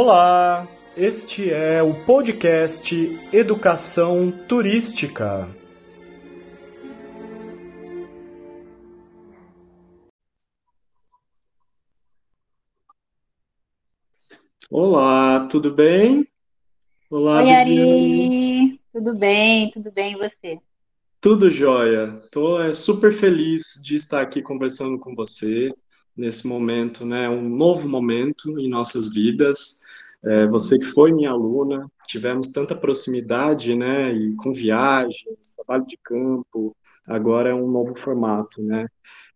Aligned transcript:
Olá, 0.00 0.68
este 0.96 1.50
é 1.50 1.82
o 1.82 1.92
podcast 2.04 2.94
Educação 3.32 4.30
Turística. 4.46 5.48
Olá, 14.70 15.48
tudo 15.48 15.74
bem? 15.74 16.28
Olá, 17.10 17.42
Oi, 17.42 17.50
Ari, 17.50 18.80
tudo 18.92 19.18
bem? 19.18 19.72
Tudo 19.72 19.90
bem 19.90 20.12
e 20.12 20.16
você? 20.16 20.60
Tudo 21.20 21.50
jóia. 21.50 22.12
Estou 22.24 22.62
é, 22.62 22.72
super 22.72 23.12
feliz 23.12 23.80
de 23.82 23.96
estar 23.96 24.20
aqui 24.20 24.42
conversando 24.42 24.96
com 24.96 25.12
você 25.16 25.74
nesse 26.16 26.46
momento, 26.46 27.04
né? 27.04 27.28
Um 27.28 27.48
novo 27.48 27.88
momento 27.88 28.60
em 28.60 28.68
nossas 28.68 29.12
vidas. 29.12 29.87
É, 30.24 30.46
você 30.46 30.78
que 30.78 30.86
foi 30.86 31.12
minha 31.12 31.30
aluna, 31.30 31.86
tivemos 32.06 32.48
tanta 32.48 32.74
proximidade, 32.74 33.74
né? 33.74 34.12
E 34.12 34.34
com 34.36 34.52
viagens, 34.52 35.54
trabalho 35.56 35.86
de 35.86 35.96
campo, 36.02 36.76
agora 37.06 37.50
é 37.50 37.54
um 37.54 37.70
novo 37.70 37.94
formato, 37.96 38.62
né? 38.62 38.86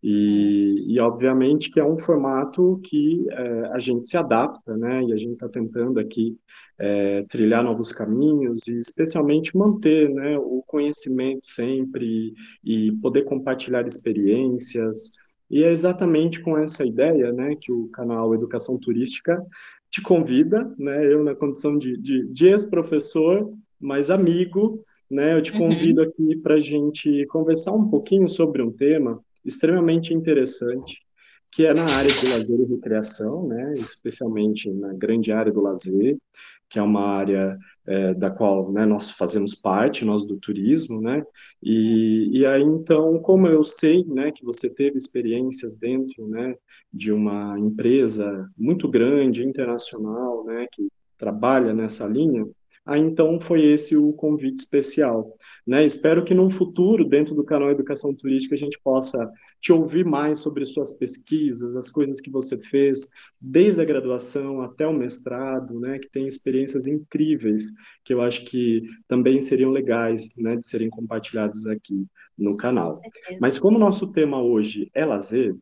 E, 0.03 0.85
e 0.89 0.99
obviamente 0.99 1.71
que 1.71 1.79
é 1.79 1.85
um 1.85 1.99
formato 1.99 2.81
que 2.85 3.25
é, 3.31 3.67
a 3.73 3.79
gente 3.79 4.07
se 4.07 4.17
adapta, 4.17 4.77
né? 4.77 5.03
E 5.05 5.13
a 5.13 5.17
gente 5.17 5.35
está 5.35 5.49
tentando 5.49 6.01
aqui 6.01 6.37
é, 6.79 7.23
trilhar 7.29 7.63
novos 7.63 7.93
caminhos 7.93 8.67
e 8.67 8.77
especialmente 8.79 9.57
manter, 9.57 10.11
né, 10.11 10.37
o 10.37 10.65
conhecimento 10.67 11.47
sempre 11.47 12.35
e 12.65 12.91
poder 13.01 13.23
compartilhar 13.23 13.87
experiências. 13.87 15.13
E 15.49 15.63
é 15.63 15.71
exatamente 15.71 16.41
com 16.41 16.59
essa 16.59 16.85
ideia, 16.85 17.33
né, 17.33 17.55
que 17.61 17.71
o 17.71 17.89
canal 17.89 18.35
Educação 18.35 18.79
Turística 18.79 19.41
te 19.93 20.01
convida, 20.01 20.75
né, 20.79 21.13
eu 21.13 21.23
na 21.23 21.35
condição 21.35 21.77
de, 21.77 21.99
de, 21.99 22.27
de 22.29 22.49
ex-professor, 22.49 23.53
mas 23.79 24.11
amigo, 24.11 24.83
né, 25.11 25.37
eu 25.37 25.43
te 25.43 25.53
uhum. 25.53 25.59
convido 25.59 26.01
uhum. 26.01 26.09
aqui 26.09 26.37
para 26.37 26.55
a 26.55 26.61
gente 26.61 27.27
conversar 27.27 27.73
um 27.73 27.91
pouquinho 27.91 28.27
sobre 28.27 28.63
um 28.63 28.73
tema 28.73 29.23
extremamente 29.45 30.15
interessante, 30.15 30.97
que 31.51 31.67
é 31.67 31.75
na 31.75 31.85
área 31.85 32.11
de 32.11 32.27
lazer 32.27 32.61
e 32.61 32.65
recreação, 32.65 33.47
né, 33.47 33.75
especialmente 33.81 34.73
na 34.73 34.95
grande 34.95 35.31
área 35.31 35.53
do 35.53 35.61
lazer, 35.61 36.17
que 36.71 36.79
é 36.79 36.83
uma 36.83 37.07
área 37.07 37.59
é, 37.87 38.15
da 38.15 38.31
qual 38.31 38.71
né, 38.73 38.87
nós 38.87 39.11
fazemos 39.11 39.55
parte, 39.55 40.05
nós 40.05 40.25
do 40.25 40.37
turismo, 40.37 41.01
né? 41.01 41.25
E, 41.63 42.31
e 42.33 42.47
aí, 42.47 42.63
então, 42.63 43.19
como 43.19 43.47
eu 43.47 43.65
sei 43.65 44.05
né, 44.05 44.31
que 44.31 44.45
você 44.45 44.69
teve 44.69 44.97
experiências 44.97 45.77
dentro 45.77 46.27
né, 46.29 46.55
de 46.93 47.13
uma 47.13 47.59
empresa 47.59 48.49
muito 48.57 48.89
grande, 48.89 49.45
internacional, 49.45 50.45
né, 50.45 50.67
que 50.71 50.89
trabalha 51.19 51.73
nessa 51.73 52.07
linha, 52.07 52.47
Aí, 52.85 53.01
então, 53.01 53.39
foi 53.39 53.65
esse 53.65 53.97
o 53.97 54.13
convite 54.13 54.59
especial. 54.59 55.37
Né? 55.65 55.85
Espero 55.85 56.25
que 56.25 56.35
no 56.35 56.51
futuro, 56.51 57.05
dentro 57.05 57.33
do 57.33 57.45
canal 57.45 57.71
Educação 57.71 58.13
Turística, 58.13 58.57
a 58.57 58.59
gente 58.59 58.79
possa 58.83 59.31
te 59.61 59.73
ouvir 59.73 60.05
mais 60.05 60.41
sobre 60.41 60.65
suas 60.65 60.91
pesquisas, 60.91 61.77
as 61.77 61.89
coisas 61.89 62.21
que 62.21 62.29
você 62.29 62.59
fez, 62.59 63.09
desde 63.41 63.81
a 63.81 63.85
graduação 63.85 64.63
até 64.63 64.85
o 64.85 64.93
mestrado, 64.93 65.79
né? 65.79 66.01
que 66.01 66.11
tem 66.11 66.27
experiências 66.27 66.89
incríveis, 66.89 67.73
que 68.05 68.13
eu 68.13 68.21
acho 68.21 68.45
que 68.47 68.83
também 69.07 69.41
seriam 69.41 69.71
legais 69.71 70.35
né? 70.37 70.57
de 70.57 70.67
serem 70.67 70.91
compartilhadas 70.91 71.67
aqui 71.67 72.05
no 72.37 72.57
canal. 72.57 73.01
Mas 73.41 73.61
como 73.61 73.77
o 73.77 73.81
nosso 73.81 74.09
tema 74.09 74.43
hoje 74.43 74.91
é 74.93 75.05
lazer 75.05 75.55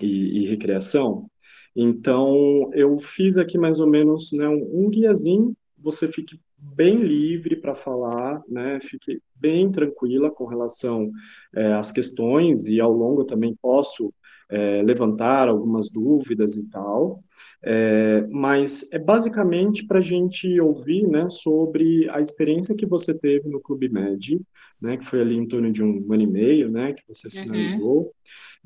e, 0.00 0.42
e 0.42 0.46
recreação, 0.46 1.28
então 1.74 2.70
eu 2.72 3.00
fiz 3.00 3.36
aqui 3.36 3.58
mais 3.58 3.80
ou 3.80 3.88
menos 3.88 4.30
né, 4.32 4.48
um, 4.48 4.86
um 4.86 4.90
guiazinho 4.90 5.54
você 5.86 6.10
fique 6.10 6.38
bem 6.58 7.02
livre 7.02 7.56
para 7.56 7.74
falar, 7.74 8.42
né? 8.48 8.80
Fique 8.82 9.22
bem 9.34 9.70
tranquila 9.70 10.30
com 10.30 10.44
relação 10.44 11.10
é, 11.54 11.72
às 11.74 11.92
questões 11.92 12.66
e 12.66 12.80
ao 12.80 12.92
longo 12.92 13.22
eu 13.22 13.26
também 13.26 13.54
posso 13.62 14.12
é, 14.48 14.82
levantar 14.82 15.48
algumas 15.48 15.88
dúvidas 15.90 16.56
e 16.56 16.68
tal. 16.68 17.22
É, 17.62 18.26
mas 18.30 18.92
é 18.92 18.98
basicamente 18.98 19.86
para 19.86 20.00
a 20.00 20.02
gente 20.02 20.60
ouvir, 20.60 21.06
né, 21.06 21.28
sobre 21.30 22.08
a 22.10 22.20
experiência 22.20 22.76
que 22.76 22.86
você 22.86 23.16
teve 23.18 23.48
no 23.48 23.60
Clube 23.60 23.88
Med, 23.88 24.40
né, 24.82 24.96
que 24.96 25.04
foi 25.04 25.20
ali 25.20 25.36
em 25.36 25.48
torno 25.48 25.72
de 25.72 25.82
um 25.82 26.12
ano 26.12 26.22
e 26.22 26.26
meio, 26.26 26.70
né, 26.70 26.92
que 26.92 27.02
você 27.08 27.30
sinalizou. 27.30 27.98
Uhum. 28.02 28.10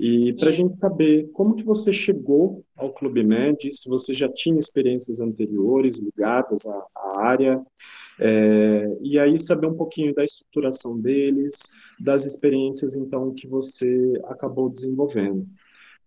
E 0.02 0.32
para 0.32 0.48
a 0.48 0.52
gente 0.52 0.74
saber 0.76 1.28
como 1.34 1.54
que 1.54 1.62
você 1.62 1.92
chegou 1.92 2.64
ao 2.74 2.90
Clube 2.90 3.22
Med, 3.22 3.70
se 3.70 3.86
você 3.86 4.14
já 4.14 4.32
tinha 4.32 4.58
experiências 4.58 5.20
anteriores 5.20 5.98
ligadas 5.98 6.64
à, 6.64 6.86
à 6.96 7.20
área, 7.20 7.62
é, 8.18 8.96
e 9.02 9.18
aí 9.18 9.38
saber 9.38 9.66
um 9.66 9.76
pouquinho 9.76 10.14
da 10.14 10.24
estruturação 10.24 10.98
deles, 10.98 11.58
das 12.00 12.24
experiências 12.24 12.96
então 12.96 13.34
que 13.34 13.46
você 13.46 14.14
acabou 14.24 14.70
desenvolvendo. 14.70 15.46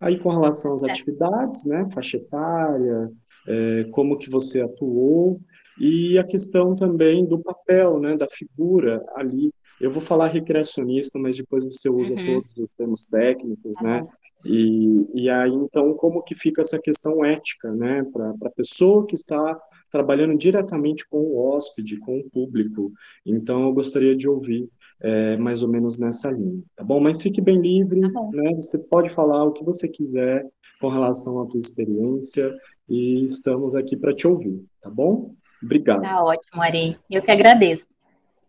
Aí 0.00 0.18
com 0.18 0.30
relação 0.30 0.74
às 0.74 0.82
é. 0.82 0.90
atividades, 0.90 1.64
né, 1.64 1.88
faixa 1.94 2.16
etária, 2.16 3.12
é, 3.46 3.84
como 3.92 4.18
que 4.18 4.28
você 4.28 4.60
atuou 4.60 5.40
e 5.78 6.18
a 6.18 6.24
questão 6.24 6.74
também 6.74 7.24
do 7.24 7.38
papel, 7.38 8.00
né, 8.00 8.16
da 8.16 8.26
figura 8.26 9.04
ali 9.14 9.52
eu 9.84 9.90
vou 9.90 10.00
falar 10.00 10.28
recreacionista, 10.28 11.18
mas 11.18 11.36
depois 11.36 11.62
você 11.66 11.90
usa 11.90 12.14
uhum. 12.14 12.24
todos 12.24 12.56
os 12.56 12.72
termos 12.72 13.04
técnicos, 13.04 13.76
né? 13.82 14.00
Uhum. 14.00 14.08
E, 14.46 15.24
e 15.24 15.28
aí, 15.28 15.52
então, 15.52 15.92
como 15.92 16.22
que 16.22 16.34
fica 16.34 16.62
essa 16.62 16.78
questão 16.78 17.22
ética, 17.22 17.70
né? 17.70 18.02
Para 18.10 18.30
a 18.30 18.50
pessoa 18.50 19.06
que 19.06 19.14
está 19.14 19.60
trabalhando 19.90 20.38
diretamente 20.38 21.06
com 21.06 21.18
o 21.18 21.36
hóspede, 21.36 21.98
com 21.98 22.18
o 22.18 22.30
público. 22.30 22.92
Então, 23.26 23.64
eu 23.64 23.74
gostaria 23.74 24.16
de 24.16 24.26
ouvir 24.26 24.66
é, 25.02 25.36
mais 25.36 25.62
ou 25.62 25.68
menos 25.68 25.98
nessa 25.98 26.30
linha, 26.30 26.62
tá 26.74 26.82
bom? 26.82 26.98
Mas 26.98 27.20
fique 27.20 27.42
bem 27.42 27.60
livre, 27.60 28.00
tá 28.10 28.22
né? 28.32 28.54
Você 28.54 28.78
pode 28.78 29.10
falar 29.10 29.44
o 29.44 29.52
que 29.52 29.62
você 29.62 29.86
quiser 29.86 30.46
com 30.80 30.88
relação 30.88 31.42
à 31.42 31.46
tua 31.46 31.60
experiência 31.60 32.50
e 32.88 33.22
estamos 33.22 33.74
aqui 33.74 33.98
para 33.98 34.14
te 34.14 34.26
ouvir, 34.26 34.64
tá 34.80 34.88
bom? 34.88 35.34
Obrigado. 35.62 36.00
Tá 36.00 36.24
ótimo, 36.24 36.62
Ari. 36.62 36.96
Eu 37.10 37.20
que 37.20 37.30
agradeço. 37.30 37.93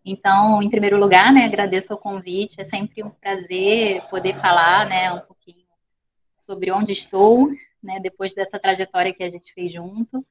Então, 0.08 0.62
em 0.62 0.70
primeiro 0.70 0.96
lugar, 0.96 1.32
né, 1.32 1.44
agradeço 1.44 1.92
o 1.92 1.98
convite, 1.98 2.60
é 2.60 2.62
sempre 2.62 3.02
um 3.02 3.10
prazer 3.10 4.00
poder 4.08 4.36
falar, 4.36 4.86
né, 4.86 5.12
um 5.12 5.18
pouquinho 5.18 5.66
sobre 6.36 6.70
onde 6.70 6.92
estou, 6.92 7.48
né, 7.82 7.98
depois 7.98 8.32
dessa 8.32 8.56
trajetória 8.56 9.12
que 9.12 9.24
a 9.24 9.28
gente 9.28 9.52
fez 9.52 9.72
junto, 9.72 10.24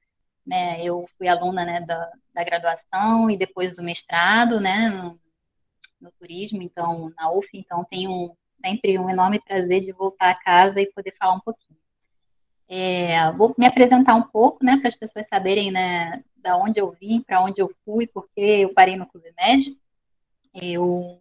né, 0.47 0.81
eu 0.81 1.05
fui 1.17 1.27
aluna, 1.27 1.65
né, 1.65 1.81
da, 1.81 2.09
da 2.33 2.41
graduação 2.41 3.29
e 3.29 3.35
depois 3.35 3.75
do 3.75 3.83
mestrado, 3.83 4.61
né, 4.61 4.87
no, 4.87 5.19
no 5.99 6.09
turismo, 6.13 6.61
então, 6.61 7.11
na 7.17 7.29
UF, 7.33 7.49
então 7.53 7.83
tenho 7.83 8.33
sempre 8.63 8.97
um 8.97 9.09
enorme 9.09 9.41
prazer 9.41 9.81
de 9.81 9.91
voltar 9.91 10.29
a 10.29 10.35
casa 10.35 10.79
e 10.79 10.89
poder 10.93 11.13
falar 11.19 11.33
um 11.33 11.41
pouquinho. 11.41 11.77
É, 12.67 13.31
vou 13.33 13.53
me 13.57 13.65
apresentar 13.65 14.15
um 14.15 14.23
pouco, 14.23 14.63
né, 14.63 14.77
para 14.77 14.89
as 14.89 14.95
pessoas 14.95 15.27
saberem, 15.27 15.71
né, 15.71 16.23
da 16.37 16.57
onde 16.57 16.79
eu 16.79 16.91
vim, 16.91 17.21
para 17.21 17.41
onde 17.41 17.61
eu 17.61 17.71
fui, 17.83 18.07
porque 18.07 18.41
eu 18.41 18.73
parei 18.73 18.95
no 18.95 19.05
Clube 19.05 19.31
Med. 19.37 19.77
Eu, 20.53 21.19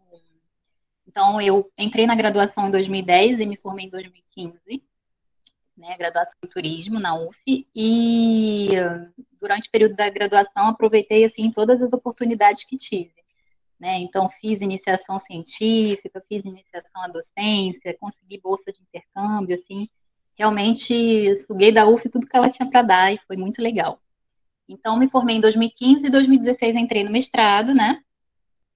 então, 1.06 1.40
eu 1.40 1.70
entrei 1.78 2.06
na 2.06 2.14
graduação 2.14 2.68
em 2.68 2.70
2010 2.70 3.40
e 3.40 3.46
me 3.46 3.56
formei 3.56 3.86
em 3.86 3.90
2015, 3.90 4.82
né, 5.76 5.96
graduação 5.98 6.34
em 6.44 6.48
turismo 6.48 6.98
na 6.98 7.14
UF, 7.14 7.66
e 7.74 8.70
durante 9.40 9.68
o 9.68 9.70
período 9.70 9.94
da 9.94 10.08
graduação 10.08 10.68
aproveitei, 10.68 11.24
assim, 11.24 11.50
todas 11.50 11.82
as 11.82 11.92
oportunidades 11.92 12.64
que 12.64 12.76
tive. 12.76 13.12
Né? 13.78 13.98
Então, 13.98 14.28
fiz 14.28 14.60
iniciação 14.60 15.18
científica, 15.18 16.22
fiz 16.28 16.44
iniciação 16.44 17.02
à 17.02 17.08
docência, 17.08 17.96
consegui 18.00 18.40
bolsa 18.40 18.72
de 18.72 18.80
intercâmbio, 18.80 19.52
assim, 19.52 19.88
realmente 20.36 21.34
suguei 21.36 21.72
da 21.72 21.86
UF 21.86 22.08
tudo 22.08 22.26
que 22.26 22.36
ela 22.36 22.48
tinha 22.48 22.68
para 22.68 22.82
dar 22.82 23.12
e 23.12 23.18
foi 23.26 23.36
muito 23.36 23.60
legal. 23.62 24.00
Então, 24.68 24.98
me 24.98 25.08
formei 25.10 25.36
em 25.36 25.40
2015 25.40 26.06
e 26.06 26.10
2016 26.10 26.76
entrei 26.76 27.04
no 27.04 27.10
mestrado, 27.10 27.74
né? 27.74 28.02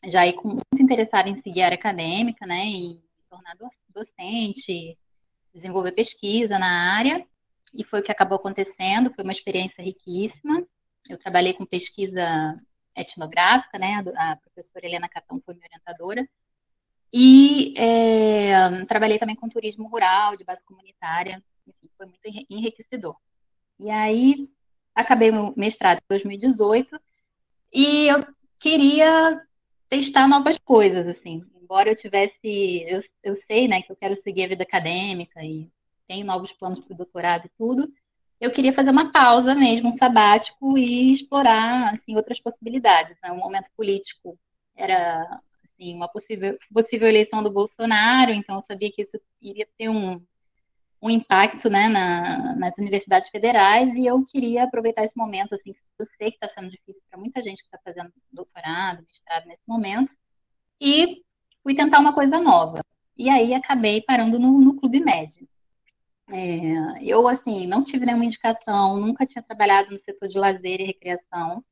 Já 0.06 0.20
aí 0.20 0.32
com 0.34 0.48
muito 0.48 0.80
interessada 0.80 1.28
em 1.28 1.34
seguir 1.34 1.62
a 1.62 1.66
área 1.66 1.76
acadêmica, 1.76 2.46
né? 2.46 2.66
E 2.66 3.00
tornar 3.28 3.56
docente, 3.88 4.96
desenvolver 5.52 5.92
pesquisa 5.92 6.58
na 6.58 6.94
área. 6.94 7.26
E 7.74 7.84
foi 7.84 8.00
o 8.00 8.02
que 8.02 8.12
acabou 8.12 8.36
acontecendo, 8.36 9.12
foi 9.14 9.24
uma 9.24 9.32
experiência 9.32 9.82
riquíssima. 9.82 10.64
Eu 11.08 11.16
trabalhei 11.16 11.52
com 11.54 11.66
pesquisa 11.66 12.58
etnográfica, 12.94 13.78
né? 13.78 14.02
A 14.16 14.36
professora 14.36 14.86
Helena 14.86 15.08
Catão 15.08 15.40
foi 15.44 15.54
minha 15.54 15.66
orientadora. 15.66 16.28
E 17.12 17.72
é, 17.76 18.84
trabalhei 18.84 19.18
também 19.18 19.36
com 19.36 19.48
turismo 19.48 19.88
rural, 19.88 20.36
de 20.36 20.44
base 20.44 20.62
comunitária. 20.64 21.42
Enfim, 21.66 21.88
foi 21.96 22.06
muito 22.06 22.46
enriquecedor. 22.50 23.16
E 23.78 23.90
aí, 23.90 24.48
acabei 24.94 25.30
meu 25.30 25.54
mestrado 25.56 25.98
em 25.98 26.08
2018 26.08 27.00
e 27.72 28.08
eu 28.08 28.26
queria 28.58 29.40
testar 29.88 30.26
novas 30.28 30.58
coisas, 30.58 31.06
assim. 31.06 31.44
Embora 31.62 31.90
eu 31.90 31.94
tivesse, 31.94 32.84
eu, 32.86 32.98
eu 33.22 33.34
sei, 33.34 33.68
né, 33.68 33.82
que 33.82 33.92
eu 33.92 33.96
quero 33.96 34.14
seguir 34.14 34.44
a 34.44 34.48
vida 34.48 34.64
acadêmica 34.64 35.42
e 35.44 35.70
tenho 36.06 36.26
novos 36.26 36.50
planos 36.52 36.84
para 36.84 36.94
o 36.94 36.96
doutorado 36.96 37.46
e 37.46 37.50
tudo, 37.56 37.92
eu 38.40 38.50
queria 38.50 38.72
fazer 38.72 38.90
uma 38.90 39.10
pausa 39.10 39.54
mesmo, 39.54 39.88
um 39.88 39.90
sabático 39.90 40.78
e 40.78 41.10
explorar 41.12 41.90
assim 41.90 42.16
outras 42.16 42.40
possibilidades. 42.40 43.18
Né? 43.22 43.30
O 43.32 43.36
momento 43.36 43.68
político 43.76 44.38
era 44.76 45.40
assim, 45.78 45.94
uma 45.94 46.08
possível, 46.08 46.58
possível 46.72 47.08
eleição 47.08 47.42
do 47.42 47.50
Bolsonaro, 47.50 48.32
então 48.32 48.56
eu 48.56 48.62
sabia 48.62 48.90
que 48.90 49.00
isso 49.02 49.18
iria 49.40 49.66
ter 49.78 49.88
um, 49.88 50.20
um 51.00 51.08
impacto 51.08 51.70
né, 51.70 51.88
na, 51.88 52.56
nas 52.56 52.76
universidades 52.76 53.28
federais 53.28 53.96
e 53.96 54.06
eu 54.06 54.22
queria 54.24 54.64
aproveitar 54.64 55.02
esse 55.02 55.16
momento, 55.16 55.54
assim, 55.54 55.72
eu 55.98 56.04
sei 56.04 56.30
que 56.30 56.36
está 56.36 56.48
sendo 56.48 56.70
difícil 56.70 57.02
para 57.08 57.18
muita 57.18 57.42
gente 57.42 57.58
que 57.58 57.64
está 57.64 57.78
fazendo 57.84 58.12
doutorado, 58.32 59.04
mestrado 59.04 59.46
nesse 59.46 59.62
momento, 59.66 60.10
e 60.80 61.22
fui 61.62 61.74
tentar 61.74 62.00
uma 62.00 62.12
coisa 62.12 62.38
nova. 62.40 62.80
E 63.16 63.28
aí 63.28 63.54
acabei 63.54 64.02
parando 64.02 64.38
no, 64.38 64.60
no 64.60 64.76
Clube 64.76 65.00
Médio. 65.00 65.48
É, 66.30 67.02
eu, 67.02 67.26
assim, 67.26 67.66
não 67.66 67.82
tive 67.82 68.04
nenhuma 68.04 68.24
indicação, 68.24 68.96
nunca 69.00 69.24
tinha 69.24 69.42
trabalhado 69.42 69.90
no 69.90 69.96
setor 69.96 70.28
de 70.28 70.38
lazer 70.38 70.80
e 70.80 70.84
recreação. 70.84 71.64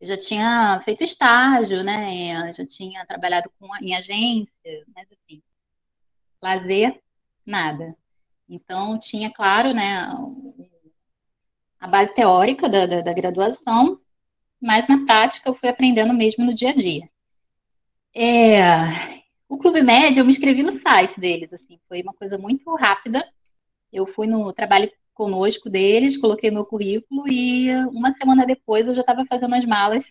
Eu 0.00 0.08
já 0.08 0.16
tinha 0.16 0.80
feito 0.84 1.02
estágio, 1.02 1.84
né? 1.84 2.50
já 2.52 2.64
tinha 2.64 3.04
trabalhado 3.04 3.50
com, 3.58 3.68
em 3.82 3.94
agência, 3.94 4.84
mas 4.94 5.10
assim, 5.12 5.42
lazer, 6.42 6.98
nada. 7.46 7.94
Então, 8.48 8.96
tinha, 8.96 9.30
claro, 9.30 9.74
né, 9.74 10.06
a 11.78 11.86
base 11.86 12.12
teórica 12.14 12.68
da, 12.68 12.86
da, 12.86 13.00
da 13.00 13.12
graduação, 13.12 14.00
mas 14.60 14.88
na 14.88 15.04
prática 15.04 15.48
eu 15.48 15.54
fui 15.54 15.68
aprendendo 15.68 16.12
mesmo 16.14 16.44
no 16.44 16.54
dia 16.54 16.70
a 16.70 16.74
dia. 16.74 17.08
É, 18.14 19.22
o 19.48 19.58
Clube 19.58 19.82
Médio, 19.82 20.20
eu 20.20 20.24
me 20.24 20.32
inscrevi 20.32 20.62
no 20.62 20.70
site 20.70 21.20
deles, 21.20 21.52
assim, 21.52 21.78
foi 21.88 22.02
uma 22.02 22.14
coisa 22.14 22.36
muito 22.38 22.74
rápida. 22.74 23.26
Eu 23.92 24.06
fui 24.06 24.26
no 24.26 24.52
trabalho 24.52 24.90
conosco 25.20 25.68
deles, 25.68 26.18
coloquei 26.18 26.50
meu 26.50 26.64
currículo 26.64 27.30
e 27.30 27.70
uma 27.88 28.10
semana 28.10 28.46
depois 28.46 28.86
eu 28.86 28.94
já 28.94 29.02
estava 29.02 29.26
fazendo 29.26 29.54
as 29.54 29.66
malas 29.66 30.10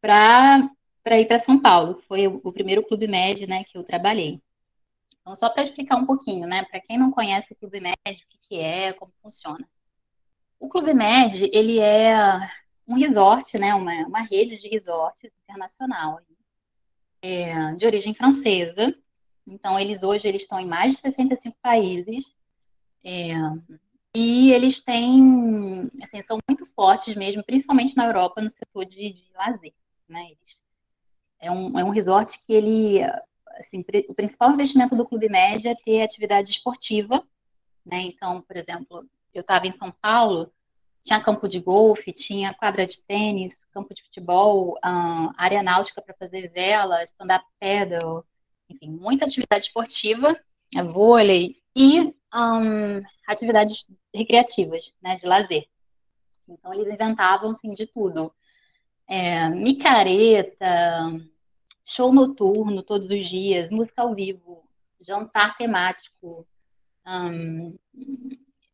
para 0.00 1.18
ir 1.18 1.26
para 1.26 1.42
São 1.42 1.60
Paulo. 1.60 2.00
Foi 2.06 2.28
o, 2.28 2.52
primeiro 2.52 2.86
Clube 2.86 3.08
Médio, 3.08 3.48
né, 3.48 3.64
que 3.64 3.76
eu 3.76 3.82
trabalhei. 3.82 4.40
Então, 5.20 5.34
só 5.34 5.48
para 5.48 5.64
explicar 5.64 5.96
um 5.96 6.06
pouquinho, 6.06 6.46
né, 6.46 6.64
para 6.70 6.80
quem 6.80 6.96
não 6.96 7.10
conhece 7.10 7.52
o 7.52 7.56
Clube 7.56 7.80
Médio, 7.80 7.96
o 8.06 8.28
que, 8.28 8.38
que 8.48 8.60
é, 8.60 8.92
como 8.92 9.12
funciona. 9.20 9.68
O 10.60 10.68
Clube 10.68 10.94
Med, 10.94 11.48
ele 11.52 11.80
é 11.80 12.16
um 12.86 12.94
resort, 12.94 13.58
né, 13.58 13.74
uma, 13.74 13.92
uma 14.06 14.20
rede 14.20 14.60
de 14.62 14.68
resorts 14.68 15.28
internacional 15.42 16.20
é, 17.20 17.72
de 17.74 17.84
origem 17.84 18.14
francesa. 18.14 18.94
Então, 19.44 19.76
eles 19.76 20.04
hoje 20.04 20.28
eles 20.28 20.42
estão 20.42 20.60
em 20.60 20.68
mais 20.68 20.92
de 20.92 20.98
65 20.98 21.56
países. 21.60 22.32
É, 23.02 23.34
e 24.14 24.52
eles 24.52 24.82
têm, 24.82 25.88
assim, 26.02 26.20
são 26.22 26.38
muito 26.48 26.66
fortes 26.74 27.14
mesmo, 27.14 27.44
principalmente 27.44 27.96
na 27.96 28.06
Europa, 28.06 28.40
no 28.40 28.48
setor 28.48 28.84
de, 28.84 29.12
de 29.12 29.32
lazer. 29.34 29.72
Né? 30.08 30.26
Eles, 30.32 30.60
é, 31.40 31.50
um, 31.50 31.78
é 31.78 31.84
um 31.84 31.90
resort 31.90 32.36
que 32.44 32.52
ele, 32.52 33.00
assim, 33.56 33.84
o 34.08 34.14
principal 34.14 34.50
investimento 34.52 34.96
do 34.96 35.06
Clube 35.06 35.28
Média 35.28 35.70
é 35.70 35.74
ter 35.74 36.02
atividade 36.02 36.50
esportiva. 36.50 37.22
Né? 37.86 38.00
Então, 38.02 38.42
por 38.42 38.56
exemplo, 38.56 39.08
eu 39.32 39.42
estava 39.42 39.66
em 39.66 39.70
São 39.70 39.92
Paulo, 39.92 40.52
tinha 41.02 41.22
campo 41.22 41.46
de 41.46 41.60
golfe, 41.60 42.12
tinha 42.12 42.52
quadra 42.54 42.84
de 42.84 43.00
tênis, 43.02 43.64
campo 43.72 43.94
de 43.94 44.02
futebol, 44.02 44.76
um, 44.84 45.30
área 45.36 45.62
náutica 45.62 46.02
para 46.02 46.14
fazer 46.14 46.48
vela, 46.50 47.00
stand-up 47.02 47.44
paddle, 47.58 48.24
enfim, 48.68 48.90
muita 48.90 49.24
atividade 49.24 49.64
esportiva, 49.64 50.36
é, 50.74 50.82
vôlei 50.82 51.56
e 51.74 52.00
um, 52.34 53.02
atividades 53.26 53.84
recreativas, 54.14 54.94
né, 55.02 55.14
de 55.14 55.26
lazer. 55.26 55.66
Então, 56.48 56.74
eles 56.74 56.92
inventavam, 56.92 57.50
assim, 57.50 57.70
de 57.72 57.86
tudo. 57.86 58.32
É, 59.08 59.48
micareta, 59.48 61.20
show 61.84 62.12
noturno 62.12 62.82
todos 62.82 63.08
os 63.08 63.28
dias, 63.28 63.70
música 63.70 64.02
ao 64.02 64.14
vivo, 64.14 64.62
jantar 65.00 65.56
temático, 65.56 66.46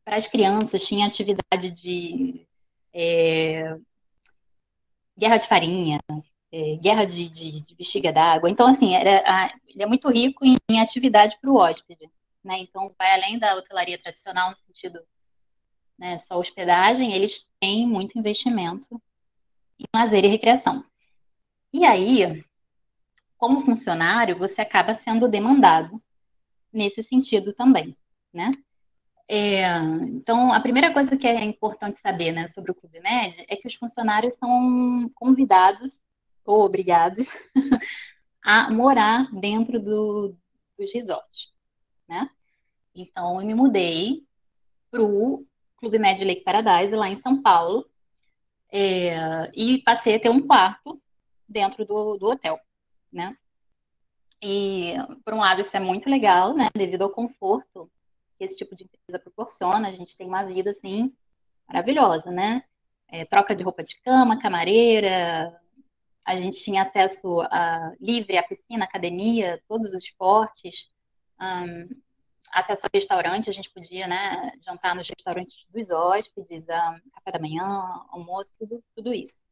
para 0.05 0.17
as 0.17 0.27
crianças 0.27 0.85
tinha 0.85 1.07
atividade 1.07 1.71
de 1.71 2.47
é, 2.93 3.77
guerra 5.17 5.37
de 5.37 5.49
farinha, 5.49 6.01
é, 6.53 6.77
guerra 6.77 7.05
de, 7.05 7.29
de, 7.29 7.61
de 7.61 7.75
bexiga 7.75 8.13
d'água. 8.13 8.51
Então, 8.51 8.67
assim, 8.67 8.95
era, 8.95 9.23
a, 9.27 9.55
ele 9.67 9.83
é 9.83 9.87
muito 9.87 10.09
rico 10.11 10.45
em, 10.45 10.57
em 10.69 10.81
atividade 10.81 11.37
para 11.41 11.51
o 11.51 11.57
hóspede. 11.57 12.11
Né? 12.45 12.59
Então, 12.59 12.95
vai 12.99 13.13
além 13.13 13.39
da 13.39 13.57
hotelaria 13.57 13.99
tradicional, 13.99 14.51
no 14.51 14.57
sentido 14.57 15.01
né, 15.99 16.17
só 16.17 16.39
hospedagem, 16.39 17.13
eles 17.13 17.47
têm 17.61 17.87
muito 17.87 18.19
investimento 18.19 19.01
em 19.79 19.85
lazer 19.95 20.25
e 20.25 20.29
recreação. 20.29 20.85
E 21.73 21.85
aí, 21.85 22.45
como 23.37 23.65
funcionário, 23.65 24.39
você 24.39 24.61
acaba 24.61 24.93
sendo 24.93 25.29
demandado 25.29 26.03
nesse 26.73 27.03
sentido 27.03 27.53
também, 27.53 27.97
né? 28.33 28.49
É, 29.29 29.77
então, 30.05 30.53
a 30.53 30.61
primeira 30.61 30.93
coisa 30.93 31.17
que 31.17 31.27
é 31.27 31.45
importante 31.45 31.99
saber 31.99 32.33
né, 32.33 32.47
sobre 32.47 32.71
o 32.71 32.75
Clube 32.75 33.01
Med 33.01 33.45
é 33.49 33.57
que 33.57 33.67
os 33.67 33.75
funcionários 33.75 34.35
são 34.35 35.11
convidados 35.15 36.01
ou 36.45 36.65
obrigados 36.65 37.29
a 38.43 38.71
morar 38.71 39.29
dentro 39.33 39.81
do, 39.81 40.37
dos 40.79 40.93
resorts, 40.93 41.53
né? 42.09 42.31
Então, 42.95 43.41
eu 43.41 43.47
me 43.47 43.53
mudei 43.53 44.25
para 44.91 45.03
o 45.03 45.45
Clube 45.79 45.99
Med 45.99 46.23
Lake 46.25 46.43
Paradise, 46.43 46.95
lá 46.95 47.09
em 47.09 47.17
São 47.17 47.41
Paulo, 47.43 47.89
é, 48.73 49.49
e 49.55 49.83
passei 49.83 50.17
a 50.17 50.21
ter 50.21 50.29
um 50.29 50.47
quarto 50.47 51.01
dentro 51.49 51.85
do, 51.85 52.17
do 52.17 52.27
hotel, 52.27 52.59
né? 53.13 53.37
E, 54.43 54.95
por 55.25 55.33
um 55.35 55.39
lado, 55.39 55.61
isso 55.61 55.77
é 55.77 55.81
muito 55.81 56.09
legal, 56.11 56.55
né? 56.55 56.69
Devido 56.75 57.03
ao 57.03 57.11
conforto 57.11 57.91
que 58.37 58.45
esse 58.45 58.57
tipo 58.57 58.75
de 58.75 58.85
empresa 58.85 59.19
proporciona. 59.19 59.89
A 59.89 59.91
gente 59.93 60.17
tem 60.17 60.27
uma 60.27 60.45
vida, 60.45 60.71
assim, 60.71 61.13
maravilhosa, 61.67 62.31
né? 62.31 62.63
É, 63.09 63.25
troca 63.25 63.55
de 63.55 63.63
roupa 63.63 63.83
de 63.83 63.99
cama, 64.03 64.41
camareira, 64.41 65.59
a 66.27 66.35
gente 66.35 66.61
tinha 66.61 66.83
acesso 66.83 67.41
a, 67.43 67.93
livre 68.01 68.37
à 68.37 68.43
piscina, 68.43 68.85
academia, 68.85 69.63
todos 69.69 69.93
os 69.93 70.03
esportes, 70.03 70.89
um, 71.41 71.89
acesso 72.53 72.83
a 72.85 72.89
restaurante, 72.93 73.49
a 73.49 73.53
gente 73.53 73.71
podia, 73.71 74.07
né, 74.07 74.53
jantar 74.65 74.95
nos 74.95 75.09
restaurantes 75.09 75.55
dos 75.69 75.91
hóspedes, 75.91 76.63
um, 76.65 77.11
café 77.11 77.33
da 77.33 77.39
manhã, 77.39 77.65
almoço, 78.11 78.53
tudo, 78.59 78.83
tudo 78.95 79.13
isso. 79.15 79.43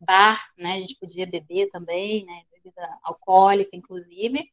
Bar, 0.00 0.50
né, 0.56 0.74
a 0.74 0.78
gente 0.78 0.96
podia 0.96 1.26
beber 1.26 1.68
também, 1.70 2.24
né, 2.24 2.42
bebida 2.52 2.98
alcoólica, 3.02 3.76
inclusive. 3.76 4.50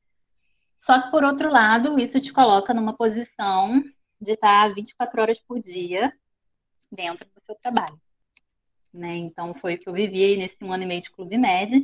Só 0.75 1.01
que, 1.01 1.11
por 1.11 1.23
outro 1.23 1.49
lado, 1.49 1.99
isso 1.99 2.19
te 2.19 2.33
coloca 2.33 2.73
numa 2.73 2.95
posição 2.95 3.81
de 4.19 4.33
estar 4.33 4.73
24 4.73 5.21
horas 5.21 5.39
por 5.39 5.59
dia 5.59 6.11
dentro 6.91 7.25
do 7.25 7.39
seu 7.41 7.55
trabalho. 7.55 7.99
Né? 8.93 9.15
Então, 9.17 9.53
foi 9.53 9.75
o 9.75 9.77
que 9.77 9.87
eu 9.87 9.93
vivi 9.93 10.37
nesse 10.37 10.63
um 10.63 10.71
ano 10.71 10.83
e 10.83 10.85
meio 10.85 11.01
de 11.01 11.11
Clube 11.11 11.37
Médio. 11.37 11.81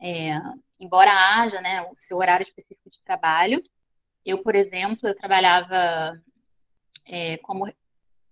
É, 0.00 0.40
embora 0.78 1.10
haja 1.10 1.60
né, 1.60 1.82
o 1.82 1.94
seu 1.94 2.16
horário 2.16 2.42
específico 2.42 2.90
de 2.90 3.00
trabalho, 3.02 3.60
eu, 4.30 4.42
por 4.42 4.54
exemplo, 4.54 5.08
eu 5.08 5.16
trabalhava 5.16 6.20
é, 7.08 7.36
como... 7.38 7.72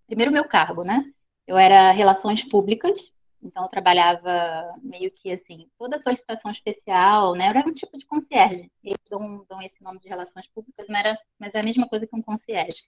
Primeiro, 0.06 0.32
meu 0.32 0.44
cargo, 0.44 0.84
né? 0.84 1.04
Eu 1.46 1.56
era 1.56 1.90
Relações 1.92 2.42
Públicas, 2.42 3.12
então, 3.46 3.62
eu 3.62 3.68
trabalhava 3.68 4.74
meio 4.82 5.10
que 5.10 5.30
assim, 5.30 5.68
toda 5.78 5.98
solicitação 5.98 6.50
especial, 6.50 7.34
né? 7.34 7.46
Era 7.46 7.60
um 7.66 7.72
tipo 7.72 7.96
de 7.96 8.04
concierge. 8.04 8.70
Eles 8.82 8.98
dão, 9.08 9.46
dão 9.48 9.62
esse 9.62 9.80
nome 9.82 10.00
de 10.00 10.08
relações 10.08 10.46
públicas, 10.48 10.86
mas, 10.88 10.98
era, 10.98 11.18
mas 11.38 11.54
é 11.54 11.60
a 11.60 11.62
mesma 11.62 11.88
coisa 11.88 12.06
que 12.06 12.16
um 12.16 12.22
concierge. 12.22 12.78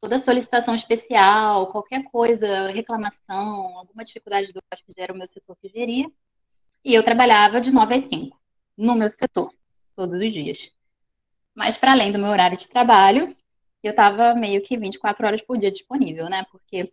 Toda 0.00 0.16
solicitação 0.18 0.74
especial, 0.74 1.70
qualquer 1.70 2.02
coisa, 2.04 2.68
reclamação, 2.68 3.78
alguma 3.78 4.04
dificuldade 4.04 4.52
do 4.52 4.60
hóspede 4.72 5.00
era 5.00 5.12
o 5.12 5.16
meu 5.16 5.26
setor 5.26 5.56
que 5.56 5.68
geria. 5.68 6.10
E 6.84 6.94
eu 6.94 7.02
trabalhava 7.02 7.60
de 7.60 7.70
9 7.70 7.94
às 7.94 8.02
5, 8.02 8.38
no 8.76 8.94
meu 8.94 9.08
setor, 9.08 9.52
todos 9.94 10.20
os 10.20 10.32
dias. 10.32 10.75
Mas, 11.56 11.74
para 11.76 11.92
além 11.92 12.12
do 12.12 12.18
meu 12.18 12.28
horário 12.28 12.56
de 12.56 12.68
trabalho, 12.68 13.34
eu 13.82 13.90
estava 13.90 14.34
meio 14.34 14.62
que 14.62 14.76
24 14.76 15.26
horas 15.26 15.40
por 15.40 15.56
dia 15.56 15.70
disponível, 15.70 16.28
né? 16.28 16.44
Porque 16.50 16.92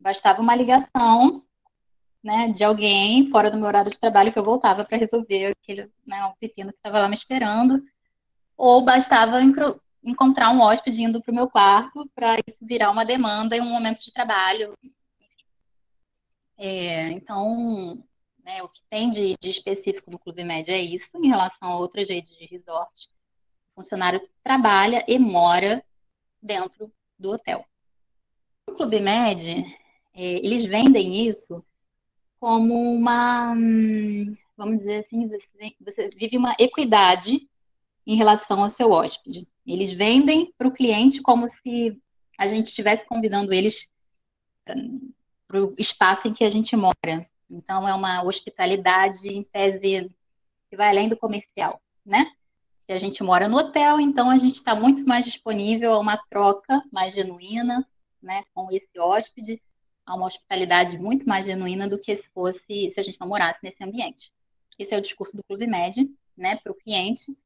bastava 0.00 0.42
uma 0.42 0.56
ligação 0.56 1.44
né, 2.22 2.48
de 2.48 2.64
alguém 2.64 3.30
fora 3.30 3.50
do 3.50 3.56
meu 3.56 3.66
horário 3.66 3.90
de 3.90 3.98
trabalho 3.98 4.32
que 4.32 4.38
eu 4.38 4.44
voltava 4.44 4.84
para 4.84 4.98
resolver 4.98 5.46
aquele 5.46 5.90
né, 6.06 6.24
um 6.24 6.34
pepino 6.38 6.70
que 6.70 6.78
estava 6.78 7.00
lá 7.00 7.08
me 7.08 7.14
esperando, 7.14 7.82
ou 8.56 8.84
bastava 8.84 9.40
encontrar 10.04 10.50
um 10.50 10.60
hóspede 10.60 11.02
indo 11.02 11.20
para 11.22 11.32
o 11.32 11.34
meu 11.34 11.48
quarto 11.48 12.08
para 12.14 12.38
isso 12.46 12.58
virar 12.62 12.90
uma 12.90 13.04
demanda 13.04 13.56
em 13.56 13.60
um 13.60 13.70
momento 13.70 14.02
de 14.02 14.12
trabalho. 14.12 14.76
É, 16.58 17.10
então, 17.12 18.02
né, 18.44 18.62
o 18.62 18.68
que 18.68 18.80
tem 18.88 19.08
de, 19.08 19.36
de, 19.40 19.48
específico 19.48 20.10
no 20.10 20.18
Clube 20.18 20.44
Média 20.44 20.72
é 20.72 20.80
isso, 20.80 21.10
em 21.16 21.28
relação 21.28 21.68
a 21.68 21.76
outras 21.76 22.08
redes 22.08 22.36
de 22.36 22.46
resort. 22.46 22.92
Funcionário 23.74 24.20
trabalha 24.42 25.04
e 25.08 25.18
mora 25.18 25.82
dentro 26.42 26.92
do 27.18 27.32
hotel. 27.32 27.64
O 28.66 28.74
Clube 28.74 29.00
Med, 29.00 29.64
é, 30.14 30.22
eles 30.44 30.64
vendem 30.64 31.26
isso 31.26 31.64
como 32.38 32.92
uma, 32.92 33.52
hum, 33.52 34.36
vamos 34.56 34.78
dizer 34.78 34.96
assim, 34.96 35.28
você, 35.28 35.74
você 35.80 36.08
vive 36.08 36.36
uma 36.36 36.54
equidade 36.58 37.48
em 38.06 38.16
relação 38.16 38.60
ao 38.60 38.68
seu 38.68 38.90
hóspede. 38.90 39.46
Eles 39.66 39.92
vendem 39.92 40.52
para 40.58 40.66
o 40.66 40.72
cliente 40.72 41.22
como 41.22 41.46
se 41.46 41.96
a 42.36 42.46
gente 42.46 42.68
estivesse 42.68 43.06
convidando 43.06 43.52
eles 43.54 43.86
hum, 44.68 45.12
para 45.46 45.64
o 45.64 45.72
espaço 45.78 46.28
em 46.28 46.32
que 46.32 46.44
a 46.44 46.48
gente 46.48 46.74
mora. 46.76 47.28
Então, 47.48 47.86
é 47.86 47.94
uma 47.94 48.22
hospitalidade, 48.24 49.28
em 49.28 49.44
tese, 49.44 50.10
que 50.68 50.76
vai 50.76 50.88
além 50.88 51.08
do 51.08 51.16
comercial, 51.16 51.80
né? 52.04 52.26
Se 52.84 52.92
a 52.92 52.96
gente 52.96 53.22
mora 53.22 53.48
no 53.48 53.58
hotel, 53.58 54.00
então 54.00 54.28
a 54.28 54.36
gente 54.36 54.54
está 54.54 54.74
muito 54.74 55.04
mais 55.06 55.24
disponível 55.24 55.94
a 55.94 55.98
uma 55.98 56.16
troca 56.16 56.82
mais 56.92 57.12
genuína, 57.12 57.86
né, 58.20 58.44
com 58.52 58.68
esse 58.70 58.98
hóspede, 58.98 59.60
a 60.04 60.14
uma 60.16 60.26
hospitalidade 60.26 60.98
muito 60.98 61.24
mais 61.26 61.44
genuína 61.44 61.88
do 61.88 61.98
que 61.98 62.14
se 62.14 62.28
fosse 62.30 62.88
se 62.88 62.98
a 62.98 63.02
gente 63.02 63.20
não 63.20 63.28
morasse 63.28 63.58
nesse 63.62 63.82
ambiente. 63.82 64.32
Esse 64.78 64.94
é 64.94 64.98
o 64.98 65.00
discurso 65.00 65.36
do 65.36 65.44
Clube 65.44 65.66
Med, 65.66 66.08
né, 66.36 66.56
para 66.56 66.72
o 66.72 66.74
cliente. 66.74 67.36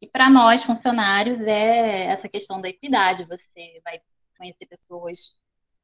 E 0.00 0.06
para 0.06 0.28
nós, 0.28 0.62
funcionários, 0.62 1.40
é 1.40 2.06
essa 2.06 2.28
questão 2.28 2.60
da 2.60 2.68
equidade. 2.68 3.24
Você 3.24 3.80
vai 3.84 4.00
conhecer 4.36 4.66
pessoas 4.66 5.30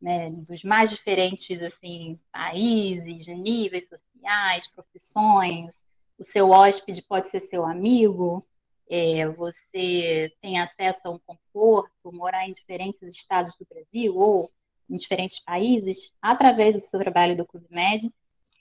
né, 0.00 0.30
dos 0.30 0.62
mais 0.62 0.90
diferentes 0.90 1.62
assim, 1.62 2.18
países, 2.32 3.26
níveis 3.26 3.88
sociais, 3.88 4.66
profissões. 4.68 5.72
O 6.18 6.22
seu 6.22 6.50
hóspede 6.50 7.00
pode 7.02 7.28
ser 7.28 7.38
seu 7.38 7.64
amigo, 7.64 8.44
é, 8.90 9.28
você 9.28 10.32
tem 10.40 10.58
acesso 10.58 11.00
a 11.04 11.10
um 11.10 11.18
conforto, 11.18 12.12
morar 12.12 12.48
em 12.48 12.52
diferentes 12.52 13.02
estados 13.02 13.52
do 13.58 13.66
Brasil 13.66 14.14
ou 14.14 14.50
em 14.88 14.96
diferentes 14.96 15.42
países 15.44 16.10
através 16.22 16.74
do 16.74 16.80
seu 16.80 16.98
trabalho 16.98 17.36
do 17.36 17.46
Clube 17.46 17.66
Med. 17.70 18.10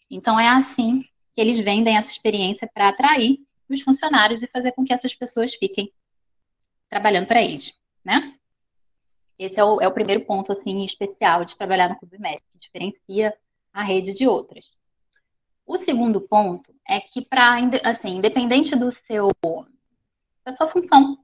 Então 0.10 0.40
é 0.40 0.50
assim 0.50 1.04
que 1.34 1.42
eles 1.42 1.58
vendem 1.58 1.96
essa 1.96 2.10
experiência 2.10 2.70
para 2.74 2.90
atrair 2.90 3.38
os 3.70 3.82
funcionários 3.82 4.42
e 4.42 4.48
fazer 4.48 4.72
com 4.74 4.84
que 4.84 4.94
essas 4.94 5.14
pessoas 5.14 5.54
fiquem 5.54 5.92
trabalhando 6.90 7.28
para 7.28 7.42
eles, 7.42 7.72
né? 8.04 8.34
Esse 9.38 9.60
é 9.60 9.64
o, 9.64 9.80
é 9.80 9.88
o, 9.88 9.94
primeiro 9.94 10.26
ponto 10.26 10.52
assim 10.52 10.84
especial 10.84 11.44
de 11.44 11.56
trabalhar 11.56 11.90
no 11.90 11.98
Clube 11.98 12.18
Med, 12.18 12.42
que 12.52 12.58
diferencia 12.58 13.34
a 13.72 13.84
rede 13.84 14.14
de 14.14 14.28
outras. 14.28 14.72
O 15.66 15.76
segundo 15.76 16.22
ponto 16.22 16.74
é 16.88 17.00
que 17.00 17.22
para 17.22 17.58
assim, 17.84 18.16
independente 18.16 18.76
do 18.76 18.90
seu 18.90 19.30
da 20.48 20.54
sua 20.54 20.68
função 20.70 21.18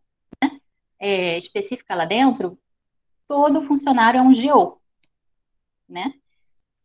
né, 0.44 0.60
é, 1.00 1.38
específica 1.38 1.96
lá 1.96 2.04
dentro, 2.04 2.60
todo 3.26 3.62
funcionário 3.62 4.18
é 4.18 4.22
um 4.22 4.34
GO, 4.34 4.82
né? 5.88 6.14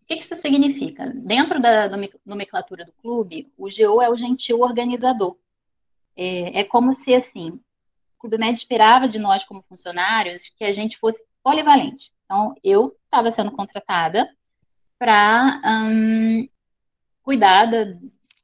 O 0.03 0.07
que 0.07 0.15
isso 0.15 0.35
significa? 0.37 1.07
Dentro 1.09 1.61
da 1.61 1.89
nomenclatura 2.25 2.85
do 2.85 2.93
clube, 2.93 3.53
o 3.59 3.67
GO 3.67 4.01
é 4.01 4.09
o 4.09 4.15
gentil 4.15 4.61
organizador. 4.61 5.37
É, 6.17 6.61
é 6.61 6.65
como 6.65 6.93
se, 6.93 7.13
assim, 7.13 7.51
o 7.51 8.21
Clube 8.21 8.39
Med 8.39 8.57
esperava 8.57 9.09
de 9.09 9.19
nós, 9.19 9.43
como 9.43 9.65
funcionários, 9.69 10.49
que 10.57 10.65
a 10.65 10.71
gente 10.71 10.97
fosse 10.97 11.21
polivalente. 11.43 12.13
Então, 12.25 12.55
eu 12.63 12.97
estava 13.05 13.31
sendo 13.31 13.51
contratada 13.51 14.33
para 14.97 15.61
hum, 15.65 16.49
cuidar 17.21 17.67
da, 17.67 17.85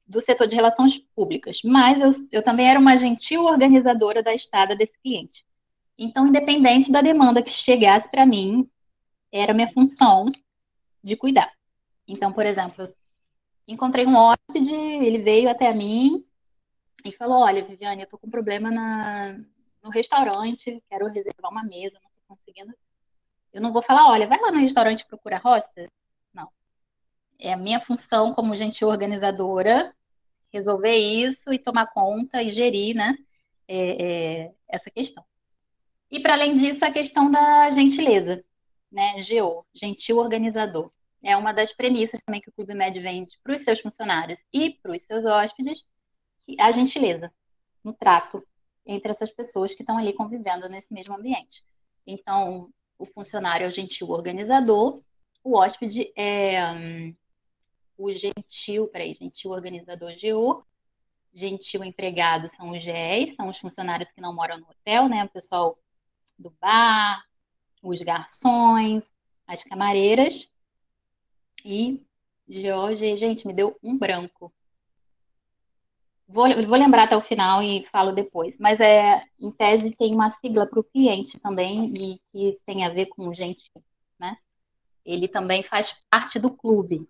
do 0.06 0.20
setor 0.20 0.46
de 0.46 0.54
relações 0.54 0.98
públicas, 1.14 1.58
mas 1.64 1.98
eu, 1.98 2.26
eu 2.30 2.42
também 2.42 2.68
era 2.68 2.78
uma 2.78 2.96
gentil 2.96 3.44
organizadora 3.44 4.22
da 4.22 4.32
estada 4.32 4.76
desse 4.76 4.98
cliente. 5.00 5.44
Então, 5.96 6.26
independente 6.26 6.90
da 6.90 7.00
demanda 7.00 7.42
que 7.42 7.48
chegasse 7.48 8.08
para 8.10 8.26
mim, 8.26 8.68
era 9.32 9.54
minha 9.54 9.72
função 9.72 10.26
de 11.02 11.16
cuidar. 11.16 11.50
Então, 12.06 12.32
por 12.32 12.44
exemplo, 12.44 12.92
encontrei 13.66 14.06
um 14.06 14.16
hóspede, 14.16 14.72
ele 14.72 15.18
veio 15.18 15.48
até 15.48 15.72
mim 15.72 16.24
e 17.04 17.12
falou: 17.12 17.38
Olha, 17.38 17.64
Viviane, 17.64 18.02
eu 18.02 18.08
tô 18.08 18.18
com 18.18 18.26
um 18.26 18.30
problema 18.30 18.70
na, 18.70 19.38
no 19.82 19.90
restaurante, 19.90 20.82
quero 20.88 21.06
reservar 21.06 21.50
uma 21.50 21.62
mesa, 21.62 21.98
não 22.02 22.10
tô 22.10 22.22
conseguindo. 22.28 22.72
Eu 23.52 23.60
não 23.60 23.72
vou 23.72 23.82
falar: 23.82 24.10
Olha, 24.10 24.26
vai 24.26 24.40
lá 24.40 24.50
no 24.50 24.58
restaurante 24.58 25.06
procura 25.06 25.38
roça. 25.38 25.68
Não. 25.76 26.03
É 27.38 27.52
a 27.52 27.56
minha 27.56 27.80
função 27.80 28.32
como 28.32 28.54
gentil 28.54 28.88
organizadora 28.88 29.94
resolver 30.54 30.94
isso 30.96 31.52
e 31.52 31.58
tomar 31.58 31.88
conta 31.88 32.40
e 32.40 32.48
gerir 32.48 32.94
né, 32.94 33.16
é, 33.66 34.02
é, 34.44 34.52
essa 34.68 34.88
questão. 34.88 35.24
E, 36.08 36.20
para 36.20 36.34
além 36.34 36.52
disso, 36.52 36.84
a 36.84 36.92
questão 36.92 37.28
da 37.28 37.68
gentileza, 37.70 38.44
né, 38.90 39.16
GO, 39.28 39.66
gentil 39.74 40.18
organizador. 40.18 40.92
É 41.20 41.36
uma 41.36 41.52
das 41.52 41.72
premissas 41.72 42.22
também 42.22 42.40
que 42.40 42.50
o 42.50 42.52
Clube 42.52 42.74
Med 42.74 43.00
vende 43.00 43.32
para 43.42 43.52
os 43.52 43.60
seus 43.60 43.80
funcionários 43.80 44.38
e 44.52 44.70
para 44.70 44.92
os 44.92 45.02
seus 45.02 45.24
hóspedes, 45.24 45.82
a 46.60 46.70
gentileza 46.70 47.32
no 47.82 47.92
trato 47.92 48.46
entre 48.86 49.10
essas 49.10 49.30
pessoas 49.30 49.72
que 49.72 49.82
estão 49.82 49.98
ali 49.98 50.12
convivendo 50.12 50.68
nesse 50.68 50.92
mesmo 50.92 51.16
ambiente. 51.16 51.64
Então, 52.06 52.70
o 52.98 53.06
funcionário 53.06 53.64
é 53.64 53.66
o 53.66 53.70
gentil 53.70 54.10
organizador, 54.10 55.02
o 55.42 55.56
hóspede 55.56 56.12
é 56.14 56.70
hum, 56.70 57.16
o 57.96 58.10
gentil, 58.12 58.88
peraí, 58.88 59.14
gentil 59.14 59.50
organizador 59.50 60.12
GO, 60.20 60.64
gentil 61.32 61.84
empregado 61.84 62.46
são 62.46 62.70
os 62.70 62.80
GEs, 62.80 63.34
são 63.34 63.48
os 63.48 63.58
funcionários 63.58 64.10
que 64.10 64.20
não 64.20 64.34
moram 64.34 64.58
no 64.58 64.68
hotel, 64.68 65.08
né? 65.08 65.24
O 65.24 65.28
pessoal 65.28 65.78
do 66.38 66.50
bar, 66.60 67.24
os 67.82 67.98
garçons, 68.00 69.08
as 69.46 69.62
camareiras. 69.62 70.48
E 71.64 72.02
GO, 72.48 72.94
gente, 72.94 73.46
me 73.46 73.52
deu 73.52 73.76
um 73.82 73.98
branco. 73.98 74.52
Vou, 76.26 76.48
vou 76.66 76.78
lembrar 76.78 77.04
até 77.04 77.16
o 77.16 77.20
final 77.20 77.62
e 77.62 77.84
falo 77.86 78.12
depois. 78.12 78.58
Mas 78.58 78.80
é, 78.80 79.24
em 79.40 79.50
tese 79.50 79.90
tem 79.90 80.14
uma 80.14 80.30
sigla 80.30 80.66
para 80.66 80.80
o 80.80 80.84
cliente 80.84 81.38
também 81.40 81.94
e 81.94 82.18
que 82.30 82.58
tem 82.64 82.84
a 82.84 82.90
ver 82.90 83.06
com 83.06 83.32
gente, 83.32 83.70
né? 84.18 84.36
Ele 85.04 85.28
também 85.28 85.62
faz 85.62 85.94
parte 86.10 86.38
do 86.38 86.50
clube 86.50 87.06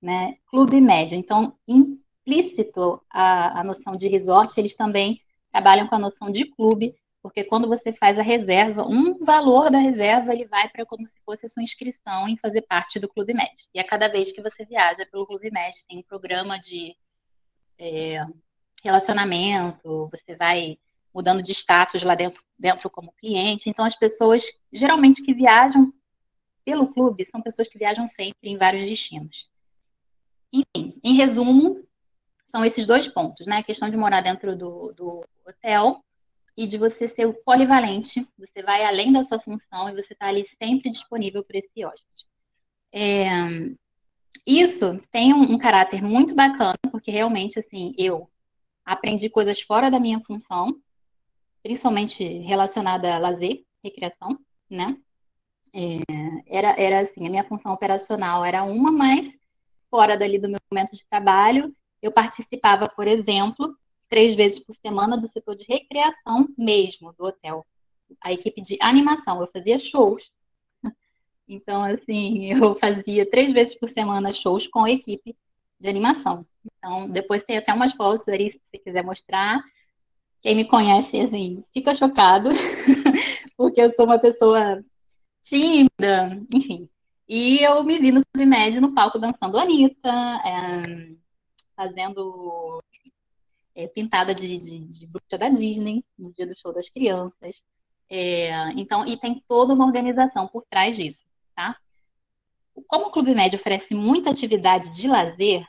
né? 0.00 0.36
Clube 0.50 0.80
médio. 0.80 1.16
Então, 1.16 1.56
implícito 1.66 3.02
a, 3.10 3.60
a 3.60 3.64
noção 3.64 3.96
de 3.96 4.08
resort, 4.08 4.52
eles 4.58 4.74
também 4.74 5.20
trabalham 5.50 5.86
com 5.86 5.94
a 5.94 5.98
noção 5.98 6.30
de 6.30 6.44
clube, 6.44 6.94
porque 7.22 7.42
quando 7.42 7.66
você 7.66 7.92
faz 7.92 8.18
a 8.18 8.22
reserva, 8.22 8.86
um 8.86 9.24
valor 9.24 9.70
da 9.70 9.78
reserva 9.78 10.32
ele 10.32 10.46
vai 10.46 10.68
para 10.68 10.86
como 10.86 11.04
se 11.04 11.14
fosse 11.24 11.46
a 11.46 11.48
sua 11.48 11.62
inscrição 11.62 12.28
em 12.28 12.36
fazer 12.36 12.62
parte 12.62 12.98
do 12.98 13.08
Clube 13.08 13.34
Med. 13.34 13.50
E 13.74 13.80
a 13.80 13.84
cada 13.84 14.08
vez 14.08 14.30
que 14.30 14.42
você 14.42 14.64
viaja 14.64 15.06
pelo 15.10 15.26
Clube 15.26 15.50
Med, 15.50 15.74
tem 15.88 15.98
um 15.98 16.02
programa 16.02 16.58
de 16.58 16.94
é, 17.78 18.24
relacionamento, 18.82 20.08
você 20.12 20.36
vai 20.36 20.78
mudando 21.12 21.40
de 21.40 21.50
status 21.50 22.02
lá 22.02 22.14
dentro, 22.14 22.42
dentro 22.58 22.90
como 22.90 23.12
cliente. 23.12 23.70
Então, 23.70 23.84
as 23.84 23.96
pessoas, 23.96 24.44
geralmente, 24.70 25.22
que 25.22 25.32
viajam 25.32 25.92
pelo 26.62 26.92
clube, 26.92 27.24
são 27.24 27.40
pessoas 27.40 27.66
que 27.68 27.78
viajam 27.78 28.04
sempre 28.04 28.50
em 28.50 28.58
vários 28.58 28.84
destinos. 28.84 29.48
Enfim, 30.52 30.98
em 31.02 31.14
resumo, 31.14 31.84
são 32.50 32.64
esses 32.64 32.86
dois 32.86 33.06
pontos, 33.06 33.46
né? 33.46 33.58
A 33.58 33.62
questão 33.62 33.90
de 33.90 33.96
morar 33.96 34.20
dentro 34.20 34.56
do, 34.56 34.92
do 34.92 35.24
hotel 35.46 36.02
e 36.56 36.64
de 36.64 36.78
você 36.78 37.06
ser 37.06 37.32
polivalente, 37.44 38.26
você 38.38 38.62
vai 38.62 38.84
além 38.84 39.12
da 39.12 39.20
sua 39.20 39.38
função 39.38 39.88
e 39.88 39.94
você 39.94 40.14
está 40.14 40.28
ali 40.28 40.42
sempre 40.42 40.88
disponível 40.88 41.44
para 41.44 41.58
esse 41.58 41.84
hóspede. 41.84 42.24
É, 42.92 43.28
isso 44.46 44.98
tem 45.10 45.34
um, 45.34 45.42
um, 45.42 45.58
caráter 45.58 46.02
muito 46.02 46.34
bacana, 46.34 46.78
porque 46.90 47.10
realmente, 47.10 47.58
assim, 47.58 47.94
eu 47.98 48.30
aprendi 48.84 49.28
coisas 49.28 49.60
fora 49.60 49.90
da 49.90 50.00
minha 50.00 50.20
função, 50.20 50.74
principalmente 51.62 52.24
relacionada 52.24 53.14
a 53.14 53.18
lazer, 53.18 53.62
recreação, 53.84 54.38
né? 54.70 54.96
É, 55.74 56.56
era, 56.56 56.80
era 56.80 56.98
assim, 57.00 57.26
a 57.26 57.30
minha 57.30 57.44
função 57.44 57.72
operacional 57.72 58.42
era 58.44 58.62
uma, 58.62 58.90
mas 58.90 59.30
fora 59.90 60.16
dali 60.16 60.38
do 60.38 60.48
meu 60.48 60.60
momento 60.70 60.94
de 60.96 61.04
trabalho, 61.08 61.74
eu 62.02 62.12
participava, 62.12 62.88
por 62.88 63.06
exemplo, 63.06 63.76
três 64.08 64.34
vezes 64.34 64.58
por 64.58 64.74
semana 64.74 65.16
do 65.16 65.26
setor 65.26 65.56
de 65.56 65.64
recreação 65.68 66.48
mesmo 66.56 67.12
do 67.14 67.24
hotel. 67.24 67.64
A 68.22 68.32
equipe 68.32 68.60
de 68.60 68.76
animação, 68.80 69.40
eu 69.40 69.48
fazia 69.48 69.76
shows. 69.76 70.30
Então, 71.48 71.84
assim, 71.84 72.52
eu 72.52 72.74
fazia 72.74 73.24
três 73.24 73.52
vezes 73.52 73.72
por 73.78 73.88
semana 73.88 74.32
shows 74.32 74.66
com 74.66 74.82
a 74.82 74.90
equipe 74.90 75.36
de 75.78 75.88
animação. 75.88 76.44
Então, 76.64 77.08
depois 77.08 77.40
tem 77.42 77.56
até 77.56 77.72
umas 77.72 77.92
fotos 77.92 78.26
ali, 78.26 78.50
se 78.50 78.58
você 78.58 78.78
quiser 78.78 79.04
mostrar. 79.04 79.62
Quem 80.42 80.56
me 80.56 80.64
conhece, 80.64 81.20
assim, 81.20 81.62
fica 81.72 81.92
chocado, 81.92 82.48
porque 83.56 83.80
eu 83.80 83.90
sou 83.90 84.06
uma 84.06 84.18
pessoa 84.18 84.84
tímida, 85.40 86.42
enfim. 86.52 86.88
E 87.28 87.58
eu 87.64 87.82
me 87.82 87.98
vi 87.98 88.12
no 88.12 88.22
Médio 88.34 88.80
no 88.80 88.94
palco 88.94 89.18
dançando 89.18 89.58
Anitta, 89.58 90.08
é, 90.08 91.14
fazendo 91.74 92.82
é, 93.74 93.88
pintada 93.88 94.34
de, 94.34 94.58
de, 94.58 94.80
de 94.80 95.06
bruxa 95.06 95.36
da 95.38 95.48
Disney 95.48 96.04
no 96.18 96.32
dia 96.32 96.46
do 96.46 96.58
show 96.58 96.72
das 96.72 96.88
crianças. 96.88 97.60
É, 98.08 98.70
então, 98.72 99.04
e 99.06 99.18
tem 99.18 99.42
toda 99.48 99.74
uma 99.74 99.84
organização 99.84 100.46
por 100.46 100.64
trás 100.64 100.96
disso, 100.96 101.24
tá? 101.54 101.76
como 102.86 103.06
o 103.06 103.10
Clube 103.10 103.34
Médio 103.34 103.58
oferece 103.58 103.94
muita 103.94 104.30
atividade 104.30 104.94
de 104.94 105.08
lazer, 105.08 105.66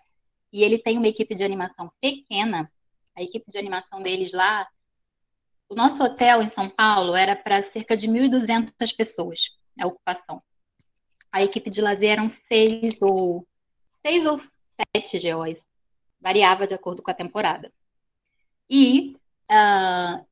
e 0.52 0.64
ele 0.64 0.78
tem 0.78 0.98
uma 0.98 1.08
equipe 1.08 1.36
de 1.36 1.44
animação 1.44 1.92
pequena, 2.02 2.72
a 3.16 3.22
equipe 3.22 3.50
de 3.52 3.58
animação 3.58 4.02
deles 4.02 4.32
lá, 4.32 4.68
o 5.70 5.76
nosso 5.76 6.02
hotel 6.04 6.42
em 6.42 6.48
São 6.48 6.68
Paulo 6.70 7.16
era 7.16 7.36
para 7.36 7.60
cerca 7.60 7.96
de 7.96 8.08
1.200 8.08 8.72
pessoas, 8.96 9.40
a 9.80 9.88
ocupação. 9.88 10.42
A 11.38 11.44
equipe 11.44 11.70
de 11.70 11.82
lazer 11.82 12.14
eram 12.14 12.26
seis 12.26 13.00
ou 13.00 13.48
seis 14.02 14.26
ou 14.26 14.42
sete 14.76 15.20
GOs, 15.20 15.64
variava 16.20 16.66
de 16.66 16.74
acordo 16.74 17.04
com 17.04 17.12
a 17.12 17.14
temporada. 17.14 17.72
E, 18.68 19.16
uh, 19.44 20.26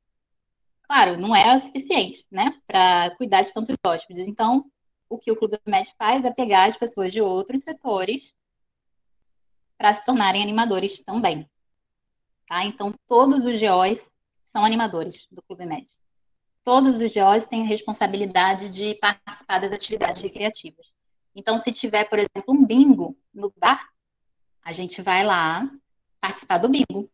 claro, 0.82 1.16
não 1.16 1.36
é 1.36 1.54
o 1.54 1.58
suficiente, 1.60 2.26
né, 2.32 2.60
para 2.66 3.16
cuidar 3.18 3.44
de 3.44 3.54
tantos 3.54 3.76
hóspedes. 3.86 4.28
Então, 4.28 4.66
o 5.08 5.20
que 5.20 5.32
o 5.32 5.36
Clube 5.36 5.60
Med 5.68 5.88
faz 5.96 6.26
é 6.26 6.32
pegar 6.32 6.66
as 6.66 6.76
pessoas 6.76 7.12
de 7.12 7.22
outros 7.22 7.62
setores 7.62 8.34
para 9.78 9.94
se 9.94 10.04
tornarem 10.06 10.42
animadores 10.42 10.98
também. 11.04 11.48
Tá? 12.48 12.66
Então, 12.66 12.92
todos 13.06 13.46
os 13.46 13.60
GOs 13.60 14.12
são 14.52 14.66
animadores 14.66 15.28
do 15.30 15.44
Clube 15.44 15.68
Med. 15.68 15.86
Todos 16.64 16.96
os 16.96 17.14
GOs 17.14 17.44
têm 17.44 17.64
responsabilidade 17.64 18.70
de 18.70 18.96
participar 18.96 19.60
das 19.60 19.72
atividades 19.72 20.20
recreativas. 20.20 20.95
Então, 21.36 21.58
se 21.58 21.70
tiver, 21.72 22.06
por 22.06 22.18
exemplo, 22.18 22.54
um 22.54 22.66
bingo 22.66 23.18
no 23.34 23.54
bar, 23.58 23.90
a 24.64 24.72
gente 24.72 25.02
vai 25.02 25.24
lá 25.24 25.70
participar 26.20 26.58
do 26.58 26.70
bingo. 26.70 27.10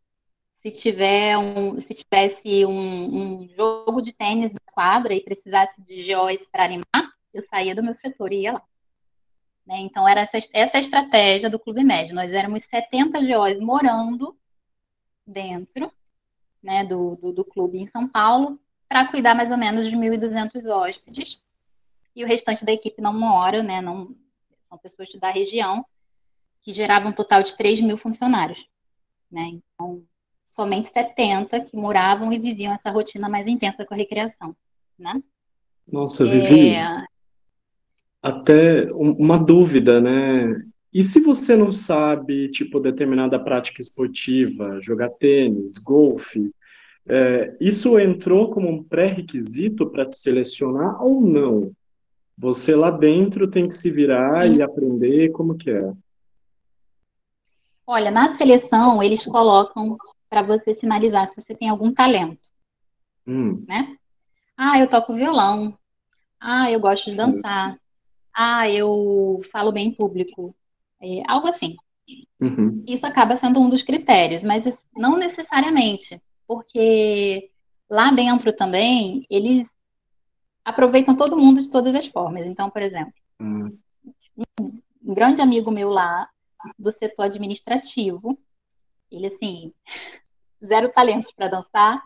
Se 0.62 0.70
tiver 0.70 1.38
um, 1.38 1.78
se 1.80 1.88
tivesse 1.88 2.66
um, 2.66 3.42
um 3.42 3.48
jogo 3.50 4.00
de 4.00 4.14
tênis 4.14 4.52
na 4.52 4.60
quadra 4.72 5.14
e 5.14 5.24
precisasse 5.24 5.82
de 5.82 6.14
GOs 6.14 6.46
para 6.46 6.66
animar, 6.66 7.12
eu 7.34 7.42
saía 7.42 7.74
do 7.74 7.82
meu 7.82 7.94
setor 7.94 8.32
e 8.32 8.44
ia 8.44 8.54
lá. 8.54 8.64
Né? 9.66 9.80
Então, 9.80 10.08
era 10.08 10.22
essa, 10.22 10.38
essa 10.54 10.78
a 10.78 10.80
estratégia 10.80 11.50
do 11.50 11.60
Clube 11.60 11.84
Médio. 11.84 12.14
Nós 12.14 12.32
éramos 12.32 12.62
70 12.62 13.20
GOs 13.20 13.60
morando 13.60 14.38
dentro 15.26 15.92
né, 16.62 16.84
do, 16.84 17.16
do, 17.16 17.32
do 17.32 17.46
clube 17.46 17.78
em 17.78 17.86
São 17.86 18.08
Paulo 18.08 18.60
para 18.88 19.08
cuidar 19.08 19.34
mais 19.34 19.50
ou 19.50 19.58
menos 19.58 19.90
de 19.90 19.96
1.200 19.96 20.70
hóspedes. 20.70 21.42
E 22.16 22.24
o 22.24 22.28
restante 22.28 22.66
da 22.66 22.72
equipe 22.72 23.02
não 23.02 23.14
mora, 23.14 23.64
né, 23.64 23.82
não, 23.82 24.16
são 24.58 24.78
pessoas 24.78 25.10
da 25.20 25.30
região, 25.30 25.86
que 26.62 26.72
geravam 26.72 27.10
um 27.10 27.14
total 27.14 27.42
de 27.42 27.56
3 27.56 27.82
mil 27.82 27.98
funcionários. 27.98 28.64
Né? 29.32 29.60
Então, 29.74 30.04
somente 30.44 30.92
70 30.92 31.62
que 31.62 31.76
moravam 31.76 32.32
e 32.32 32.38
viviam 32.40 32.74
essa 32.74 32.92
rotina 32.92 33.30
mais 33.30 33.48
intensa 33.48 33.86
com 33.86 33.94
a 33.94 33.98
recreação. 33.98 34.56
Né? 34.98 35.22
Nossa, 35.92 36.26
Vivi, 36.26 36.76
é... 36.76 37.04
até 38.22 38.92
uma 38.94 39.38
dúvida, 39.38 40.00
né? 40.00 40.64
E 40.94 41.02
se 41.02 41.22
você 41.22 41.56
não 41.56 41.72
sabe, 41.72 42.50
tipo, 42.50 42.80
determinada 42.80 43.40
prática 43.40 43.82
esportiva, 43.82 44.80
jogar 44.82 45.10
tênis, 45.10 45.78
golfe, 45.78 46.54
é, 47.08 47.56
isso 47.60 47.98
entrou 47.98 48.52
como 48.52 48.70
um 48.70 48.84
pré-requisito 48.84 49.90
para 49.90 50.06
te 50.06 50.18
selecionar 50.18 51.02
ou 51.02 51.22
não? 51.22 51.72
Você 52.42 52.76
lá 52.76 52.90
dentro 52.90 53.48
tem 53.48 53.68
que 53.68 53.76
se 53.76 53.92
virar 53.92 54.50
Sim. 54.50 54.56
e 54.56 54.62
aprender 54.64 55.30
como 55.30 55.56
que 55.56 55.70
é? 55.70 55.94
Olha, 57.86 58.10
na 58.10 58.26
seleção 58.30 59.02
eles 59.04 59.24
colocam 59.24 59.96
para 60.28 60.42
você 60.42 60.74
sinalizar 60.74 61.28
se 61.28 61.36
você 61.36 61.54
tem 61.54 61.70
algum 61.70 61.94
talento, 61.94 62.42
hum. 63.28 63.64
né? 63.68 63.96
Ah, 64.58 64.80
eu 64.80 64.88
toco 64.88 65.14
violão. 65.14 65.78
Ah, 66.40 66.72
eu 66.72 66.80
gosto 66.80 67.12
de 67.12 67.16
dançar. 67.16 67.78
Ah, 68.34 68.68
eu 68.68 69.42
falo 69.52 69.72
bem 69.72 69.90
em 69.90 69.94
público. 69.94 70.56
É, 71.00 71.22
algo 71.28 71.48
assim. 71.48 71.76
Uhum. 72.40 72.84
Isso 72.88 73.06
acaba 73.06 73.36
sendo 73.36 73.60
um 73.60 73.70
dos 73.70 73.84
critérios, 73.84 74.42
mas 74.42 74.64
não 74.98 75.16
necessariamente, 75.16 76.20
porque 76.48 77.52
lá 77.88 78.12
dentro 78.12 78.52
também 78.52 79.28
eles 79.30 79.68
aproveitam 80.64 81.16
todo 81.16 81.38
mundo 81.38 81.62
de 81.62 81.70
todas 81.70 81.96
as 81.96 82.06
formas. 82.06 82.46
Então, 82.46 82.70
por 82.70 82.82
exemplo, 82.82 83.14
uhum. 83.40 83.78
um 84.58 85.14
grande 85.14 85.42
amigo 85.42 85.72
meu 85.72 85.90
lá 85.90 86.30
do 86.78 86.92
setor 86.92 87.24
administrativo, 87.24 88.38
ele 89.12 89.28
assim, 89.28 89.74
zero 90.64 90.92
talentos 90.92 91.32
para 91.32 91.48
dançar, 91.48 92.02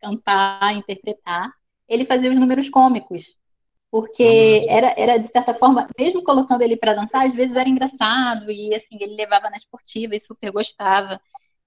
cantar, 0.00 0.74
interpretar, 0.74 1.52
ele 1.88 2.04
fazia 2.04 2.30
os 2.30 2.38
números 2.38 2.68
cômicos 2.68 3.34
porque 3.90 4.66
era, 4.68 4.92
era 4.96 5.18
de 5.18 5.24
certa 5.24 5.52
forma, 5.52 5.88
mesmo 5.98 6.22
colocando 6.22 6.62
ele 6.62 6.76
para 6.76 6.94
dançar, 6.94 7.24
às 7.24 7.32
vezes 7.32 7.56
era 7.56 7.68
engraçado 7.68 8.50
e 8.50 8.72
assim 8.72 8.96
ele 9.00 9.16
levava 9.16 9.50
na 9.50 9.56
esportiva 9.56 10.14
e 10.14 10.20
super 10.20 10.52
gostava. 10.52 11.20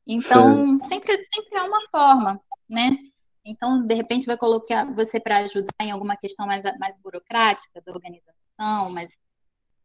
Então 0.08 0.78
sempre 0.78 1.22
sempre 1.22 1.58
há 1.58 1.66
uma 1.66 1.82
forma, 1.92 2.40
né? 2.70 2.98
Então 3.46 3.86
de 3.86 3.94
repente 3.94 4.26
vai 4.26 4.38
colocar 4.38 4.86
você 4.94 5.20
para 5.20 5.38
ajudar 5.40 5.74
em 5.82 5.92
alguma 5.92 6.16
questão 6.16 6.46
mais 6.46 6.64
mais 6.80 6.96
burocrática 7.00 7.82
da 7.82 7.92
organização, 7.92 8.90
mas 8.92 9.16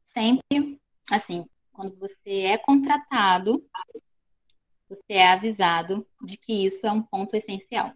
sempre 0.03 0.81
assim 1.11 1.45
quando 1.73 1.97
você 1.97 2.43
é 2.43 2.59
contratado 2.59 3.65
você 4.89 5.15
é 5.15 5.29
avisado 5.29 6.07
de 6.23 6.37
que 6.37 6.65
isso 6.65 6.87
é 6.87 6.91
um 6.91 7.03
ponto 7.03 7.35
essencial. 7.35 7.93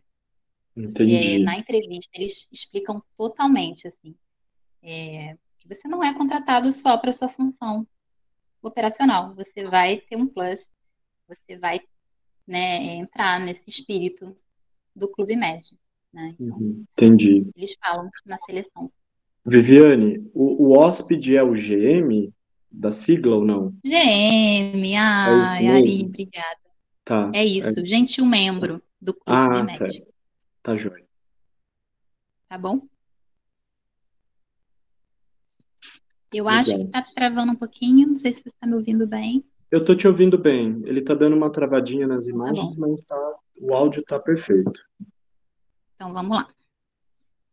Entendi. 0.76 1.36
É, 1.36 1.38
na 1.38 1.56
entrevista 1.56 2.10
eles 2.14 2.46
explicam 2.50 3.02
totalmente 3.16 3.86
assim 3.86 4.14
é, 4.82 5.36
você 5.64 5.86
não 5.86 6.02
é 6.02 6.12
contratado 6.12 6.68
só 6.70 6.98
para 6.98 7.10
sua 7.10 7.28
função 7.28 7.86
operacional. 8.60 9.34
Você 9.34 9.64
vai 9.64 9.98
ter 10.00 10.16
um 10.16 10.26
plus, 10.26 10.66
você 11.28 11.56
vai 11.56 11.80
né, 12.46 12.96
entrar 12.96 13.40
nesse 13.40 13.68
espírito 13.68 14.36
do 14.94 15.08
clube 15.08 15.36
médio. 15.36 15.76
Né? 16.12 16.34
Então, 16.38 16.58
uhum, 16.58 16.84
entendi. 16.92 17.50
Eles 17.56 17.74
falam 17.80 18.10
na 18.26 18.36
seleção. 18.38 18.92
Viviane, 19.44 20.30
o, 20.34 20.68
o 20.68 20.78
hóspede 20.78 21.36
é 21.36 21.42
o 21.42 21.52
GM 21.52 22.32
da 22.70 22.92
sigla 22.92 23.36
ou 23.36 23.44
não? 23.44 23.70
GM, 23.84 24.96
ai, 24.96 25.66
é 25.66 25.70
Ari, 25.70 26.04
obrigada. 26.04 26.60
Tá. 27.04 27.30
É 27.34 27.44
isso, 27.44 27.80
é... 27.80 27.84
gentil 27.84 28.24
membro 28.24 28.82
do 29.00 29.12
clube 29.12 29.38
ah, 29.38 29.48
médio. 29.64 29.76
Certo. 29.76 30.12
Tá 30.62 30.76
joia. 30.76 31.04
Tá 32.48 32.56
bom? 32.56 32.86
Eu 36.32 36.44
Legal. 36.44 36.58
acho 36.58 36.76
que 36.76 36.82
está 36.82 37.02
travando 37.02 37.52
um 37.52 37.56
pouquinho, 37.56 38.06
não 38.06 38.14
sei 38.14 38.30
se 38.30 38.40
você 38.40 38.48
está 38.48 38.66
me 38.66 38.74
ouvindo 38.74 39.06
bem. 39.06 39.44
Eu 39.72 39.78
estou 39.78 39.96
te 39.96 40.06
ouvindo 40.06 40.36
bem. 40.36 40.82
Ele 40.84 41.00
está 41.00 41.14
dando 41.14 41.34
uma 41.34 41.50
travadinha 41.50 42.06
nas 42.06 42.26
tá 42.26 42.30
imagens, 42.30 42.74
tá 42.74 42.80
mas 42.86 43.02
tá, 43.04 43.34
o 43.58 43.72
áudio 43.72 44.02
está 44.02 44.20
perfeito. 44.20 44.78
Então 45.94 46.12
vamos 46.12 46.36
lá. 46.36 46.46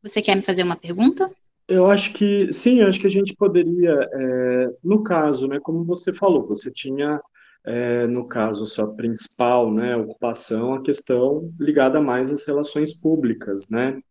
Você 0.04 0.20
quer 0.22 0.36
me 0.36 0.42
fazer 0.42 0.64
uma 0.64 0.76
pergunta? 0.76 1.32
Eu 1.66 1.90
acho 1.90 2.12
que 2.12 2.52
sim, 2.52 2.82
eu 2.82 2.90
acho 2.90 3.00
que 3.00 3.08
a 3.08 3.12
gente 3.12 3.34
poderia, 3.34 3.94
é, 4.12 4.76
no 4.84 5.02
caso, 5.02 5.48
né, 5.48 5.62
como 5.62 5.86
você 5.86 6.12
falou, 6.12 6.46
você 6.46 6.70
tinha, 6.70 7.22
é, 7.66 8.06
no 8.06 8.28
caso, 8.28 8.66
a 8.66 8.68
sua 8.68 8.94
principal 8.94 9.72
né, 9.72 9.96
ocupação, 9.96 10.74
a 10.74 10.84
questão 10.84 11.50
ligada 11.58 12.02
mais 12.02 12.30
às 12.30 12.46
relações 12.46 12.94
públicas, 12.94 13.70
né? 13.70 14.02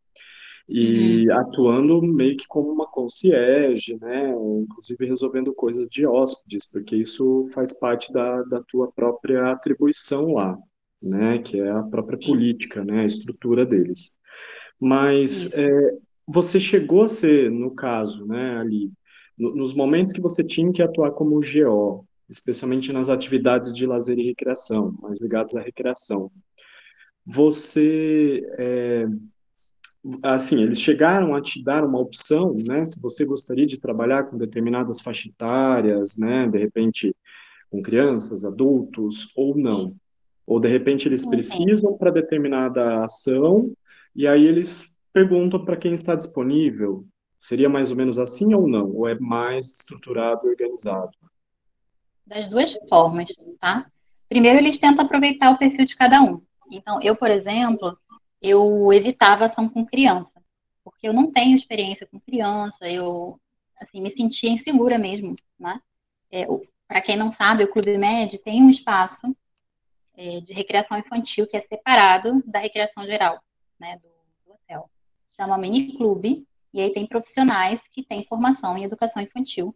E 0.69 1.27
uhum. 1.27 1.39
atuando 1.39 2.03
meio 2.03 2.37
que 2.37 2.47
como 2.47 2.71
uma 2.71 2.87
concierge, 2.87 3.97
né, 3.99 4.35
inclusive 4.61 5.07
resolvendo 5.07 5.55
coisas 5.55 5.89
de 5.89 6.07
hóspedes, 6.07 6.71
porque 6.71 6.95
isso 6.95 7.49
faz 7.55 7.73
parte 7.79 8.13
da, 8.13 8.43
da 8.43 8.63
tua 8.65 8.93
própria 8.93 9.51
atribuição 9.51 10.35
lá, 10.35 10.59
né, 11.03 11.39
que 11.39 11.59
é 11.59 11.71
a 11.71 11.83
própria 11.83 12.19
política, 12.19 12.85
né, 12.85 13.01
a 13.01 13.07
estrutura 13.07 13.65
deles. 13.65 14.19
Mas 14.79 15.57
é, 15.57 15.69
você 16.27 16.61
chegou 16.61 17.05
a 17.05 17.09
ser, 17.09 17.51
no 17.51 17.75
caso, 17.75 18.27
né, 18.27 18.59
ali, 18.59 18.93
no, 19.39 19.57
nos 19.57 19.73
momentos 19.73 20.13
que 20.13 20.21
você 20.21 20.45
tinha 20.45 20.71
que 20.71 20.83
atuar 20.83 21.13
como 21.13 21.41
GO, 21.41 22.05
especialmente 22.29 22.93
nas 22.93 23.09
atividades 23.09 23.75
de 23.75 23.87
lazer 23.87 24.19
e 24.19 24.27
recreação, 24.27 24.95
mais 25.01 25.19
ligadas 25.23 25.57
à 25.57 25.63
recreação, 25.63 26.31
você 27.25 28.43
é, 28.59 29.07
assim, 30.23 30.63
eles 30.63 30.81
chegaram 30.81 31.35
a 31.35 31.41
te 31.41 31.63
dar 31.63 31.85
uma 31.85 31.99
opção, 31.99 32.55
né, 32.55 32.85
se 32.85 32.99
você 33.01 33.25
gostaria 33.25 33.67
de 33.67 33.79
trabalhar 33.79 34.25
com 34.25 34.39
determinadas 34.39 35.01
faixas 35.01 35.27
etárias, 35.27 36.17
né, 36.17 36.47
de 36.47 36.59
repente 36.59 37.15
com 37.71 37.83
crianças, 37.83 38.45
adultos, 38.45 39.31
ou 39.37 39.57
não. 39.57 39.95
Ou 40.47 40.59
de 40.59 40.69
repente 40.69 41.07
eles 41.07 41.27
precisam 41.27 41.97
para 41.97 42.11
determinada 42.11 43.05
ação, 43.05 43.73
e 44.17 44.27
aí 44.27 44.47
eles 44.47 44.89
perguntam 45.13 45.65
para 45.65 45.77
quem 45.77 45.93
está 45.93 46.15
disponível. 46.15 47.05
Seria 47.39 47.69
mais 47.69 47.91
ou 47.91 47.97
menos 47.97 48.19
assim 48.19 48.55
ou 48.55 48.67
não? 48.67 48.91
Ou 48.91 49.07
é 49.07 49.19
mais 49.19 49.67
estruturado 49.67 50.47
e 50.47 50.51
organizado? 50.51 51.11
Das 52.27 52.49
duas 52.49 52.73
formas, 52.89 53.29
tá? 53.61 53.87
Primeiro, 54.29 54.59
eles 54.59 54.77
tentam 54.77 55.05
aproveitar 55.05 55.51
o 55.51 55.59
perfil 55.59 55.85
de 55.85 55.97
cada 55.97 56.21
um. 56.21 56.41
Então, 56.71 57.01
eu, 57.03 57.17
por 57.17 57.31
exemplo, 57.31 57.97
eu 58.41 58.93
evitava 58.93 59.45
ação 59.45 59.69
com 59.69 59.85
criança, 59.85 60.41
porque 60.85 61.09
eu 61.09 61.13
não 61.13 61.31
tenho 61.31 61.55
experiência 61.55 62.07
com 62.07 62.21
criança, 62.21 62.89
eu 62.89 63.41
assim 63.81 64.01
me 64.01 64.11
sentia 64.11 64.51
insegura 64.51 64.99
mesmo, 64.99 65.35
né? 65.59 65.81
É, 66.31 66.47
Para 66.87 67.01
quem 67.01 67.17
não 67.17 67.29
sabe, 67.29 67.65
o 67.65 67.71
Clube 67.71 67.97
Med 67.97 68.39
tem 68.39 68.63
um 68.63 68.69
espaço 68.69 69.21
é, 70.17 70.41
de 70.41 70.53
recreação 70.53 70.99
infantil 70.99 71.47
que 71.47 71.57
é 71.57 71.61
separado 71.61 72.43
da 72.45 72.59
recreação 72.59 73.07
geral, 73.07 73.41
né, 73.79 73.97
do, 73.99 74.09
do 74.45 74.53
hotel. 74.55 74.91
Chama 75.27 75.57
Mini 75.57 75.97
Clube, 75.97 76.47
e 76.73 76.81
aí 76.81 76.93
tem 76.93 77.07
profissionais 77.07 77.87
que 77.89 78.03
têm 78.03 78.25
formação 78.25 78.77
em 78.77 78.85
educação 78.85 79.23
infantil 79.23 79.75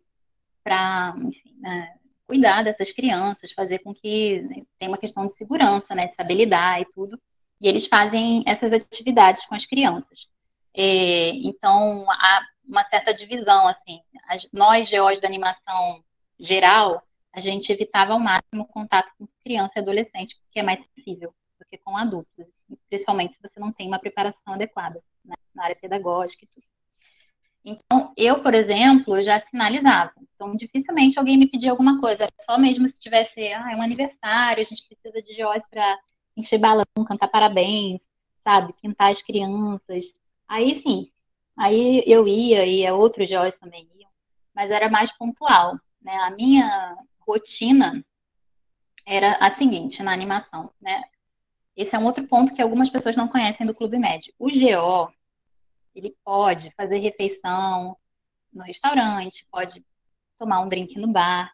para, 0.64 1.14
né, 1.58 1.94
cuidar 2.26 2.62
dessas 2.62 2.90
crianças, 2.90 3.52
fazer 3.52 3.80
com 3.80 3.94
que 3.94 4.40
né, 4.42 4.62
tenha 4.78 4.90
uma 4.90 4.98
questão 4.98 5.24
de 5.24 5.32
segurança, 5.32 5.94
né, 5.94 6.04
de 6.04 6.10
estabilidade 6.10 6.86
e 6.88 6.92
tudo. 6.92 7.20
E 7.62 7.68
eles 7.68 7.86
fazem 7.86 8.42
essas 8.44 8.72
atividades 8.72 9.46
com 9.46 9.54
as 9.54 9.64
crianças. 9.64 10.26
É, 10.76 11.28
então, 11.28 12.04
há 12.10 12.42
uma 12.66 12.82
certa 12.82 13.14
divisão, 13.14 13.68
assim. 13.68 14.00
As, 14.28 14.48
nós, 14.52 14.88
geólogos 14.88 15.20
da 15.20 15.28
animação 15.28 16.02
geral, 16.40 17.00
a 17.32 17.38
gente 17.38 17.70
evitava 17.72 18.14
ao 18.14 18.18
máximo 18.18 18.66
contato 18.66 19.08
com 19.16 19.28
criança 19.44 19.74
e 19.76 19.78
adolescente, 19.78 20.36
porque 20.42 20.58
é 20.58 20.62
mais 20.64 20.80
sensível 20.80 21.32
do 21.56 21.64
que 21.70 21.78
com 21.78 21.96
adultos, 21.96 22.50
principalmente 22.90 23.34
se 23.34 23.38
você 23.40 23.60
não 23.60 23.72
tem 23.72 23.86
uma 23.86 24.00
preparação 24.00 24.54
adequada 24.54 25.00
né, 25.24 25.36
na 25.54 25.64
área 25.64 25.76
pedagógica 25.76 26.44
e 26.44 26.48
tudo. 26.48 26.66
Então, 27.64 28.12
eu, 28.16 28.42
por 28.42 28.54
exemplo, 28.54 29.22
já 29.22 29.38
sinalizava. 29.38 30.12
Então, 30.34 30.52
dificilmente 30.56 31.16
alguém 31.16 31.38
me 31.38 31.48
pedia 31.48 31.70
alguma 31.70 32.00
coisa. 32.00 32.26
Só 32.44 32.58
mesmo 32.58 32.88
se 32.88 32.98
tivesse, 32.98 33.52
ah, 33.52 33.70
é 33.72 33.76
um 33.76 33.82
aniversário, 33.82 34.60
a 34.60 34.64
gente 34.64 34.84
precisa 34.88 35.22
de 35.22 35.32
geós 35.32 35.62
para 35.70 35.96
encher 36.36 36.58
balão, 36.58 36.84
cantar 37.06 37.28
parabéns, 37.28 38.08
sabe? 38.42 38.72
Pintar 38.80 39.10
as 39.10 39.22
crianças. 39.22 40.04
Aí 40.48 40.74
sim, 40.74 41.10
aí 41.56 42.02
eu 42.06 42.26
ia, 42.26 42.66
e 42.66 42.90
outros 42.90 43.28
geós 43.28 43.56
também 43.56 43.88
iam, 43.96 44.10
mas 44.54 44.70
era 44.70 44.88
mais 44.90 45.10
pontual. 45.16 45.78
Né? 46.00 46.14
A 46.16 46.30
minha 46.30 46.96
rotina 47.20 48.04
era 49.06 49.34
a 49.36 49.50
seguinte 49.50 50.02
na 50.02 50.12
animação, 50.12 50.72
né? 50.80 51.02
Esse 51.76 51.96
é 51.96 51.98
um 51.98 52.04
outro 52.04 52.26
ponto 52.28 52.52
que 52.52 52.60
algumas 52.60 52.88
pessoas 52.88 53.16
não 53.16 53.28
conhecem 53.28 53.66
do 53.66 53.74
Clube 53.74 53.98
Médio. 53.98 54.32
O 54.38 54.50
GO, 54.50 55.12
ele 55.94 56.14
pode 56.22 56.70
fazer 56.76 56.98
refeição 56.98 57.96
no 58.52 58.62
restaurante, 58.62 59.46
pode 59.50 59.82
tomar 60.38 60.60
um 60.60 60.68
drink 60.68 60.98
no 61.00 61.08
bar, 61.08 61.50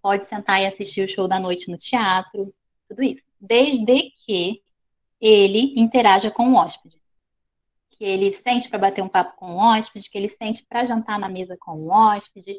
pode 0.00 0.24
sentar 0.24 0.62
e 0.62 0.66
assistir 0.66 1.02
o 1.02 1.08
show 1.08 1.26
da 1.26 1.40
noite 1.40 1.70
no 1.70 1.76
teatro, 1.76 2.54
tudo 2.88 3.02
isso. 3.02 3.22
Desde 3.40 4.10
que 4.24 4.62
ele 5.20 5.74
interaja 5.76 6.30
com 6.30 6.52
o 6.52 6.54
hóspede. 6.54 6.96
Que 7.90 8.04
ele 8.04 8.30
sente 8.30 8.68
para 8.68 8.78
bater 8.78 9.02
um 9.02 9.08
papo 9.08 9.36
com 9.36 9.54
o 9.54 9.56
hóspede, 9.56 10.08
que 10.08 10.16
ele 10.16 10.28
sente 10.28 10.64
para 10.64 10.84
jantar 10.84 11.18
na 11.18 11.28
mesa 11.28 11.56
com 11.58 11.72
o 11.72 11.90
hóspede. 11.90 12.58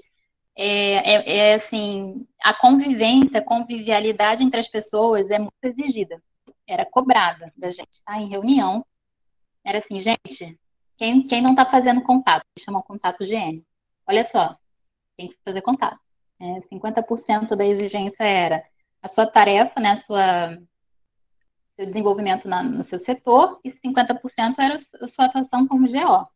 É, 0.55 1.13
é, 1.13 1.37
é, 1.37 1.53
assim, 1.53 2.27
a 2.43 2.53
convivência, 2.53 3.39
a 3.39 3.43
convivialidade 3.43 4.43
entre 4.43 4.59
as 4.59 4.67
pessoas 4.67 5.29
é 5.29 5.39
muito 5.39 5.53
exigida. 5.63 6.21
Era 6.67 6.85
cobrada 6.85 7.51
da 7.57 7.69
gente, 7.69 8.03
tá? 8.05 8.19
Em 8.19 8.29
reunião, 8.29 8.85
era 9.63 9.77
assim, 9.77 9.99
gente, 9.99 10.59
quem, 10.95 11.23
quem 11.23 11.41
não 11.41 11.51
está 11.51 11.65
fazendo 11.65 12.01
contato, 12.03 12.45
chama 12.59 12.83
contato 12.83 13.25
GN. 13.25 13.63
Olha 14.05 14.23
só, 14.23 14.57
tem 15.15 15.29
que 15.29 15.37
fazer 15.45 15.61
contato. 15.61 15.99
É, 16.41 16.57
50% 16.73 17.55
da 17.55 17.65
exigência 17.65 18.23
era 18.23 18.63
a 19.01 19.07
sua 19.07 19.25
tarefa, 19.25 19.79
né, 19.79 19.89
a 19.89 19.95
sua 19.95 20.57
seu 21.79 21.85
desenvolvimento 21.85 22.45
na, 22.45 22.61
no 22.61 22.81
seu 22.81 22.97
setor, 22.97 23.57
e 23.63 23.69
50% 23.69 24.55
era 24.59 24.73
a 24.73 25.07
sua 25.07 25.25
atuação 25.25 25.65
como 25.65 25.87
GO. 25.87 26.27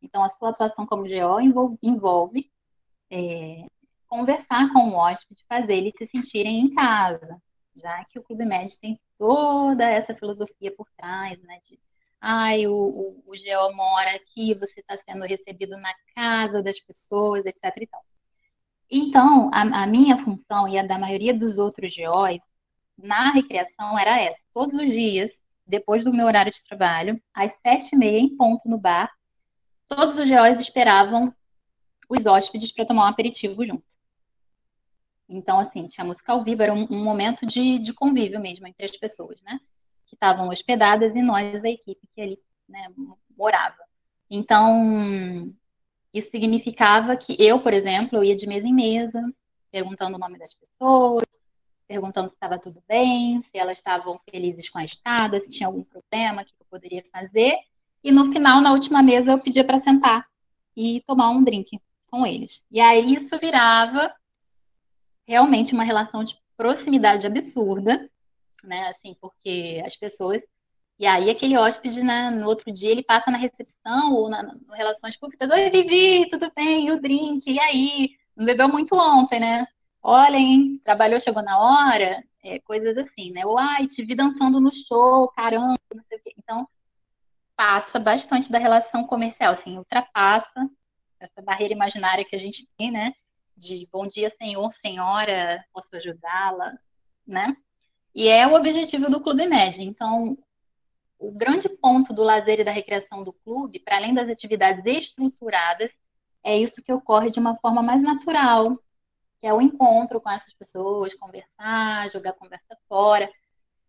Então, 0.00 0.22
a 0.22 0.28
sua 0.28 0.48
atuação 0.48 0.86
como 0.86 1.02
GO 1.02 1.40
envolve, 1.40 1.78
envolve 1.82 2.50
é, 3.10 3.66
conversar 4.08 4.72
com 4.72 4.88
o 4.88 4.94
hóspede, 4.94 5.44
fazer 5.46 5.76
eles 5.76 5.92
se 5.98 6.06
sentirem 6.06 6.60
em 6.60 6.74
casa, 6.74 7.40
já 7.74 8.04
que 8.06 8.18
o 8.18 8.22
Clube 8.22 8.46
Med 8.46 8.74
tem 8.78 8.98
toda 9.18 9.84
essa 9.84 10.14
filosofia 10.14 10.74
por 10.74 10.86
trás, 10.96 11.38
né, 11.42 11.58
de 11.68 11.78
ai, 12.18 12.66
o, 12.66 12.72
o, 12.72 13.22
o 13.26 13.32
GO 13.32 13.76
mora 13.76 14.16
aqui, 14.16 14.54
você 14.54 14.80
está 14.80 14.96
sendo 14.96 15.26
recebido 15.26 15.76
na 15.76 15.92
casa 16.14 16.62
das 16.62 16.80
pessoas, 16.80 17.44
etc. 17.44 17.64
E 17.82 17.86
tal. 17.86 18.02
Então, 18.90 19.50
a, 19.52 19.82
a, 19.82 19.86
minha 19.86 20.16
função 20.18 20.68
e 20.68 20.78
a 20.78 20.86
da 20.86 20.98
maioria 20.98 21.34
dos 21.34 21.58
outros 21.58 21.94
GOs 21.94 22.40
na 22.96 23.32
recreação 23.32 23.98
era 23.98 24.20
essa. 24.20 24.38
Todos 24.54 24.74
os 24.74 24.88
dias, 24.88 25.38
depois 25.66 26.04
do 26.04 26.12
meu 26.12 26.26
horário 26.26 26.52
de 26.52 26.62
trabalho, 26.68 27.20
às 27.34 27.52
sete 27.52 27.90
e 27.92 27.96
meia, 27.96 28.18
em 28.18 28.36
ponto 28.36 28.62
no 28.68 28.78
bar, 28.78 29.10
todos 29.86 30.16
os 30.16 30.28
GOs 30.28 30.60
esperavam 30.60 31.34
os 32.08 32.26
hóspedes 32.26 32.72
para 32.72 32.86
tomar 32.86 33.06
um 33.06 33.10
aperitivo 33.10 33.64
junto. 33.64 33.84
Então, 35.28 35.58
assim, 35.58 35.84
tinha 35.86 36.04
música 36.04 36.32
ao 36.32 36.44
vivo, 36.44 36.62
era 36.62 36.72
um, 36.72 36.86
um 36.88 37.02
momento 37.02 37.44
de, 37.44 37.78
de 37.78 37.92
convívio 37.92 38.40
mesmo 38.40 38.66
entre 38.66 38.84
as 38.84 38.96
pessoas, 38.96 39.40
né? 39.42 39.58
que 40.06 40.14
estavam 40.14 40.48
hospedadas 40.48 41.14
e 41.14 41.22
nós 41.22 41.60
da 41.60 41.68
equipe 41.68 42.06
que 42.14 42.20
ali 42.20 42.38
né, 42.68 42.86
morava. 43.36 43.76
Então, 44.30 45.52
isso 46.16 46.30
significava 46.30 47.16
que 47.16 47.36
eu, 47.38 47.60
por 47.60 47.72
exemplo, 47.72 48.18
eu 48.18 48.24
ia 48.24 48.34
de 48.34 48.46
mesa 48.46 48.66
em 48.66 48.74
mesa, 48.74 49.22
perguntando 49.70 50.16
o 50.16 50.18
nome 50.18 50.38
das 50.38 50.54
pessoas, 50.54 51.24
perguntando 51.86 52.28
se 52.28 52.34
estava 52.34 52.58
tudo 52.58 52.82
bem, 52.88 53.40
se 53.40 53.56
elas 53.56 53.76
estavam 53.76 54.18
felizes 54.30 54.68
com 54.68 54.78
a 54.78 54.84
estada, 54.84 55.38
se 55.38 55.50
tinha 55.50 55.66
algum 55.66 55.84
problema 55.84 56.44
que 56.44 56.52
eu 56.58 56.66
poderia 56.70 57.04
fazer. 57.12 57.54
E 58.02 58.10
no 58.10 58.30
final, 58.32 58.60
na 58.60 58.72
última 58.72 59.02
mesa, 59.02 59.32
eu 59.32 59.38
pedia 59.38 59.64
para 59.64 59.78
sentar 59.78 60.26
e 60.76 61.02
tomar 61.06 61.30
um 61.30 61.42
drink 61.42 61.78
com 62.10 62.26
eles. 62.26 62.62
E 62.70 62.80
aí 62.80 63.14
isso 63.14 63.38
virava 63.38 64.14
realmente 65.26 65.72
uma 65.72 65.84
relação 65.84 66.22
de 66.22 66.36
proximidade 66.56 67.26
absurda, 67.26 68.08
né? 68.62 68.86
Assim, 68.86 69.14
porque 69.20 69.82
as 69.84 69.94
pessoas. 69.96 70.42
E 70.98 71.06
aí, 71.06 71.30
aquele 71.30 71.58
hóspede, 71.58 72.02
né, 72.02 72.30
no 72.30 72.46
outro 72.46 72.72
dia, 72.72 72.90
ele 72.90 73.02
passa 73.02 73.30
na 73.30 73.36
recepção 73.36 74.14
ou 74.14 74.30
na, 74.30 74.42
no 74.42 74.72
Relações 74.72 75.16
Públicas: 75.16 75.50
Oi, 75.50 75.70
Vivi, 75.70 76.28
tudo 76.30 76.50
bem? 76.56 76.86
E 76.86 76.92
o 76.92 77.00
drink? 77.00 77.50
E 77.50 77.60
aí? 77.60 78.10
Não 78.34 78.44
bebeu 78.44 78.68
muito 78.68 78.94
ontem, 78.94 79.40
né? 79.40 79.66
Olha, 80.02 80.36
hein, 80.36 80.80
trabalhou, 80.84 81.18
chegou 81.18 81.42
na 81.42 81.58
hora, 81.58 82.22
é, 82.44 82.58
coisas 82.60 82.96
assim, 82.96 83.30
né? 83.32 83.44
Ou, 83.44 83.58
ai, 83.58 83.86
te 83.86 84.04
vi 84.04 84.14
dançando 84.14 84.60
no 84.60 84.70
show, 84.70 85.28
caramba, 85.28 85.76
não 85.92 86.00
sei 86.00 86.18
o 86.18 86.22
quê. 86.22 86.34
Então, 86.38 86.68
passa 87.56 87.98
bastante 87.98 88.50
da 88.50 88.58
relação 88.58 89.04
comercial, 89.04 89.52
assim, 89.52 89.76
ultrapassa 89.76 90.68
essa 91.18 91.42
barreira 91.42 91.74
imaginária 91.74 92.24
que 92.24 92.36
a 92.36 92.38
gente 92.38 92.68
tem, 92.76 92.90
né? 92.90 93.12
De 93.56 93.88
bom 93.90 94.06
dia, 94.06 94.28
senhor, 94.28 94.70
senhora, 94.70 95.64
posso 95.72 95.88
ajudá-la, 95.96 96.72
né? 97.26 97.56
E 98.14 98.28
é 98.28 98.46
o 98.46 98.54
objetivo 98.54 99.10
do 99.10 99.20
Clube 99.20 99.46
Med. 99.46 99.82
Então, 99.82 100.38
o 101.18 101.32
grande 101.32 101.68
ponto 101.68 102.12
do 102.12 102.22
lazer 102.22 102.60
e 102.60 102.64
da 102.64 102.70
recreação 102.70 103.22
do 103.22 103.32
clube, 103.32 103.80
para 103.80 103.96
além 103.96 104.14
das 104.14 104.28
atividades 104.28 104.84
estruturadas, 104.84 105.98
é 106.44 106.56
isso 106.56 106.82
que 106.82 106.92
ocorre 106.92 107.30
de 107.30 107.38
uma 107.38 107.56
forma 107.56 107.82
mais 107.82 108.02
natural, 108.02 108.78
que 109.40 109.46
é 109.46 109.52
o 109.52 109.60
encontro 109.60 110.20
com 110.20 110.30
essas 110.30 110.52
pessoas, 110.54 111.14
conversar, 111.14 112.10
jogar 112.10 112.32
conversa 112.34 112.76
fora. 112.88 113.30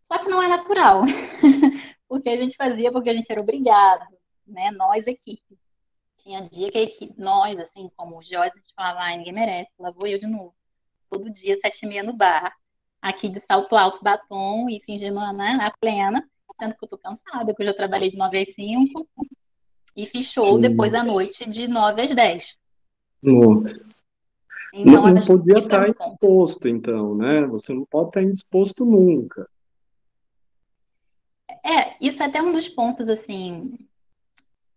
Só 0.02 0.18
que 0.18 0.30
não 0.30 0.42
é 0.42 0.48
natural, 0.48 1.02
porque 2.08 2.30
a 2.30 2.38
gente 2.38 2.56
fazia 2.56 2.92
porque 2.92 3.10
a 3.10 3.14
gente 3.14 3.30
era 3.30 3.42
obrigado, 3.42 4.06
né? 4.46 4.72
Nós, 4.72 5.06
equipe. 5.06 5.58
Tinha 6.24 6.42
dia 6.42 6.72
que 6.72 6.78
a 6.78 6.82
equipe, 6.82 7.14
nós, 7.22 7.58
assim, 7.60 7.90
como 7.96 8.18
o 8.18 8.24
Joyce, 8.24 8.58
a 8.58 8.62
gente 8.62 8.74
falava, 8.76 9.02
ah, 9.02 9.16
ninguém 9.16 9.34
merece, 9.34 9.70
lá 9.80 9.92
vou 9.92 10.08
eu 10.08 10.18
de 10.18 10.28
novo. 10.28 10.56
Todo 11.10 11.30
dia, 11.30 11.58
sete 11.62 11.84
e 11.84 11.88
meia 11.88 12.04
no 12.04 12.14
bar 12.14 12.54
aqui 13.02 13.30
de 13.30 13.40
salto 13.42 13.76
alto, 13.76 14.04
batom 14.04 14.70
e 14.70 14.82
fingindo 14.82 15.20
né, 15.34 15.54
na 15.54 15.72
plena, 15.80 16.28
sendo 16.60 16.76
que 16.76 16.84
eu 16.84 16.90
tô 16.90 16.98
cansada, 16.98 17.46
porque 17.46 17.64
eu 17.64 17.68
já 17.68 17.74
trabalhei 17.74 18.10
de 18.10 18.18
9 18.18 18.40
às 18.40 18.54
5 18.54 19.08
e 19.96 20.06
fiz 20.06 20.32
show 20.32 20.56
Sim. 20.56 20.70
depois 20.70 20.92
da 20.92 21.04
noite 21.04 21.48
de 21.48 21.68
9 21.68 22.02
às 22.02 22.10
10. 22.14 22.56
Nossa. 23.22 24.04
Então, 24.74 25.04
não, 25.04 25.14
não 25.14 25.26
podia 25.26 25.58
estar 25.58 25.90
indisposto, 25.90 26.68
então, 26.68 27.16
né? 27.16 27.46
Você 27.48 27.74
não 27.74 27.86
pode 27.86 28.10
estar 28.10 28.22
indisposto 28.22 28.86
nunca. 28.86 29.50
É, 31.66 31.96
isso 32.00 32.22
é 32.22 32.26
até 32.26 32.42
um 32.42 32.52
dos 32.52 32.68
pontos, 32.68 33.08
assim, 33.08 33.78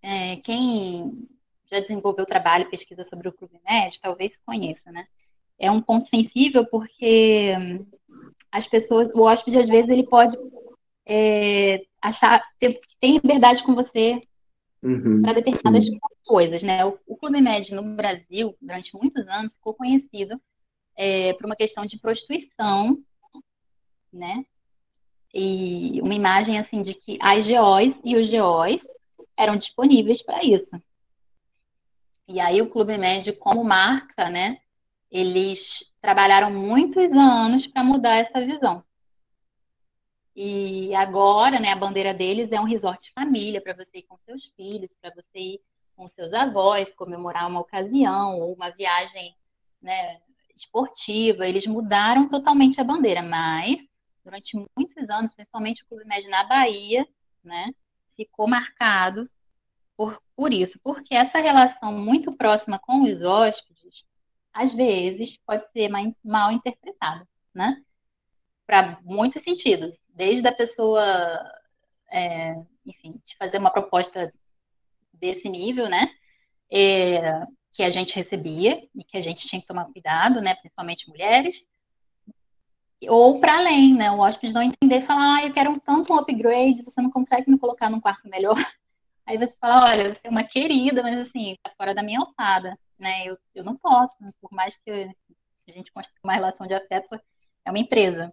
é, 0.02 0.36
quem 0.36 1.28
já 1.70 1.80
desenvolveu 1.80 2.24
trabalho, 2.24 2.70
pesquisa 2.70 3.02
sobre 3.02 3.28
o 3.28 3.32
Clube 3.32 3.60
Med, 3.68 4.00
talvez 4.00 4.38
conheça, 4.38 4.90
né? 4.90 5.06
É 5.58 5.70
um 5.70 5.82
ponto 5.82 6.06
sensível 6.06 6.66
porque 6.66 7.54
as 8.50 8.66
pessoas, 8.66 9.08
o 9.14 9.20
hóspede 9.20 9.58
às 9.58 9.68
vezes 9.68 9.90
ele 9.90 10.06
pode 10.06 10.36
é, 11.10 11.82
achar 12.00 12.40
ter, 12.58 12.78
tem 13.00 13.14
liberdade 13.14 13.62
com 13.64 13.74
você 13.74 14.22
uhum, 14.82 15.22
para 15.22 15.34
determinadas 15.34 15.84
sim. 15.84 15.98
coisas, 16.24 16.62
né? 16.62 16.84
O, 16.84 16.98
o 17.06 17.16
Clube 17.16 17.40
no 17.40 17.96
Brasil 17.96 18.56
durante 18.60 18.94
muitos 18.94 19.26
anos 19.28 19.54
ficou 19.54 19.74
conhecido 19.74 20.40
é, 20.96 21.32
por 21.34 21.46
uma 21.46 21.56
questão 21.56 21.84
de 21.84 21.98
prostituição, 21.98 23.02
né? 24.12 24.44
E 25.34 26.00
uma 26.02 26.14
imagem 26.14 26.58
assim 26.58 26.80
de 26.80 26.94
que 26.94 27.18
as 27.20 27.46
GOs 27.46 28.00
e 28.04 28.16
os 28.16 28.30
GOs 28.30 28.86
eram 29.36 29.56
disponíveis 29.56 30.22
para 30.22 30.44
isso. 30.44 30.80
E 32.28 32.38
aí 32.38 32.62
o 32.62 32.70
Clube 32.70 32.96
Med 32.96 33.32
como 33.32 33.64
marca, 33.64 34.28
né? 34.28 34.58
eles 35.10 35.84
trabalharam 36.00 36.52
muitos 36.52 37.12
anos 37.12 37.66
para 37.66 37.82
mudar 37.82 38.16
essa 38.16 38.40
visão. 38.40 38.82
E 40.34 40.94
agora, 40.94 41.58
né, 41.58 41.70
a 41.70 41.76
bandeira 41.76 42.14
deles 42.14 42.52
é 42.52 42.60
um 42.60 42.64
resort 42.64 43.04
de 43.04 43.12
família 43.12 43.60
para 43.60 43.74
você 43.74 43.98
ir 43.98 44.02
com 44.04 44.16
seus 44.16 44.44
filhos, 44.56 44.94
para 45.00 45.12
você 45.14 45.38
ir 45.38 45.60
com 45.96 46.06
seus 46.06 46.32
avós, 46.32 46.94
comemorar 46.94 47.48
uma 47.48 47.60
ocasião 47.60 48.38
ou 48.38 48.54
uma 48.54 48.70
viagem, 48.70 49.34
né, 49.82 50.18
esportiva. 50.54 51.46
Eles 51.46 51.66
mudaram 51.66 52.28
totalmente 52.28 52.80
a 52.80 52.84
bandeira, 52.84 53.22
mas 53.22 53.80
durante 54.24 54.56
muitos 54.76 55.10
anos, 55.10 55.34
principalmente 55.34 55.82
o 55.82 55.86
Clube 55.86 56.04
Médio 56.06 56.30
na 56.30 56.44
Bahia, 56.44 57.06
né, 57.42 57.70
ficou 58.16 58.48
marcado 58.48 59.28
por, 59.96 60.22
por 60.34 60.52
isso, 60.52 60.78
porque 60.82 61.14
essa 61.14 61.38
relação 61.40 61.92
muito 61.92 62.32
próxima 62.32 62.78
com 62.78 63.02
os 63.02 63.20
hóspedes, 63.22 64.04
às 64.52 64.72
vezes, 64.72 65.36
pode 65.46 65.66
ser 65.70 65.90
mal 66.24 66.50
interpretada, 66.50 67.26
né? 67.54 67.82
Para 68.70 69.00
muitos 69.02 69.42
sentidos, 69.42 69.98
desde 70.14 70.46
a 70.46 70.54
pessoa, 70.54 71.02
é, 72.08 72.54
enfim, 72.86 73.20
de 73.24 73.36
fazer 73.36 73.58
uma 73.58 73.72
proposta 73.72 74.32
desse 75.12 75.48
nível, 75.48 75.88
né? 75.88 76.08
É, 76.70 77.42
que 77.72 77.82
a 77.82 77.88
gente 77.88 78.14
recebia 78.14 78.80
e 78.94 79.02
que 79.02 79.16
a 79.16 79.20
gente 79.20 79.44
tinha 79.44 79.60
que 79.60 79.66
tomar 79.66 79.86
cuidado, 79.86 80.40
né? 80.40 80.54
Principalmente 80.54 81.08
mulheres, 81.08 81.66
ou 83.08 83.40
para 83.40 83.58
além, 83.58 83.92
né? 83.92 84.08
O 84.12 84.20
hóspede 84.20 84.52
não 84.52 84.62
entender 84.62 85.04
falar, 85.04 85.38
ah, 85.38 85.46
eu 85.46 85.52
quero 85.52 85.72
um 85.72 85.78
tanto 85.80 86.12
um 86.12 86.16
upgrade, 86.16 86.84
você 86.84 87.02
não 87.02 87.10
consegue 87.10 87.50
me 87.50 87.58
colocar 87.58 87.90
num 87.90 88.00
quarto 88.00 88.28
melhor. 88.28 88.54
Aí 89.26 89.36
você 89.36 89.56
fala, 89.60 89.90
olha, 89.90 90.12
você 90.12 90.20
é 90.22 90.30
uma 90.30 90.44
querida, 90.44 91.02
mas 91.02 91.18
assim, 91.26 91.56
tá 91.60 91.72
fora 91.76 91.92
da 91.92 92.04
minha 92.04 92.20
alçada, 92.20 92.78
né? 92.96 93.24
Eu, 93.26 93.36
eu 93.52 93.64
não 93.64 93.76
posso, 93.76 94.16
por 94.40 94.52
mais 94.52 94.76
que 94.76 94.92
a 94.92 95.72
gente 95.72 95.90
construa 95.90 96.20
uma 96.22 96.34
relação 96.34 96.68
de 96.68 96.74
afeto, 96.74 97.20
é 97.64 97.70
uma 97.70 97.80
empresa, 97.80 98.32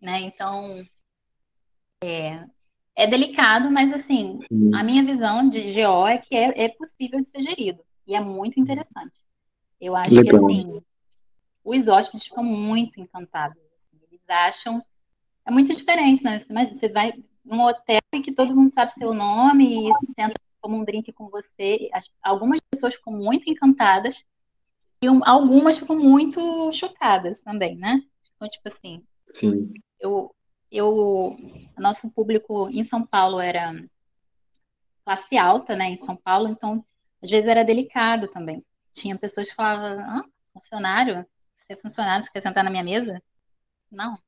né? 0.00 0.20
Então, 0.20 0.70
é, 2.02 2.44
é 2.94 3.06
delicado, 3.06 3.70
mas 3.70 3.92
assim, 3.92 4.38
Sim. 4.48 4.74
a 4.74 4.82
minha 4.82 5.02
visão 5.02 5.48
de 5.48 5.60
GO 5.74 6.06
é 6.06 6.18
que 6.18 6.34
é, 6.34 6.64
é 6.64 6.68
possível 6.68 7.20
de 7.20 7.28
ser 7.28 7.42
gerido, 7.42 7.82
e 8.06 8.14
é 8.14 8.20
muito 8.20 8.58
interessante. 8.58 9.20
Eu 9.80 9.94
acho 9.94 10.14
Legal. 10.14 10.46
que, 10.46 10.52
assim, 10.52 10.82
os 11.64 11.86
hóspedes 11.86 12.24
ficam 12.24 12.42
muito 12.42 13.00
encantados 13.00 13.68
acham. 14.28 14.84
É 15.44 15.50
muito 15.50 15.74
diferente, 15.74 16.22
né? 16.22 16.36
Mas 16.50 16.70
você 16.70 16.88
vai 16.88 17.12
num 17.44 17.60
hotel 17.62 18.00
em 18.12 18.20
que 18.20 18.32
todo 18.32 18.54
mundo 18.54 18.70
sabe 18.70 18.90
seu 18.92 19.14
nome 19.14 19.88
e 19.88 19.92
senta 20.14 20.34
toma 20.60 20.76
um 20.76 20.84
drink 20.84 21.12
com 21.12 21.28
você. 21.28 21.88
Algumas 22.22 22.60
pessoas 22.70 22.94
ficam 22.94 23.12
muito 23.12 23.48
encantadas 23.48 24.20
e 25.02 25.06
algumas 25.24 25.78
ficam 25.78 25.96
muito 25.96 26.70
chocadas 26.72 27.40
também, 27.40 27.76
né? 27.76 28.02
Então, 28.34 28.48
tipo 28.48 28.68
assim. 28.68 29.02
Sim. 29.26 29.72
Eu, 30.00 30.34
eu, 30.70 31.36
nosso 31.76 32.10
público 32.10 32.68
em 32.70 32.82
São 32.82 33.04
Paulo 33.04 33.40
era 33.40 33.74
classe 35.04 35.36
alta, 35.38 35.74
né? 35.74 35.90
Em 35.90 35.96
São 35.96 36.16
Paulo, 36.16 36.48
então 36.48 36.84
às 37.22 37.30
vezes 37.30 37.48
era 37.48 37.64
delicado 37.64 38.28
também. 38.28 38.64
Tinha 38.92 39.18
pessoas 39.18 39.48
que 39.48 39.54
falavam: 39.54 39.98
ah, 40.00 40.24
funcionário, 40.52 41.26
você 41.52 41.72
é 41.72 41.76
funcionário, 41.76 42.24
você 42.24 42.30
quer 42.30 42.40
sentar 42.40 42.64
na 42.64 42.70
minha 42.70 42.84
mesa? 42.84 43.22
Não. 43.90 44.18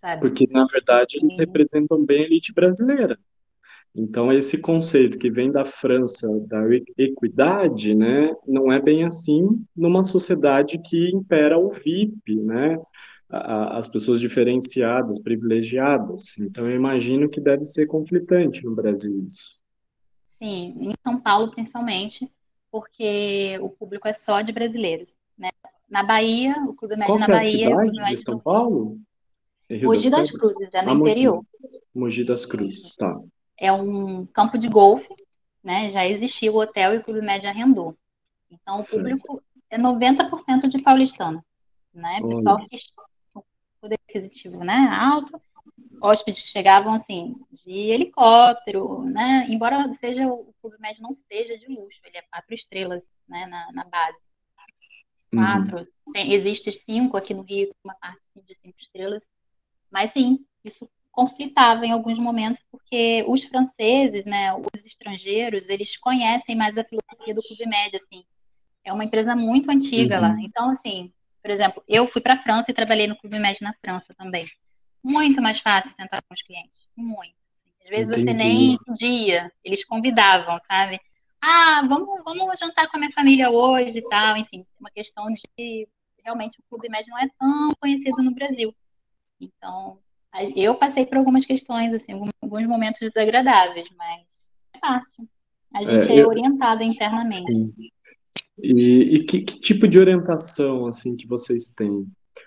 Sabe? 0.00 0.20
Porque, 0.20 0.46
na 0.50 0.64
verdade, 0.66 1.18
eles 1.18 1.38
representam 1.38 2.04
bem 2.04 2.22
a 2.22 2.26
elite 2.26 2.52
brasileira. 2.52 3.18
Então, 3.94 4.32
esse 4.32 4.58
conceito 4.58 5.18
que 5.18 5.30
vem 5.30 5.50
da 5.50 5.64
França, 5.64 6.28
da 6.46 6.62
equidade, 6.96 7.94
né, 7.94 8.32
não 8.46 8.72
é 8.72 8.80
bem 8.80 9.04
assim 9.04 9.64
numa 9.76 10.04
sociedade 10.04 10.78
que 10.78 11.10
impera 11.10 11.58
o 11.58 11.68
VIP, 11.68 12.36
né, 12.36 12.80
as 13.30 13.86
pessoas 13.86 14.20
diferenciadas, 14.20 15.22
privilegiadas. 15.22 16.36
Então, 16.38 16.68
eu 16.68 16.74
imagino 16.74 17.28
que 17.28 17.40
deve 17.40 17.64
ser 17.64 17.86
conflitante 17.86 18.64
no 18.64 18.74
Brasil 18.74 19.24
isso. 19.26 19.58
Sim, 20.38 20.74
em 20.76 20.92
São 21.04 21.20
Paulo, 21.20 21.50
principalmente, 21.50 22.30
porque 22.70 23.58
o 23.60 23.68
público 23.68 24.08
é 24.08 24.12
só 24.12 24.40
de 24.40 24.52
brasileiros. 24.52 25.14
Né? 25.38 25.50
Na 25.88 26.02
Bahia, 26.02 26.56
o 26.66 26.74
Clube 26.74 26.96
Médio 26.96 27.18
na 27.18 27.26
é 27.26 27.28
Bahia. 27.28 27.76
A 27.76 27.86
cidade 27.86 28.10
de 28.10 28.16
São 28.16 28.38
Paulo? 28.38 28.98
Mogi 29.82 30.10
das, 30.10 30.26
das 30.26 30.30
Cruzes, 30.32 30.68
é 30.72 30.82
no 30.82 30.90
ah, 30.90 30.94
interior. 30.94 31.44
Mogi 31.94 32.24
das 32.24 32.44
Cruzes, 32.44 32.96
tá. 32.96 33.20
É 33.56 33.72
um 33.72 34.26
campo 34.26 34.58
de 34.58 34.66
golfe, 34.66 35.08
né? 35.62 35.88
Já 35.90 36.06
existia 36.06 36.50
o 36.50 36.56
hotel 36.56 36.94
e 36.94 36.98
o 36.98 37.04
Clube 37.04 37.20
Médio 37.20 37.48
arrendou. 37.48 37.96
Então, 38.50 38.76
o 38.76 38.78
certo. 38.80 38.96
público 38.96 39.42
é 39.68 39.78
90% 39.78 40.66
de 40.66 40.82
paulistano, 40.82 41.44
né? 41.94 42.20
Pessoal 42.20 42.56
Olha. 42.56 42.66
que 42.66 42.76
poder 43.80 43.98
aquisitivo, 44.08 44.64
né? 44.64 44.88
Alto. 44.90 45.40
Hóspedes 46.02 46.38
chegavam, 46.50 46.94
assim, 46.94 47.34
de 47.52 47.70
helicóptero, 47.70 49.02
né? 49.04 49.46
Embora 49.48 49.90
seja 49.92 50.26
o 50.26 50.54
Clube 50.60 50.76
Médio 50.80 51.02
não 51.02 51.12
seja 51.12 51.58
de 51.58 51.66
luxo, 51.66 52.00
ele 52.04 52.16
é 52.16 52.22
quatro 52.22 52.54
estrelas, 52.54 53.10
né? 53.28 53.46
Na, 53.46 53.70
na 53.72 53.84
base 53.84 54.18
quatro. 55.30 55.78
Uhum. 55.78 56.12
Tem, 56.12 56.32
existe 56.32 56.70
cinco 56.72 57.16
aqui 57.16 57.32
no 57.32 57.42
Rio, 57.42 57.70
uma 57.84 57.94
parte 57.94 58.20
de 58.46 58.54
cinco 58.54 58.76
estrelas. 58.78 59.22
Mas 59.90 60.12
sim, 60.12 60.44
isso 60.64 60.88
conflitava 61.12 61.86
em 61.86 61.92
alguns 61.92 62.18
momentos, 62.18 62.60
porque 62.70 63.24
os 63.26 63.42
franceses, 63.44 64.24
né, 64.24 64.54
os 64.54 64.84
estrangeiros, 64.84 65.68
eles 65.68 65.96
conhecem 65.96 66.56
mais 66.56 66.76
a 66.76 66.84
filosofia 66.84 67.34
do 67.34 67.42
Clube 67.42 67.66
Médio, 67.66 67.98
assim. 68.02 68.24
É 68.84 68.92
uma 68.92 69.04
empresa 69.04 69.34
muito 69.34 69.70
antiga 69.70 70.16
uhum. 70.16 70.22
lá. 70.22 70.36
Então, 70.40 70.70
assim, 70.70 71.12
por 71.42 71.50
exemplo, 71.50 71.82
eu 71.88 72.06
fui 72.08 72.20
para 72.20 72.34
a 72.34 72.42
França 72.42 72.70
e 72.70 72.74
trabalhei 72.74 73.06
no 73.06 73.16
Clube 73.16 73.38
Médio 73.38 73.60
na 73.62 73.74
França 73.74 74.14
também. 74.16 74.46
Muito 75.02 75.40
mais 75.40 75.58
fácil 75.58 75.90
sentar 75.90 76.22
com 76.22 76.34
os 76.34 76.42
clientes, 76.42 76.88
muito. 76.96 77.34
Às 77.84 77.90
vezes 77.90 78.10
Entendi. 78.10 78.26
você 78.26 78.34
nem 78.34 78.78
pedia, 78.84 79.52
eles 79.64 79.84
convidavam, 79.84 80.56
sabe? 80.58 81.00
ah, 81.40 81.82
vamos, 81.88 82.22
vamos 82.22 82.58
jantar 82.58 82.88
com 82.88 82.96
a 82.96 83.00
minha 83.00 83.12
família 83.12 83.50
hoje 83.50 83.98
e 83.98 84.08
tal, 84.08 84.36
enfim, 84.36 84.64
uma 84.78 84.90
questão 84.90 85.26
de 85.26 85.88
realmente 86.22 86.58
o 86.58 86.62
Clube 86.68 86.88
Médio 86.90 87.10
não 87.10 87.18
é 87.18 87.28
tão 87.38 87.70
conhecido 87.80 88.22
no 88.22 88.32
Brasil. 88.32 88.74
Então, 89.40 89.98
eu 90.54 90.74
passei 90.74 91.06
por 91.06 91.16
algumas 91.16 91.44
questões, 91.44 91.92
assim, 91.92 92.12
alguns 92.42 92.66
momentos 92.66 92.98
desagradáveis, 93.00 93.88
mas 93.96 94.46
é 94.74 94.78
parte. 94.78 95.14
A 95.74 95.82
gente 95.82 96.12
é, 96.12 96.18
é 96.18 96.26
orientada 96.26 96.84
internamente. 96.84 97.50
Sim. 97.50 97.72
E, 98.62 99.16
e 99.16 99.24
que, 99.24 99.40
que, 99.42 99.60
tipo 99.60 99.88
de 99.88 99.98
orientação, 99.98 100.86
assim, 100.86 101.16
que 101.16 101.26
vocês 101.26 101.70
têm? 101.70 102.06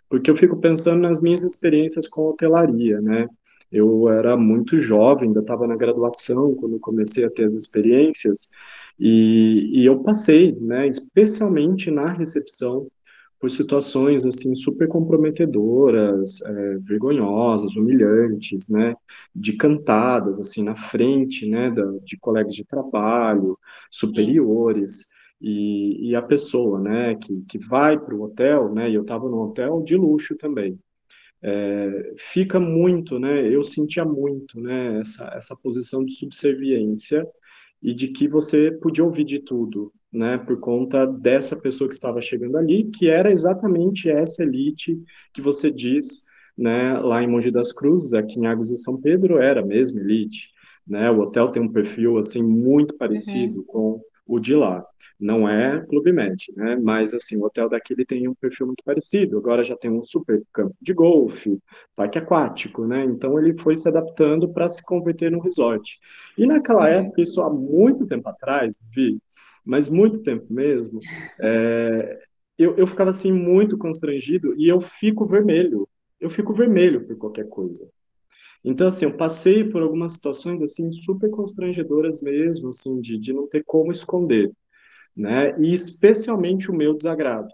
Porque 0.10 0.30
eu 0.30 0.38
fico 0.38 0.58
pensando 0.60 1.02
nas 1.02 1.22
minhas 1.22 1.44
experiências 1.44 2.08
com 2.08 2.30
hotelaria, 2.30 3.02
né? 3.02 3.28
Eu 3.72 4.08
era 4.10 4.38
muito 4.38 4.78
jovem, 4.78 5.30
ainda 5.30 5.40
estava 5.40 5.66
na 5.68 5.76
graduação 5.76 6.54
quando 6.56 6.80
comecei 6.80 7.26
a 7.26 7.30
ter 7.30 7.44
as 7.44 7.56
experiências, 7.56 8.50
e, 9.00 9.82
e 9.82 9.86
eu 9.86 10.04
passei, 10.04 10.56
né, 10.62 10.88
especialmente 10.88 11.90
na 11.90 12.12
recepção, 12.12 12.88
por 13.40 13.52
situações 13.52 14.26
assim 14.26 14.56
super 14.56 14.88
comprometedoras, 14.88 16.42
é, 16.44 16.78
vergonhosas, 16.78 17.76
humilhantes, 17.76 18.70
né, 18.70 18.96
de 19.36 19.54
cantadas 19.58 20.40
assim 20.40 20.64
na 20.64 20.76
frente, 20.76 21.46
né, 21.50 21.70
da, 21.70 21.84
de 22.06 22.18
colegas 22.18 22.56
de 22.56 22.64
trabalho, 22.64 23.58
superiores. 23.92 25.08
E, 25.44 26.12
e 26.12 26.16
a 26.16 26.22
pessoa, 26.22 26.80
né, 26.80 27.16
que, 27.16 27.42
que 27.50 27.58
vai 27.58 28.00
para 28.00 28.16
o 28.16 28.22
hotel, 28.22 28.74
né, 28.74 28.90
e 28.90 28.96
eu 28.96 29.02
estava 29.02 29.28
no 29.28 29.42
hotel 29.42 29.84
de 29.84 29.98
luxo 29.98 30.38
também, 30.38 30.80
é, 31.42 32.14
fica 32.16 32.62
muito, 32.62 33.20
né, 33.20 33.46
eu 33.54 33.62
sentia 33.62 34.06
muito, 34.06 34.62
né, 34.62 35.02
essa, 35.02 35.26
essa 35.36 35.54
posição 35.62 36.06
de 36.06 36.14
subserviência 36.14 37.28
e 37.82 37.94
de 37.94 38.08
que 38.08 38.26
você 38.26 38.72
podia 38.72 39.04
ouvir 39.04 39.26
de 39.26 39.40
tudo, 39.40 39.92
né, 40.10 40.38
por 40.38 40.58
conta 40.62 41.06
dessa 41.06 41.60
pessoa 41.60 41.90
que 41.90 41.96
estava 41.96 42.22
chegando 42.22 42.58
ali, 42.58 42.86
que 42.86 43.10
era 43.10 43.30
exatamente 43.30 44.10
essa 44.10 44.44
elite 44.44 44.98
que 45.34 45.42
você 45.42 45.70
diz, 45.70 46.24
né, 46.58 46.98
lá 47.00 47.22
em 47.22 47.28
Mogi 47.28 47.52
das 47.52 47.74
Cruzes, 47.74 48.14
aqui 48.14 48.40
em 48.40 48.48
Águas 48.48 48.70
de 48.70 48.78
São 48.78 48.96
Pedro, 48.96 49.40
era 49.40 49.60
a 49.60 49.66
mesma 49.66 50.00
elite, 50.00 50.48
né, 50.88 51.12
o 51.12 51.20
hotel 51.20 51.50
tem 51.50 51.62
um 51.62 51.72
perfil, 51.72 52.18
assim, 52.18 52.42
muito 52.42 52.96
parecido 52.96 53.58
uhum. 53.58 53.66
com 53.66 54.02
o 54.26 54.40
de 54.40 54.56
lá. 54.56 54.86
Não 55.20 55.48
é 55.48 55.80
Clube 55.86 56.12
Med, 56.12 56.46
né? 56.56 56.76
Mas 56.76 57.14
assim, 57.14 57.38
o 57.38 57.44
hotel 57.44 57.70
daqui 57.70 57.94
ele 57.94 58.06
tem 58.06 58.28
um 58.28 58.36
perfil 58.36 58.68
muito 58.68 58.84
parecido. 58.84 59.38
Agora 59.38 59.64
já 59.64 59.76
tem 59.76 59.92
um 59.92 60.04
super 60.04 60.42
campo 60.52 60.76
de 60.82 60.94
golfe, 60.94 61.60
parque 61.96 62.18
aquático, 62.18 62.86
né? 62.86 63.04
Então 63.06 63.40
ele 63.40 63.58
foi 63.60 63.78
se 63.78 63.88
adaptando 63.88 64.52
para 64.52 64.70
se 64.70 64.84
converter 64.84 65.32
no 65.32 65.40
resort. 65.40 66.00
E 66.38 66.46
naquela 66.46 66.82
uhum. 66.82 66.88
época, 66.88 67.22
isso 67.22 67.42
há 67.42 67.50
muito 67.50 68.06
tempo 68.06 68.28
atrás, 68.28 68.78
vi, 68.94 69.20
mas 69.66 69.88
muito 69.90 70.22
tempo 70.24 70.46
mesmo, 70.50 71.00
é, 71.40 72.20
eu, 72.58 72.76
eu 72.78 72.88
ficava 72.88 73.10
assim 73.10 73.32
muito 73.32 73.78
constrangido 73.78 74.54
e 74.58 74.68
eu 74.68 74.82
fico 74.82 75.26
vermelho. 75.26 75.88
Eu 76.20 76.30
fico 76.30 76.54
vermelho 76.54 77.06
por 77.06 77.18
qualquer 77.18 77.48
coisa. 77.50 77.90
Então, 78.64 78.88
assim, 78.88 79.06
eu 79.06 79.18
passei 79.18 79.64
por 79.66 79.82
algumas 79.82 80.14
situações, 80.14 80.62
assim, 80.62 80.92
super 80.92 81.30
constrangedoras 81.30 82.22
mesmo, 82.22 82.70
assim, 82.70 83.00
de, 83.02 83.18
de 83.18 83.34
não 83.34 83.48
ter 83.48 83.64
como 83.66 83.92
esconder, 83.92 84.52
né? 85.16 85.56
E 85.60 85.74
especialmente 85.74 86.72
o 86.72 86.76
meu 86.76 86.94
desagrado. 86.94 87.50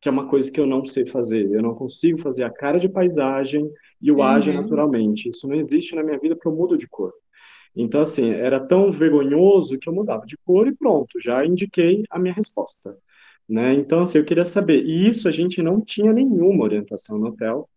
que 0.00 0.08
é 0.08 0.12
uma 0.12 0.28
coisa 0.28 0.50
que 0.52 0.60
eu 0.60 0.66
não 0.66 0.84
sei 0.84 1.06
fazer. 1.06 1.50
Eu 1.50 1.62
não 1.62 1.74
consigo 1.74 2.18
fazer 2.20 2.44
a 2.44 2.50
cara 2.50 2.78
de 2.78 2.88
paisagem 2.88 3.68
e 4.00 4.10
o 4.12 4.16
uhum. 4.16 4.22
ágil 4.22 4.54
naturalmente. 4.54 5.28
Isso 5.28 5.48
não 5.48 5.56
existe 5.56 5.94
na 5.96 6.02
minha 6.04 6.18
vida 6.18 6.34
porque 6.36 6.48
eu 6.48 6.54
mudo 6.54 6.76
de 6.78 6.88
cor. 6.88 7.12
Então, 7.76 8.00
assim, 8.02 8.30
era 8.30 8.60
tão 8.60 8.92
vergonhoso 8.92 9.78
que 9.78 9.88
eu 9.88 9.94
mudava 9.94 10.26
de 10.26 10.36
cor 10.38 10.66
e 10.68 10.74
pronto, 10.74 11.20
já 11.20 11.44
indiquei 11.44 12.02
a 12.10 12.18
minha 12.18 12.34
resposta. 12.34 12.96
Né? 13.48 13.74
Então, 13.74 14.02
assim, 14.02 14.18
eu 14.18 14.24
queria 14.24 14.44
saber, 14.44 14.84
e 14.84 15.08
isso 15.08 15.28
a 15.28 15.30
gente 15.30 15.62
não 15.62 15.80
tinha 15.80 16.12
nenhuma 16.12 16.64
orientação 16.64 17.18
no 17.18 17.28
hotel, 17.28 17.68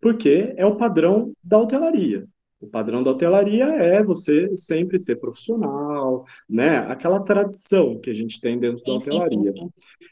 porque 0.00 0.54
é 0.56 0.66
o 0.66 0.76
padrão 0.76 1.32
da 1.42 1.58
hotelaria. 1.58 2.26
O 2.60 2.66
padrão 2.66 3.04
da 3.04 3.12
hotelaria 3.12 3.66
é 3.66 4.02
você 4.02 4.56
sempre 4.56 4.98
ser 4.98 5.16
profissional, 5.16 6.24
né? 6.48 6.78
Aquela 6.78 7.20
tradição 7.20 8.00
que 8.00 8.10
a 8.10 8.14
gente 8.14 8.40
tem 8.40 8.58
dentro 8.58 8.84
da 8.84 8.94
hotelaria. 8.94 9.54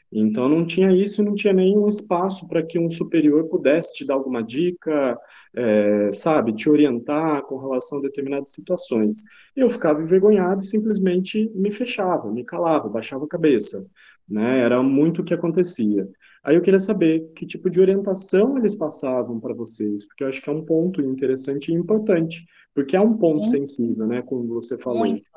Então 0.09 0.47
não 0.47 0.65
tinha 0.65 0.91
isso, 0.91 1.21
não 1.21 1.35
tinha 1.35 1.51
nenhum 1.51 1.89
espaço 1.89 2.47
para 2.47 2.63
que 2.63 2.79
um 2.79 2.89
superior 2.89 3.49
pudesse 3.49 3.93
te 3.93 4.05
dar 4.05 4.13
alguma 4.13 4.41
dica, 4.41 5.19
é, 5.53 6.11
sabe, 6.13 6.53
te 6.53 6.69
orientar 6.69 7.43
com 7.43 7.57
relação 7.57 7.99
a 7.99 8.03
determinadas 8.03 8.51
situações. 8.51 9.23
Eu 9.53 9.69
ficava 9.69 10.01
envergonhado 10.01 10.63
e 10.63 10.67
simplesmente 10.67 11.51
me 11.53 11.71
fechava, 11.71 12.31
me 12.31 12.45
calava, 12.45 12.87
baixava 12.87 13.25
a 13.25 13.29
cabeça, 13.29 13.85
né? 14.27 14.61
Era 14.61 14.81
muito 14.81 15.21
o 15.21 15.25
que 15.25 15.33
acontecia. 15.33 16.07
Aí 16.47 16.55
eu 16.55 16.61
queria 16.61 16.79
saber 16.79 17.29
que 17.33 17.45
tipo 17.45 17.69
de 17.69 17.77
orientação 17.81 18.57
eles 18.57 18.73
passavam 18.73 19.37
para 19.37 19.53
vocês, 19.53 20.05
porque 20.05 20.23
eu 20.23 20.29
acho 20.29 20.41
que 20.41 20.49
é 20.49 20.53
um 20.53 20.63
ponto 20.63 21.01
interessante 21.01 21.73
e 21.73 21.75
importante, 21.75 22.47
porque 22.73 22.95
é 22.95 23.01
um 23.01 23.17
ponto 23.17 23.45
sensível, 23.47 24.07
né, 24.07 24.21
como 24.21 24.47
você 24.47 24.77
falou. 24.77 24.99
Muito, 24.99 25.29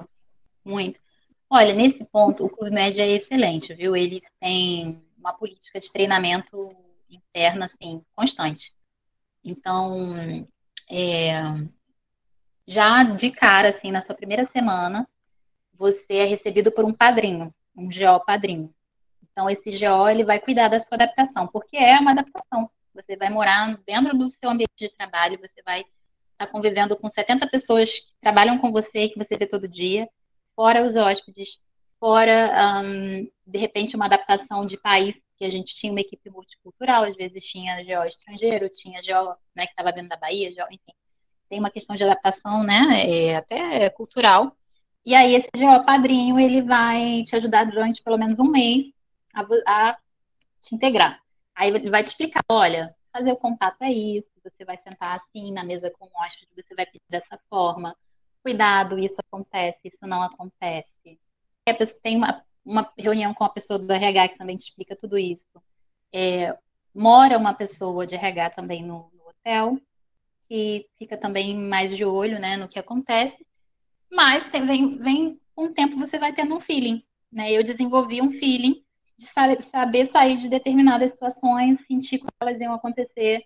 muito. 0.65 1.01
Olha, 1.51 1.75
nesse 1.75 2.05
ponto, 2.05 2.45
o 2.45 2.49
Clube 2.49 2.73
Média 2.73 3.03
é 3.03 3.11
excelente, 3.11 3.75
viu? 3.75 3.97
Eles 3.97 4.23
têm 4.39 5.03
uma 5.19 5.33
política 5.33 5.81
de 5.81 5.93
treinamento 5.93 6.77
interna, 7.11 7.65
assim, 7.65 8.03
constante. 8.15 8.73
Então, 9.45 10.15
é, 10.89 11.33
já 12.65 13.03
de 13.03 13.33
cara, 13.33 13.71
assim, 13.71 13.91
na 13.91 13.99
sua 13.99 14.15
primeira 14.15 14.45
semana, 14.45 15.09
você 15.75 16.19
é 16.19 16.25
recebido 16.25 16.71
por 16.71 16.85
um 16.85 16.93
padrinho, 16.93 17.53
um 17.77 17.89
GO 17.89 18.25
padrinho. 18.25 18.73
Então, 19.41 19.49
esse 19.49 19.71
GO 19.71 20.07
ele 20.07 20.23
vai 20.23 20.39
cuidar 20.39 20.69
da 20.69 20.79
sua 20.79 20.97
adaptação, 20.97 21.47
porque 21.47 21.75
é 21.75 21.99
uma 21.99 22.11
adaptação. 22.11 22.71
Você 22.95 23.17
vai 23.17 23.31
morar 23.31 23.75
dentro 23.87 24.15
do 24.15 24.29
seu 24.29 24.51
ambiente 24.51 24.75
de 24.79 24.91
trabalho, 24.91 25.41
você 25.41 25.63
vai 25.65 25.83
estar 26.33 26.47
convivendo 26.49 26.95
com 26.95 27.09
70 27.09 27.49
pessoas 27.49 27.91
que 27.91 28.13
trabalham 28.21 28.59
com 28.59 28.71
você, 28.71 29.09
que 29.09 29.19
você 29.19 29.39
vê 29.39 29.47
todo 29.47 29.67
dia, 29.67 30.07
fora 30.55 30.85
os 30.85 30.95
hóspedes, 30.95 31.59
fora, 31.99 32.83
de 33.47 33.57
repente, 33.57 33.97
uma 33.97 34.05
adaptação 34.05 34.67
de 34.67 34.77
país, 34.77 35.19
porque 35.19 35.47
a 35.47 35.51
gente 35.51 35.73
tinha 35.73 35.91
uma 35.91 36.03
equipe 36.03 36.29
multicultural, 36.29 37.05
às 37.05 37.15
vezes 37.15 37.43
tinha 37.43 37.77
GO 37.77 38.05
estrangeiro, 38.05 38.69
tinha 38.69 39.01
GO 39.01 39.35
né, 39.57 39.65
que 39.65 39.73
estava 39.73 39.91
dentro 39.91 40.11
da 40.11 40.19
Bahia, 40.19 40.51
GO, 40.51 40.67
enfim. 40.71 40.93
Tem 41.49 41.59
uma 41.59 41.71
questão 41.71 41.97
de 41.97 42.05
adaptação, 42.05 42.63
né, 42.63 43.09
é, 43.09 43.37
até 43.37 43.89
cultural. 43.89 44.55
E 45.03 45.15
aí, 45.15 45.35
esse 45.35 45.49
GO 45.57 45.83
padrinho, 45.87 46.39
ele 46.39 46.61
vai 46.61 47.23
te 47.23 47.35
ajudar 47.37 47.65
durante 47.65 48.03
pelo 48.03 48.19
menos 48.19 48.39
um 48.39 48.51
mês 48.51 49.00
a, 49.35 49.43
a 49.67 49.99
te 50.61 50.75
integrar. 50.75 51.21
Aí 51.55 51.71
ele 51.71 51.91
vai 51.91 52.03
te 52.03 52.11
explicar, 52.11 52.43
olha, 52.51 52.95
fazer 53.13 53.33
o 53.33 53.37
contato 53.37 53.83
é 53.83 53.93
isso, 53.93 54.33
você 54.43 54.65
vai 54.65 54.77
sentar 54.79 55.15
assim 55.15 55.53
na 55.53 55.65
mesa 55.65 55.91
com 55.91 56.07
o 56.07 56.11
hóspede, 56.15 56.51
você 56.55 56.75
vai 56.75 56.87
pedir 56.87 57.03
dessa 57.09 57.39
forma. 57.49 57.97
Cuidado, 58.43 58.99
isso 58.99 59.17
acontece, 59.19 59.81
isso 59.85 60.07
não 60.07 60.23
acontece. 60.23 60.95
Pessoa 61.77 62.01
tem 62.03 62.17
uma, 62.17 62.43
uma 62.65 62.91
reunião 62.97 63.35
com 63.35 63.45
a 63.45 63.49
pessoa 63.49 63.79
do 63.79 63.93
RH 63.93 64.29
que 64.29 64.39
também 64.39 64.57
te 64.57 64.65
explica 64.65 64.97
tudo 64.97 65.19
isso. 65.19 65.63
É, 66.13 66.57
mora 66.95 67.39
uma 67.39 67.55
pessoa 67.55 68.07
de 68.07 68.15
RH 68.15 68.51
também 68.51 68.83
no, 68.83 69.11
no 69.13 69.29
hotel, 69.29 69.79
que 70.49 70.89
fica 70.99 71.17
também 71.17 71.55
mais 71.55 71.97
de 71.97 72.05
olho 72.05 72.41
né, 72.41 72.57
no 72.57 72.67
que 72.67 72.79
acontece, 72.79 73.47
mas 74.11 74.45
tem, 74.45 74.67
vem, 74.67 74.97
vem 74.97 75.41
com 75.55 75.67
o 75.67 75.73
tempo 75.73 75.97
você 75.97 76.19
vai 76.19 76.33
tendo 76.33 76.57
um 76.57 76.61
feeling. 76.61 77.05
Né? 77.31 77.53
Eu 77.53 77.63
desenvolvi 77.63 78.21
um 78.21 78.31
feeling 78.31 78.83
de 79.21 79.63
saber 79.63 80.05
sair 80.05 80.37
de 80.39 80.49
determinadas 80.49 81.11
situações, 81.11 81.85
sentir 81.85 82.19
como 82.19 82.31
elas 82.41 82.59
iam 82.59 82.73
acontecer. 82.73 83.45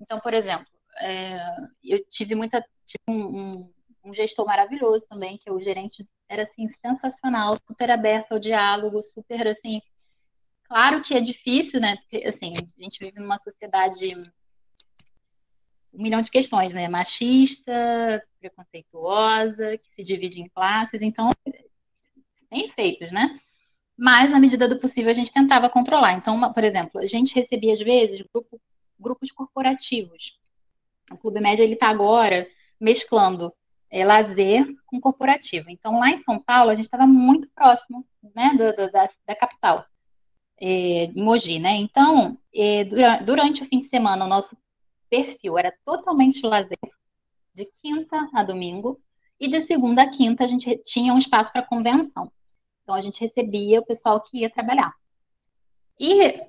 Então, 0.00 0.18
por 0.18 0.34
exemplo, 0.34 0.66
é, 1.00 1.38
eu 1.84 2.04
tive 2.08 2.34
muita 2.34 2.60
tive 2.84 3.04
um, 3.08 3.38
um, 3.38 3.72
um, 4.04 4.12
gestor 4.12 4.44
maravilhoso 4.44 5.06
também, 5.06 5.36
que 5.36 5.48
é 5.48 5.52
o 5.52 5.60
gerente 5.60 6.06
era 6.28 6.42
assim 6.42 6.66
sensacional, 6.66 7.54
super 7.66 7.90
aberto 7.90 8.32
ao 8.32 8.38
diálogo, 8.38 9.00
super 9.00 9.46
assim. 9.46 9.80
Claro 10.64 11.00
que 11.00 11.14
é 11.14 11.20
difícil, 11.20 11.80
né? 11.80 11.96
Porque 11.98 12.26
assim 12.26 12.50
a 12.50 12.82
gente 12.82 12.98
vive 13.00 13.20
numa 13.20 13.36
sociedade 13.36 14.16
um 15.94 16.02
milhão 16.02 16.20
de 16.20 16.30
questões, 16.30 16.72
né? 16.72 16.88
Machista, 16.88 18.26
preconceituosa, 18.40 19.78
que 19.78 19.86
se 19.94 20.02
divide 20.02 20.40
em 20.40 20.48
classes, 20.48 21.00
então 21.00 21.30
tem 22.50 22.64
efeitos, 22.64 23.12
né? 23.12 23.38
Mas 24.02 24.28
na 24.28 24.40
medida 24.40 24.66
do 24.66 24.80
possível 24.80 25.10
a 25.10 25.12
gente 25.12 25.32
tentava 25.32 25.70
controlar. 25.70 26.14
Então, 26.14 26.34
uma, 26.34 26.52
por 26.52 26.64
exemplo, 26.64 27.00
a 27.00 27.04
gente 27.04 27.32
recebia 27.32 27.72
às 27.72 27.78
vezes 27.78 28.20
grupo, 28.34 28.60
grupos 28.98 29.30
corporativos. 29.30 30.36
O 31.08 31.16
Clube 31.16 31.38
Média 31.38 31.62
ele 31.62 31.74
está 31.74 31.88
agora 31.88 32.48
mesclando 32.80 33.52
é, 33.88 34.04
lazer 34.04 34.66
com 34.86 35.00
corporativo. 35.00 35.70
Então, 35.70 36.00
lá 36.00 36.10
em 36.10 36.16
São 36.16 36.40
Paulo 36.40 36.70
a 36.70 36.74
gente 36.74 36.86
estava 36.86 37.06
muito 37.06 37.48
próximo, 37.54 38.04
né, 38.34 38.50
do, 38.56 38.74
do, 38.74 38.90
da, 38.90 39.04
da, 39.24 39.36
capital, 39.36 39.86
é, 40.60 41.08
Mogi, 41.14 41.60
né? 41.60 41.76
Então, 41.76 42.36
é, 42.52 42.82
durante, 42.82 43.22
durante 43.22 43.62
o 43.62 43.66
fim 43.66 43.78
de 43.78 43.84
semana 43.84 44.24
o 44.24 44.28
nosso 44.28 44.56
perfil 45.08 45.56
era 45.56 45.72
totalmente 45.84 46.44
lazer, 46.44 46.76
de 47.54 47.66
quinta 47.80 48.28
a 48.34 48.42
domingo, 48.42 49.00
e 49.38 49.46
de 49.46 49.60
segunda 49.60 50.02
a 50.02 50.08
quinta 50.08 50.42
a 50.42 50.46
gente 50.46 50.76
tinha 50.78 51.14
um 51.14 51.18
espaço 51.18 51.52
para 51.52 51.62
convenção. 51.62 52.28
Então, 52.82 52.94
a 52.94 53.00
gente 53.00 53.20
recebia 53.20 53.80
o 53.80 53.84
pessoal 53.84 54.20
que 54.20 54.38
ia 54.38 54.50
trabalhar. 54.50 54.92
E 55.98 56.42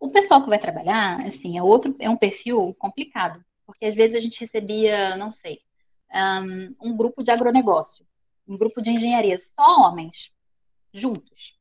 o 0.00 0.10
pessoal 0.10 0.42
que 0.42 0.48
vai 0.48 0.58
trabalhar, 0.58 1.20
assim, 1.20 1.58
é 1.58 1.62
outro, 1.62 1.94
é 1.98 2.08
um 2.08 2.16
perfil 2.16 2.74
complicado, 2.78 3.44
porque 3.66 3.84
às 3.84 3.94
vezes 3.94 4.16
a 4.16 4.20
gente 4.20 4.38
recebia, 4.38 5.16
não 5.16 5.28
sei, 5.28 5.60
um, 6.12 6.88
um 6.88 6.96
grupo 6.96 7.22
de 7.22 7.30
agronegócio, 7.30 8.06
um 8.46 8.56
grupo 8.56 8.80
de 8.80 8.90
engenharia, 8.90 9.36
só 9.36 9.82
homens, 9.82 10.30
juntos, 10.92 11.54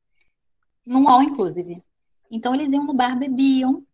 num 0.85 1.07
all 1.09 1.23
inclusive. 1.23 1.83
Então 2.29 2.53
eles 2.53 2.71
iam 2.71 2.85
no 2.85 2.93
bar, 2.93 3.17
bebiam 3.17 3.85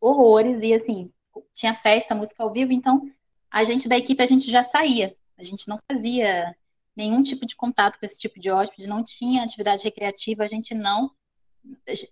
horrores 0.00 0.62
e 0.62 0.74
assim, 0.74 1.10
tinha 1.52 1.74
festa, 1.74 2.14
música 2.14 2.42
ao 2.42 2.52
vivo, 2.52 2.72
então 2.72 3.10
a 3.50 3.64
gente 3.64 3.88
da 3.88 3.96
equipe 3.96 4.22
a 4.22 4.26
gente 4.26 4.50
já 4.50 4.62
saía, 4.62 5.16
a 5.38 5.42
gente 5.42 5.66
não 5.68 5.78
fazia 5.90 6.54
nenhum 6.96 7.20
tipo 7.20 7.44
de 7.44 7.54
contato 7.54 7.98
com 7.98 8.06
esse 8.06 8.18
tipo 8.18 8.40
de 8.40 8.50
hóspede, 8.50 8.86
não 8.86 9.02
tinha 9.02 9.42
atividade 9.42 9.82
recreativa, 9.82 10.42
a 10.42 10.46
gente 10.46 10.74
não 10.74 11.10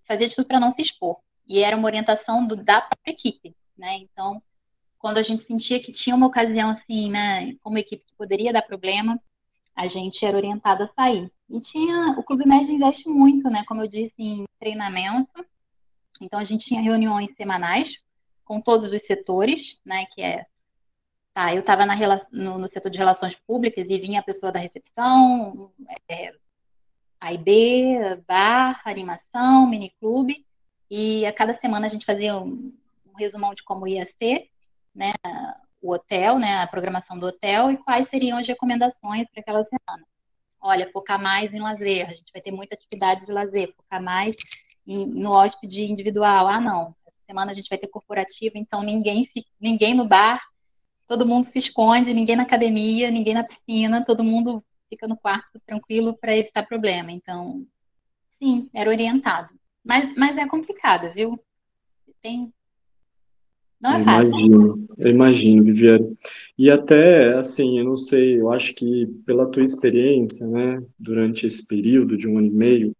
fazia 0.06 0.28
tudo 0.28 0.46
para 0.46 0.60
não 0.60 0.68
se 0.68 0.82
expor. 0.82 1.16
E 1.46 1.62
era 1.62 1.76
uma 1.76 1.86
orientação 1.86 2.46
do, 2.46 2.56
da 2.56 2.80
própria 2.80 3.12
equipe, 3.12 3.54
né? 3.76 3.96
Então, 3.98 4.42
quando 4.98 5.18
a 5.18 5.22
gente 5.22 5.42
sentia 5.42 5.80
que 5.80 5.92
tinha 5.92 6.16
uma 6.16 6.26
ocasião 6.26 6.70
assim, 6.70 7.10
né, 7.10 7.54
como 7.62 7.78
equipe 7.78 8.04
que 8.04 8.14
poderia 8.16 8.52
dar 8.52 8.62
problema, 8.62 9.20
a 9.74 9.86
gente 9.86 10.24
era 10.24 10.36
orientado 10.36 10.82
a 10.82 10.86
sair. 10.86 11.30
E 11.48 11.60
tinha, 11.60 12.12
o 12.18 12.22
Clube 12.22 12.46
Médio 12.46 12.70
investe 12.70 13.08
muito, 13.08 13.50
né, 13.50 13.64
como 13.66 13.82
eu 13.82 13.86
disse, 13.86 14.22
em 14.22 14.44
treinamento. 14.58 15.32
Então, 16.20 16.38
a 16.38 16.42
gente 16.42 16.64
tinha 16.64 16.80
reuniões 16.80 17.34
semanais 17.34 17.92
com 18.44 18.60
todos 18.60 18.92
os 18.92 19.02
setores, 19.02 19.76
né, 19.84 20.06
que 20.14 20.22
é 20.22 20.46
Tá, 21.34 21.52
eu 21.52 21.60
estava 21.60 21.84
no, 22.30 22.58
no, 22.58 22.66
setor 22.68 22.88
de 22.90 22.96
relações 22.96 23.34
públicas 23.34 23.90
e 23.90 23.98
vinha 23.98 24.20
a 24.20 24.22
pessoa 24.22 24.52
da 24.52 24.60
recepção, 24.60 25.72
é, 26.08 26.32
A 27.20 27.32
e 27.32 27.38
B, 27.38 28.22
bar, 28.24 28.80
animação, 28.84 29.68
miniclube, 29.68 30.46
e 30.88 31.26
a 31.26 31.32
cada 31.32 31.52
semana 31.52 31.86
a 31.86 31.90
gente 31.90 32.04
fazia 32.04 32.38
um, 32.38 32.72
um 33.04 33.16
resumão 33.18 33.52
de 33.52 33.64
como 33.64 33.84
ia 33.84 34.04
ser, 34.04 34.48
né, 34.94 35.12
o 35.82 35.92
hotel, 35.92 36.38
né, 36.38 36.58
a 36.58 36.68
programação 36.68 37.18
do 37.18 37.26
hotel 37.26 37.68
e 37.72 37.78
quais 37.78 38.06
seriam 38.06 38.38
as 38.38 38.46
recomendações 38.46 39.26
para 39.28 39.40
aquela 39.40 39.62
semana. 39.62 40.06
Olha, 40.60 40.88
focar 40.92 41.20
mais 41.20 41.52
em 41.52 41.60
lazer, 41.60 42.08
a 42.08 42.12
gente 42.12 42.30
vai 42.32 42.40
ter 42.40 42.52
muita 42.52 42.76
atividade 42.76 43.26
de 43.26 43.32
lazer, 43.32 43.74
focar 43.74 44.00
mais 44.00 44.36
em, 44.86 45.04
no 45.04 45.32
hóspede 45.32 45.82
individual. 45.82 46.46
Ah, 46.46 46.60
não, 46.60 46.94
essa 47.04 47.18
semana 47.26 47.50
a 47.50 47.54
gente 47.54 47.68
vai 47.68 47.76
ter 47.76 47.88
corporativo, 47.88 48.56
então 48.56 48.84
ninguém, 48.84 49.26
ninguém 49.60 49.94
no 49.96 50.06
bar 50.06 50.40
todo 51.06 51.26
mundo 51.26 51.42
se 51.42 51.58
esconde, 51.58 52.14
ninguém 52.14 52.36
na 52.36 52.42
academia, 52.42 53.10
ninguém 53.10 53.34
na 53.34 53.44
piscina, 53.44 54.04
todo 54.04 54.24
mundo 54.24 54.64
fica 54.88 55.06
no 55.06 55.16
quarto 55.16 55.60
tranquilo 55.66 56.16
para 56.16 56.36
evitar 56.36 56.66
problema. 56.66 57.10
Então, 57.10 57.66
sim, 58.38 58.68
era 58.74 58.90
orientado. 58.90 59.48
Mas, 59.84 60.12
mas 60.16 60.36
é 60.36 60.46
complicado, 60.46 61.12
viu? 61.12 61.38
Tem. 62.22 62.52
Não 63.80 63.90
é 63.90 64.00
eu 64.00 64.04
fácil. 64.04 64.30
Imagino, 64.30 64.88
eu 64.96 65.10
imagino, 65.10 65.64
Viviane. 65.64 66.16
E 66.56 66.70
até, 66.70 67.34
assim, 67.34 67.78
eu 67.78 67.84
não 67.84 67.96
sei, 67.96 68.40
eu 68.40 68.50
acho 68.50 68.74
que 68.74 69.06
pela 69.26 69.50
tua 69.50 69.62
experiência, 69.62 70.46
né, 70.46 70.82
durante 70.98 71.46
esse 71.46 71.66
período 71.66 72.16
de 72.16 72.26
um 72.26 72.38
ano 72.38 72.46
e 72.46 72.50
meio, 72.50 72.96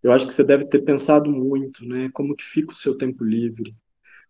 eu 0.00 0.12
acho 0.12 0.28
que 0.28 0.32
você 0.32 0.44
deve 0.44 0.66
ter 0.66 0.82
pensado 0.82 1.28
muito, 1.28 1.84
né, 1.84 2.08
como 2.12 2.36
que 2.36 2.44
fica 2.44 2.70
o 2.70 2.76
seu 2.76 2.96
tempo 2.96 3.24
livre, 3.24 3.74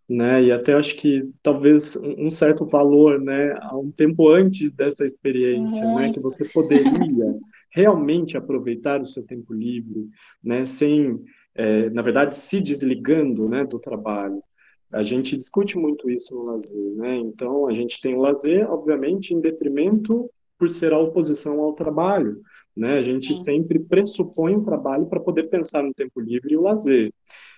né? 0.08 0.42
E 0.42 0.52
até 0.52 0.72
acho 0.72 0.96
que 0.96 1.28
talvez 1.42 1.96
um 1.96 2.30
certo 2.30 2.64
valor, 2.64 3.20
né, 3.20 3.54
há 3.60 3.76
um 3.76 3.90
tempo 3.90 4.28
antes 4.28 4.74
dessa 4.74 5.04
experiência, 5.04 5.86
Muito. 5.86 5.98
né, 5.98 6.12
que 6.12 6.20
você 6.20 6.44
poderia 6.48 7.34
realmente 7.70 8.36
aproveitar 8.36 9.00
o 9.02 9.06
seu 9.06 9.24
tempo 9.24 9.52
livre, 9.52 10.08
né, 10.42 10.64
sem, 10.64 11.22
é, 11.54 11.90
na 11.90 12.00
verdade, 12.00 12.36
se 12.36 12.60
desligando, 12.60 13.48
né, 13.48 13.64
do 13.64 13.78
trabalho. 13.78 14.42
A 14.90 15.02
gente 15.02 15.36
discute 15.36 15.76
muito 15.76 16.08
isso 16.08 16.34
no 16.34 16.44
lazer, 16.44 16.94
né? 16.96 17.16
Então 17.18 17.66
a 17.66 17.72
gente 17.72 18.00
tem 18.00 18.14
o 18.14 18.22
lazer, 18.22 18.66
obviamente, 18.70 19.34
em 19.34 19.40
detrimento 19.40 20.30
por 20.58 20.70
ser 20.70 20.94
a 20.94 20.98
oposição 20.98 21.60
ao 21.60 21.74
trabalho, 21.74 22.40
né? 22.74 22.96
A 22.96 23.02
gente 23.02 23.36
sempre 23.44 23.78
pressupõe 23.78 24.56
o 24.56 24.64
trabalho 24.64 25.04
para 25.04 25.20
poder 25.20 25.50
pensar 25.50 25.82
no 25.82 25.92
tempo 25.92 26.18
livre 26.20 26.54
e 26.54 26.56
o 26.56 26.62
lazer. 26.62 27.12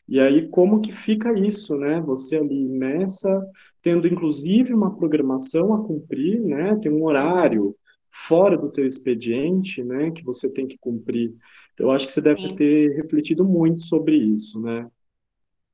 E 0.09 0.19
aí, 0.21 0.49
como 0.49 0.81
que 0.81 0.93
fica 0.93 1.33
isso, 1.39 1.77
né? 1.77 2.01
Você 2.01 2.37
ali 2.37 2.69
nessa, 2.69 3.47
tendo 3.81 4.09
inclusive 4.09 4.75
uma 4.75 4.97
programação 4.97 5.73
a 5.73 5.85
cumprir, 5.85 6.41
né? 6.41 6.77
Tem 6.77 6.91
um 6.91 7.05
horário 7.05 7.77
fora 8.11 8.57
do 8.57 8.71
teu 8.71 8.87
expediente, 8.87 9.83
né? 9.85 10.11
Que 10.11 10.25
você 10.25 10.49
tem 10.49 10.67
que 10.67 10.79
cumprir. 10.79 11.35
Então, 11.75 11.87
eu 11.87 11.93
acho 11.93 12.07
que 12.07 12.13
você 12.13 12.21
deve 12.21 12.41
Sim. 12.41 12.55
ter 12.55 12.97
refletido 12.97 13.45
muito 13.45 13.81
sobre 13.81 14.17
isso, 14.17 14.61
né? 14.61 14.89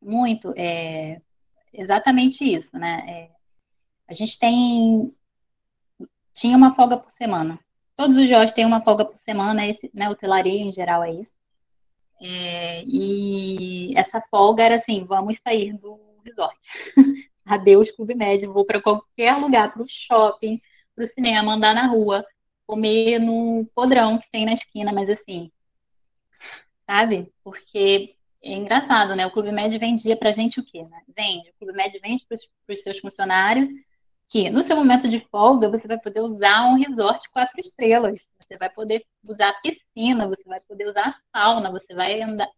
Muito. 0.03 0.53
É 0.57 1.20
exatamente 1.72 2.43
isso, 2.43 2.77
né? 2.79 3.05
É, 3.07 3.31
a 4.09 4.12
gente 4.12 4.39
tem 4.39 5.12
tinha 6.33 6.57
uma 6.57 6.74
folga 6.74 6.99
por 6.99 7.09
semana. 7.11 7.59
Todos 7.95 8.14
os 8.16 8.29
jogos 8.29 8.51
têm 8.51 8.66
uma 8.66 8.85
folga 8.85 9.07
por 9.07 9.16
semana, 9.16 9.66
esse, 9.66 9.91
né, 9.95 10.09
hotelaria 10.11 10.61
em 10.61 10.70
geral 10.70 11.03
é 11.03 11.12
isso. 11.12 11.39
É, 12.20 12.82
e 12.86 13.96
essa 13.96 14.20
folga 14.30 14.62
era 14.62 14.76
assim, 14.76 15.04
vamos 15.04 15.38
sair 15.38 15.76
do 15.78 16.00
resort. 16.24 16.56
Adeus 17.46 17.90
Clube 17.90 18.14
Médio, 18.14 18.52
vou 18.52 18.64
para 18.64 18.82
qualquer 18.82 19.36
lugar, 19.38 19.72
para 19.72 19.82
o 19.82 19.86
shopping, 19.86 20.60
para 20.94 21.04
o 21.04 21.08
cinema, 21.08 21.54
andar 21.54 21.74
na 21.74 21.86
rua, 21.86 22.24
comer 22.66 23.20
no 23.20 23.66
podrão 23.74 24.18
que 24.18 24.28
tem 24.30 24.44
na 24.44 24.52
esquina, 24.52 24.92
mas 24.92 25.08
assim, 25.08 25.50
sabe? 26.86 27.32
Porque 27.44 28.14
é 28.42 28.52
engraçado, 28.52 29.14
né? 29.14 29.26
O 29.26 29.30
Clube 29.30 29.52
Médio 29.52 29.78
vendia 29.78 30.16
pra 30.16 30.30
gente 30.30 30.58
o 30.58 30.64
quê, 30.64 30.82
né? 30.84 31.02
Vende. 31.16 31.50
O 31.50 31.54
Clube 31.58 31.76
Médio 31.76 32.00
vende 32.02 32.24
para 32.26 32.38
os 32.72 32.80
seus 32.80 32.98
funcionários 32.98 33.66
que 34.28 34.50
no 34.50 34.60
seu 34.60 34.76
momento 34.76 35.08
de 35.08 35.20
folga 35.30 35.68
você 35.68 35.86
vai 35.86 35.98
poder 35.98 36.20
usar 36.20 36.66
um 36.66 36.76
resort 36.76 37.28
quatro 37.30 37.58
estrelas. 37.58 38.28
Você 38.47 38.57
vai 38.57 38.70
poder 38.70 39.05
usar 39.24 39.51
a 39.51 39.61
piscina, 39.61 40.28
você 40.28 40.42
vai 40.44 40.61
poder 40.61 40.88
usar 40.88 41.09
a 41.09 41.38
sauna, 41.38 41.70
você 41.70 41.94
vai 41.94 42.22
andar, 42.22 42.49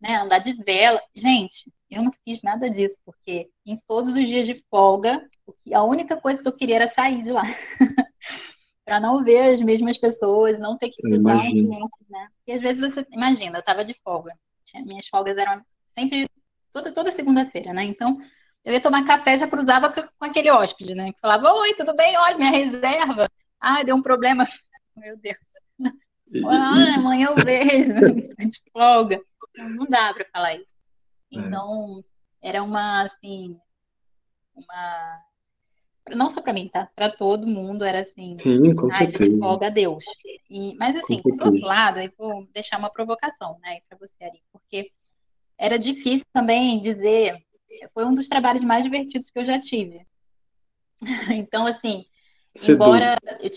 né, 0.00 0.16
andar 0.16 0.38
de 0.38 0.52
vela. 0.62 1.00
Gente, 1.14 1.72
eu 1.90 2.02
não 2.02 2.12
fiz 2.24 2.42
nada 2.42 2.68
disso, 2.68 2.96
porque 3.04 3.48
em 3.64 3.80
todos 3.86 4.14
os 4.14 4.26
dias 4.26 4.44
de 4.44 4.62
folga, 4.70 5.26
a 5.72 5.82
única 5.84 6.16
coisa 6.16 6.42
que 6.42 6.48
eu 6.48 6.56
queria 6.56 6.76
era 6.76 6.86
sair 6.88 7.20
de 7.20 7.30
lá. 7.30 7.42
para 8.88 8.98
não 8.98 9.22
ver 9.22 9.50
as 9.50 9.60
mesmas 9.60 9.98
pessoas, 9.98 10.58
não 10.58 10.78
ter 10.78 10.88
que 10.88 11.02
cruzar 11.02 11.36
um 11.36 11.50
cliente, 11.50 12.06
né? 12.08 12.28
Porque 12.38 12.52
às 12.52 12.60
vezes 12.62 12.80
você, 12.80 13.06
imagina, 13.12 13.58
eu 13.58 13.60
estava 13.60 13.84
de 13.84 13.94
folga. 14.02 14.32
Minhas 14.86 15.06
folgas 15.08 15.36
eram 15.36 15.62
sempre 15.94 16.26
toda, 16.72 16.90
toda 16.90 17.10
segunda-feira, 17.10 17.74
né? 17.74 17.84
Então, 17.84 18.18
eu 18.64 18.72
ia 18.72 18.80
tomar 18.80 19.04
café, 19.04 19.36
já 19.36 19.46
cruzava 19.46 19.92
com 19.92 20.24
aquele 20.24 20.50
hóspede, 20.50 20.94
né? 20.94 21.12
Que 21.12 21.20
falava, 21.20 21.52
oi, 21.52 21.74
tudo 21.74 21.94
bem? 21.94 22.16
Olha, 22.16 22.38
minha 22.38 22.50
reserva. 22.50 23.26
Ah, 23.60 23.82
deu 23.82 23.94
um 23.94 24.00
problema. 24.00 24.46
Meu 24.98 25.16
Deus. 25.16 25.54
Ah, 26.46 26.94
amanhã 26.96 27.28
eu 27.28 27.44
vejo, 27.44 27.94
de 28.38 28.60
folga. 28.72 29.20
Não 29.56 29.86
dá 29.86 30.12
para 30.12 30.26
falar 30.32 30.56
isso. 30.56 30.70
É. 31.32 31.38
Então, 31.38 32.04
era 32.42 32.62
uma, 32.62 33.02
assim, 33.02 33.58
uma... 34.54 35.22
Não 36.10 36.28
só 36.28 36.40
para 36.40 36.52
mim, 36.52 36.68
tá? 36.68 36.88
Para 36.94 37.10
todo 37.10 37.46
mundo 37.46 37.84
era 37.84 38.00
assim. 38.00 38.36
Sim, 38.36 38.74
com 38.74 38.90
certeza. 38.90 39.28
De 39.28 39.38
folga 39.38 39.66
a 39.66 39.70
Deus. 39.70 40.02
E, 40.48 40.74
mas 40.76 40.96
assim, 40.96 41.16
por 41.22 41.46
outro 41.46 41.66
lado, 41.66 42.00
eu 42.00 42.10
vou 42.16 42.46
deixar 42.52 42.78
uma 42.78 42.90
provocação, 42.90 43.58
né, 43.60 43.80
para 43.88 43.98
você 43.98 44.24
ali, 44.24 44.40
porque 44.50 44.90
era 45.58 45.78
difícil 45.78 46.24
também 46.32 46.78
dizer 46.78 47.34
foi 47.92 48.04
um 48.04 48.14
dos 48.14 48.28
trabalhos 48.28 48.62
mais 48.62 48.82
divertidos 48.84 49.28
que 49.28 49.38
eu 49.38 49.44
já 49.44 49.58
tive. 49.58 50.06
Então, 51.38 51.66
assim, 51.66 52.04
Seduz. 52.54 52.74
embora 52.74 53.16
eu 53.40 53.50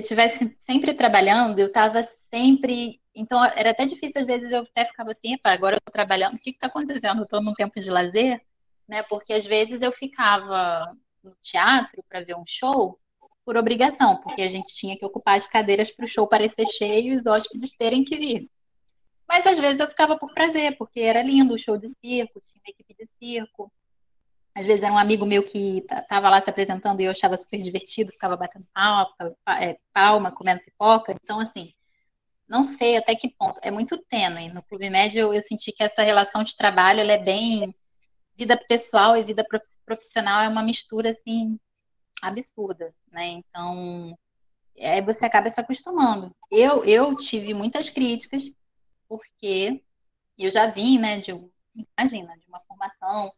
estivesse 0.00 0.56
sempre 0.66 0.94
trabalhando, 0.94 1.58
eu 1.58 1.68
estava 1.68 2.06
sempre. 2.32 3.00
Então, 3.14 3.44
era 3.44 3.70
até 3.70 3.84
difícil, 3.84 4.20
às 4.20 4.26
vezes, 4.26 4.50
eu 4.50 4.62
até 4.62 4.84
ficava 4.86 5.10
assim, 5.10 5.36
agora 5.44 5.76
eu 5.76 5.78
estou 5.78 5.92
trabalhando, 5.92 6.34
o 6.34 6.38
que 6.38 6.50
está 6.50 6.66
acontecendo? 6.66 7.18
Eu 7.18 7.24
estou 7.24 7.42
num 7.42 7.54
tempo 7.54 7.78
de 7.80 7.88
lazer, 7.88 8.40
né? 8.88 9.02
Porque 9.04 9.32
às 9.32 9.44
vezes 9.44 9.82
eu 9.82 9.92
ficava 9.92 10.92
no 11.22 11.34
teatro 11.40 12.04
para 12.08 12.24
ver 12.24 12.36
um 12.36 12.44
show 12.46 12.98
por 13.44 13.56
obrigação, 13.56 14.16
porque 14.22 14.42
a 14.42 14.48
gente 14.48 14.74
tinha 14.74 14.96
que 14.96 15.04
ocupar 15.04 15.36
as 15.36 15.46
cadeiras 15.46 15.90
para 15.90 16.04
o 16.04 16.08
show 16.08 16.26
parecer 16.26 16.64
cheio 16.64 17.12
e 17.12 17.16
os 17.16 17.26
hóspedes 17.26 17.72
terem 17.76 18.02
que 18.02 18.16
vir. 18.16 18.50
Mas 19.28 19.46
às 19.46 19.56
vezes 19.56 19.80
eu 19.80 19.86
ficava 19.86 20.18
por 20.18 20.32
prazer, 20.32 20.76
porque 20.76 21.00
era 21.00 21.22
lindo 21.22 21.54
o 21.54 21.58
show 21.58 21.76
de 21.78 21.88
circo, 22.00 22.40
tinha 22.40 22.62
equipe 22.68 22.94
de 22.94 23.06
circo. 23.18 23.72
Às 24.54 24.64
vezes 24.64 24.84
era 24.84 24.92
um 24.92 24.98
amigo 24.98 25.26
meu 25.26 25.42
que 25.42 25.84
estava 25.90 26.30
lá 26.30 26.40
se 26.40 26.48
apresentando 26.48 27.00
e 27.00 27.04
eu 27.04 27.10
achava 27.10 27.36
super 27.36 27.60
divertido, 27.60 28.12
ficava 28.12 28.36
batendo 28.36 28.66
palma, 28.72 29.12
é, 29.60 29.76
palma, 29.92 30.30
comendo 30.30 30.60
pipoca. 30.60 31.12
Então, 31.12 31.40
assim, 31.40 31.74
não 32.48 32.62
sei 32.62 32.96
até 32.96 33.16
que 33.16 33.28
ponto. 33.28 33.58
É 33.62 33.70
muito 33.70 33.98
tênue. 33.98 34.52
No 34.52 34.62
Clube 34.62 34.88
Médio 34.90 35.32
eu, 35.32 35.40
senti 35.40 35.72
que 35.72 35.82
essa 35.82 36.02
relação 36.02 36.42
de 36.42 36.56
trabalho 36.56 37.00
é 37.00 37.18
bem. 37.18 37.74
Vida 38.36 38.56
pessoal 38.68 39.16
e 39.16 39.24
vida 39.24 39.44
profissional 39.84 40.42
é 40.42 40.48
uma 40.48 40.62
mistura, 40.62 41.08
assim, 41.10 41.58
absurda, 42.22 42.94
né? 43.10 43.26
Então, 43.28 44.16
aí 44.80 45.00
você 45.02 45.24
acaba 45.24 45.48
se 45.48 45.60
acostumando. 45.60 46.34
Eu, 46.50 46.84
eu 46.84 47.14
tive 47.16 47.54
muitas 47.54 47.88
críticas 47.88 48.42
porque 49.08 49.82
eu 50.38 50.50
já 50.50 50.66
vim, 50.66 50.98
né, 50.98 51.20
de, 51.20 51.30
imagina, 51.98 52.36
de 52.38 52.46
uma 52.48 52.60
formação 52.60 53.32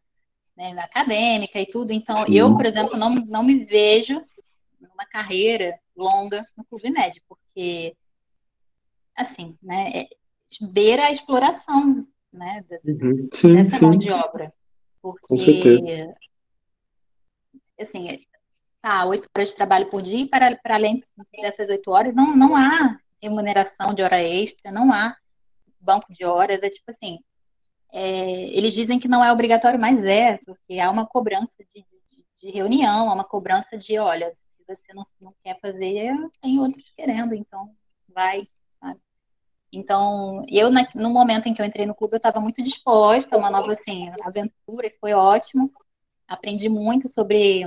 né, 0.57 0.71
acadêmica 0.79 1.59
e 1.59 1.67
tudo, 1.67 1.93
então 1.93 2.15
Sim. 2.15 2.33
eu, 2.33 2.55
por 2.55 2.65
exemplo, 2.65 2.97
não, 2.97 3.13
não 3.13 3.43
me 3.43 3.63
vejo 3.63 4.19
numa 4.81 5.05
carreira 5.05 5.79
longa 5.95 6.43
no 6.57 6.65
Clube 6.65 6.89
Médio, 6.89 7.21
porque, 7.29 7.95
assim, 9.15 9.55
né, 9.61 9.91
é, 9.93 10.07
beira 10.61 11.05
a 11.05 11.11
exploração, 11.11 12.07
né, 12.33 12.65
uhum. 12.83 13.29
sim, 13.31 13.55
dessa 13.55 13.77
sim. 13.77 13.85
mão 13.85 13.97
de 13.97 14.09
obra, 14.09 14.51
porque, 14.99 16.09
assim, 17.79 18.19
tá, 18.81 19.05
oito 19.05 19.27
horas 19.37 19.49
de 19.49 19.55
trabalho 19.55 19.89
por 19.91 20.01
dia, 20.01 20.27
para, 20.27 20.55
para 20.57 20.73
além 20.73 20.95
dessas 21.39 21.69
oito 21.69 21.91
horas, 21.91 22.15
não, 22.15 22.35
não 22.35 22.55
há 22.55 22.99
remuneração 23.21 23.93
de 23.93 24.01
hora 24.01 24.21
extra, 24.23 24.71
não 24.71 24.91
há 24.91 25.15
banco 25.79 26.11
de 26.11 26.25
horas, 26.25 26.63
é 26.63 26.69
tipo 26.69 26.85
assim, 26.87 27.19
é, 27.91 28.49
eles 28.55 28.73
dizem 28.73 28.97
que 28.97 29.07
não 29.07 29.23
é 29.23 29.31
obrigatório, 29.31 29.79
mas 29.79 30.03
é, 30.03 30.37
porque 30.45 30.79
há 30.79 30.89
uma 30.89 31.05
cobrança 31.05 31.55
de, 31.73 31.81
de, 31.81 32.25
de 32.41 32.51
reunião, 32.51 33.09
há 33.09 33.13
uma 33.13 33.23
cobrança 33.23 33.77
de, 33.77 33.97
olha, 33.97 34.31
se 34.33 34.43
você 34.67 34.93
não, 34.93 35.03
não 35.21 35.33
quer 35.43 35.59
fazer, 35.59 36.13
tem 36.41 36.59
outros 36.59 36.89
querendo, 36.95 37.33
então 37.33 37.71
vai, 38.13 38.47
sabe? 38.79 38.99
Então, 39.71 40.43
eu, 40.47 40.69
no 40.95 41.09
momento 41.09 41.47
em 41.47 41.53
que 41.53 41.61
eu 41.61 41.65
entrei 41.65 41.85
no 41.85 41.95
clube, 41.95 42.13
eu 42.13 42.17
estava 42.17 42.39
muito 42.39 42.61
disposta 42.61 43.35
a 43.35 43.39
uma 43.39 43.51
nova, 43.51 43.71
assim, 43.71 44.09
aventura, 44.23 44.87
e 44.87 44.95
foi 44.99 45.13
ótimo. 45.13 45.71
Aprendi 46.27 46.69
muito 46.69 47.09
sobre 47.09 47.63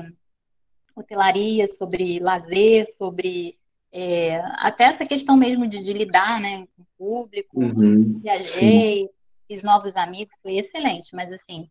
hotelaria, 0.96 1.66
sobre 1.66 2.18
lazer, 2.18 2.84
sobre 2.84 3.58
é, 3.92 4.40
até 4.56 4.84
essa 4.84 5.04
questão 5.04 5.36
mesmo 5.36 5.66
de, 5.66 5.78
de, 5.80 5.92
lidar 5.92 6.40
né, 6.40 6.66
com 6.76 6.82
o 6.82 6.86
público, 6.96 7.60
uhum, 7.60 8.20
viajei, 8.20 8.46
sim. 8.46 9.08
Fiz 9.50 9.62
novos 9.62 9.96
amigos, 9.96 10.32
foi 10.40 10.58
excelente, 10.58 11.12
mas 11.12 11.32
assim, 11.32 11.68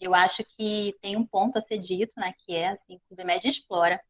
eu 0.00 0.14
acho 0.14 0.44
que 0.56 0.94
tem 1.00 1.16
um 1.16 1.26
ponto 1.26 1.58
a 1.58 1.60
ser 1.60 1.78
dito, 1.78 2.12
né, 2.16 2.32
que 2.44 2.54
é 2.54 2.68
assim, 2.68 2.94
o 2.94 3.16
Clube 3.16 3.32
explora 3.44 4.00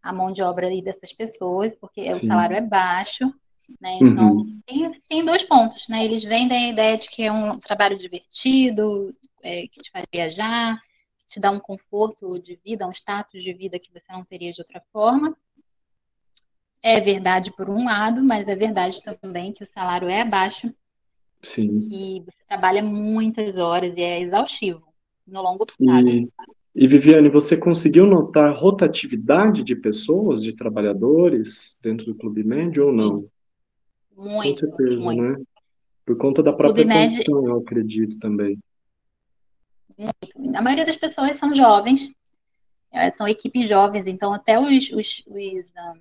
a 0.00 0.12
mão 0.12 0.30
de 0.30 0.40
obra 0.40 0.68
aí 0.68 0.80
dessas 0.80 1.12
pessoas, 1.12 1.76
porque 1.76 2.02
sim. 2.14 2.26
o 2.26 2.28
salário 2.28 2.56
é 2.56 2.60
baixo, 2.60 3.24
né, 3.80 3.98
então 4.00 4.28
uhum. 4.28 4.60
tem, 4.64 4.90
tem 5.08 5.24
dois 5.24 5.42
pontos, 5.42 5.84
né, 5.88 6.04
eles 6.04 6.22
vendem 6.22 6.66
a 6.66 6.72
ideia 6.72 6.96
de 6.96 7.08
que 7.08 7.24
é 7.24 7.32
um 7.32 7.58
trabalho 7.58 7.98
divertido, 7.98 9.12
é, 9.42 9.62
que 9.62 9.80
te 9.80 9.90
faz 9.90 10.06
viajar, 10.12 10.76
que 11.18 11.26
te 11.26 11.40
dá 11.40 11.50
um 11.50 11.58
conforto 11.58 12.38
de 12.38 12.56
vida, 12.64 12.86
um 12.86 12.92
status 12.92 13.42
de 13.42 13.52
vida 13.52 13.80
que 13.80 13.92
você 13.92 14.12
não 14.12 14.24
teria 14.24 14.52
de 14.52 14.60
outra 14.60 14.80
forma, 14.92 15.36
é 16.84 17.00
verdade 17.00 17.50
por 17.50 17.68
um 17.68 17.84
lado, 17.84 18.22
mas 18.22 18.46
é 18.46 18.54
verdade 18.54 19.00
também 19.20 19.52
que 19.52 19.62
o 19.62 19.68
salário 19.68 20.08
é 20.08 20.20
abaixo. 20.20 20.72
Sim. 21.42 21.88
E 21.90 22.20
você 22.20 22.42
trabalha 22.46 22.82
muitas 22.82 23.56
horas 23.56 23.96
e 23.96 24.02
é 24.02 24.20
exaustivo 24.20 24.82
no 25.26 25.42
longo 25.42 25.64
prazo. 25.66 26.08
E, 26.08 26.28
E 26.74 26.86
Viviane, 26.86 27.28
você 27.28 27.58
conseguiu 27.58 28.06
notar 28.06 28.54
rotatividade 28.54 29.62
de 29.64 29.74
pessoas, 29.74 30.42
de 30.42 30.54
trabalhadores 30.54 31.78
dentro 31.82 32.06
do 32.06 32.14
Clube 32.14 32.44
Médio 32.44 32.86
ou 32.86 32.92
não? 32.92 33.28
Muito, 34.16 34.48
Com 34.48 34.54
certeza, 34.54 35.04
muito. 35.04 35.22
né? 35.22 35.44
Por 36.04 36.16
conta 36.16 36.42
da 36.42 36.52
própria 36.52 36.84
Med- 36.84 37.10
condição, 37.10 37.46
eu 37.46 37.58
acredito 37.58 38.18
também. 38.18 38.58
A 40.54 40.62
maioria 40.62 40.84
das 40.84 40.96
pessoas 40.96 41.34
são 41.34 41.52
jovens, 41.52 42.10
eh, 42.92 43.10
são 43.10 43.28
equipes 43.28 43.68
jovens, 43.68 44.06
então 44.06 44.32
até 44.32 44.58
os, 44.58 44.90
os, 44.92 45.22
os, 45.26 45.76
ah, 45.76 45.94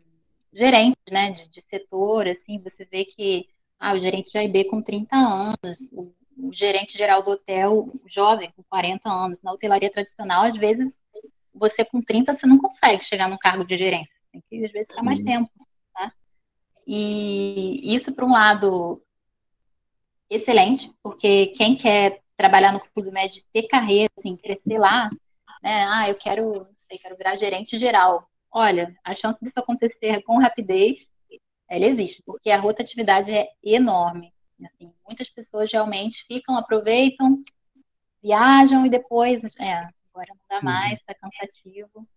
gerentes, 0.54 1.02
né, 1.12 1.32
de, 1.32 1.50
de 1.50 1.62
setor, 1.62 2.28
assim, 2.28 2.60
você 2.60 2.86
vê 2.86 3.06
que 3.06 3.48
ah, 3.80 3.94
o 3.94 3.98
gerente 3.98 4.32
de 4.32 4.38
AIB 4.38 4.66
com 4.66 4.82
30 4.82 5.16
anos, 5.16 5.92
o, 5.94 6.14
o 6.38 6.54
gerente 6.54 6.98
geral 6.98 7.24
do 7.24 7.32
hotel 7.32 7.92
jovem 8.06 8.52
com 8.56 8.64
40 8.64 9.10
anos. 9.10 9.42
Na 9.42 9.54
hotelaria 9.54 9.92
tradicional, 9.92 10.44
às 10.44 10.54
vezes, 10.54 11.00
você 11.54 11.86
com 11.86 12.02
30, 12.02 12.34
você 12.34 12.46
não 12.46 12.58
consegue 12.58 13.04
chegar 13.04 13.30
num 13.30 13.38
cargo 13.38 13.64
de 13.64 13.78
gerência. 13.78 14.18
Tem 14.32 14.44
que, 14.50 14.66
às 14.66 14.72
vezes, 14.72 14.88
ficar 14.90 15.04
mais 15.04 15.18
Sim. 15.18 15.24
tempo. 15.24 15.50
Tá? 15.94 16.12
E 16.86 17.94
isso, 17.94 18.12
por 18.12 18.26
um 18.26 18.32
lado, 18.32 19.02
excelente, 20.30 20.92
porque 21.02 21.48
quem 21.58 21.76
quer 21.76 22.22
trabalhar 22.36 22.72
no 22.72 22.80
Clube 22.80 23.12
Med, 23.12 23.44
ter 23.52 23.64
carreira, 23.64 24.10
assim, 24.18 24.36
crescer 24.38 24.78
lá, 24.78 25.10
né? 25.62 25.86
Ah, 25.90 26.10
eu 26.10 26.16
quero, 26.16 26.64
não 26.64 26.74
sei, 26.74 26.98
quero 26.98 27.18
virar 27.18 27.36
gerente 27.36 27.78
geral. 27.78 28.30
Olha, 28.52 28.96
a 29.04 29.14
chance 29.14 29.40
disso 29.42 29.60
acontecer 29.60 30.22
com 30.24 30.40
rapidez, 30.40 31.10
ela 31.70 31.86
existe, 31.86 32.24
porque 32.26 32.50
a 32.50 32.60
rotatividade 32.60 33.32
é 33.32 33.48
enorme. 33.64 34.34
Assim, 34.66 34.92
muitas 35.06 35.30
pessoas 35.30 35.72
realmente 35.72 36.26
ficam, 36.28 36.58
aproveitam, 36.58 37.42
viajam 38.22 38.86
e 38.86 38.90
depois, 38.90 39.42
é, 39.60 39.74
agora 40.14 40.30
não 40.30 40.42
dá 40.50 40.62
mais, 40.62 41.00
tá 41.04 41.14
cansativo. 41.14 42.08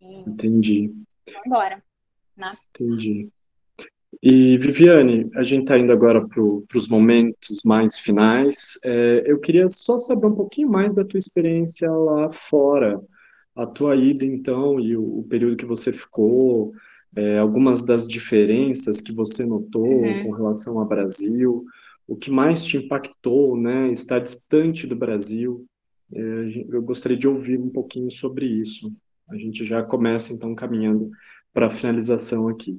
E 0.00 0.20
Entendi, 0.20 0.92
vão 1.32 1.42
embora. 1.46 1.82
Né? 2.36 2.52
entendi. 2.70 3.28
E 4.22 4.56
Viviane, 4.58 5.30
a 5.34 5.42
gente 5.42 5.62
está 5.62 5.78
indo 5.78 5.92
agora 5.92 6.26
para 6.26 6.42
os 6.78 6.88
momentos 6.88 7.62
mais 7.64 7.98
finais. 7.98 8.78
É, 8.84 9.22
eu 9.26 9.40
queria 9.40 9.68
só 9.68 9.96
saber 9.96 10.26
um 10.26 10.34
pouquinho 10.34 10.68
mais 10.68 10.94
da 10.94 11.04
tua 11.04 11.18
experiência 11.18 11.90
lá 11.90 12.30
fora, 12.32 13.00
a 13.54 13.66
tua 13.66 13.96
ida 13.96 14.24
então 14.24 14.80
e 14.80 14.96
o, 14.96 15.20
o 15.20 15.24
período 15.24 15.56
que 15.56 15.66
você 15.66 15.92
ficou, 15.92 16.72
é, 17.16 17.38
algumas 17.38 17.82
das 17.82 18.06
diferenças 18.06 19.00
que 19.00 19.12
você 19.12 19.44
notou 19.46 19.86
Uhum. 19.86 20.24
com 20.24 20.30
relação 20.32 20.78
ao 20.78 20.86
Brasil, 20.86 21.64
o 22.06 22.16
que 22.16 22.30
mais 22.30 22.64
te 22.64 22.76
impactou, 22.76 23.56
né? 23.56 23.90
Estar 23.90 24.18
distante 24.18 24.86
do 24.86 24.96
Brasil. 24.96 25.64
É, 26.12 26.20
eu 26.68 26.82
gostaria 26.82 27.16
de 27.16 27.26
ouvir 27.26 27.58
um 27.58 27.70
pouquinho 27.70 28.10
sobre 28.10 28.46
isso. 28.46 28.92
A 29.28 29.36
gente 29.36 29.64
já 29.64 29.82
começa 29.82 30.32
então 30.32 30.54
caminhando 30.54 31.10
para 31.52 31.66
a 31.66 31.70
finalização 31.70 32.48
aqui. 32.48 32.78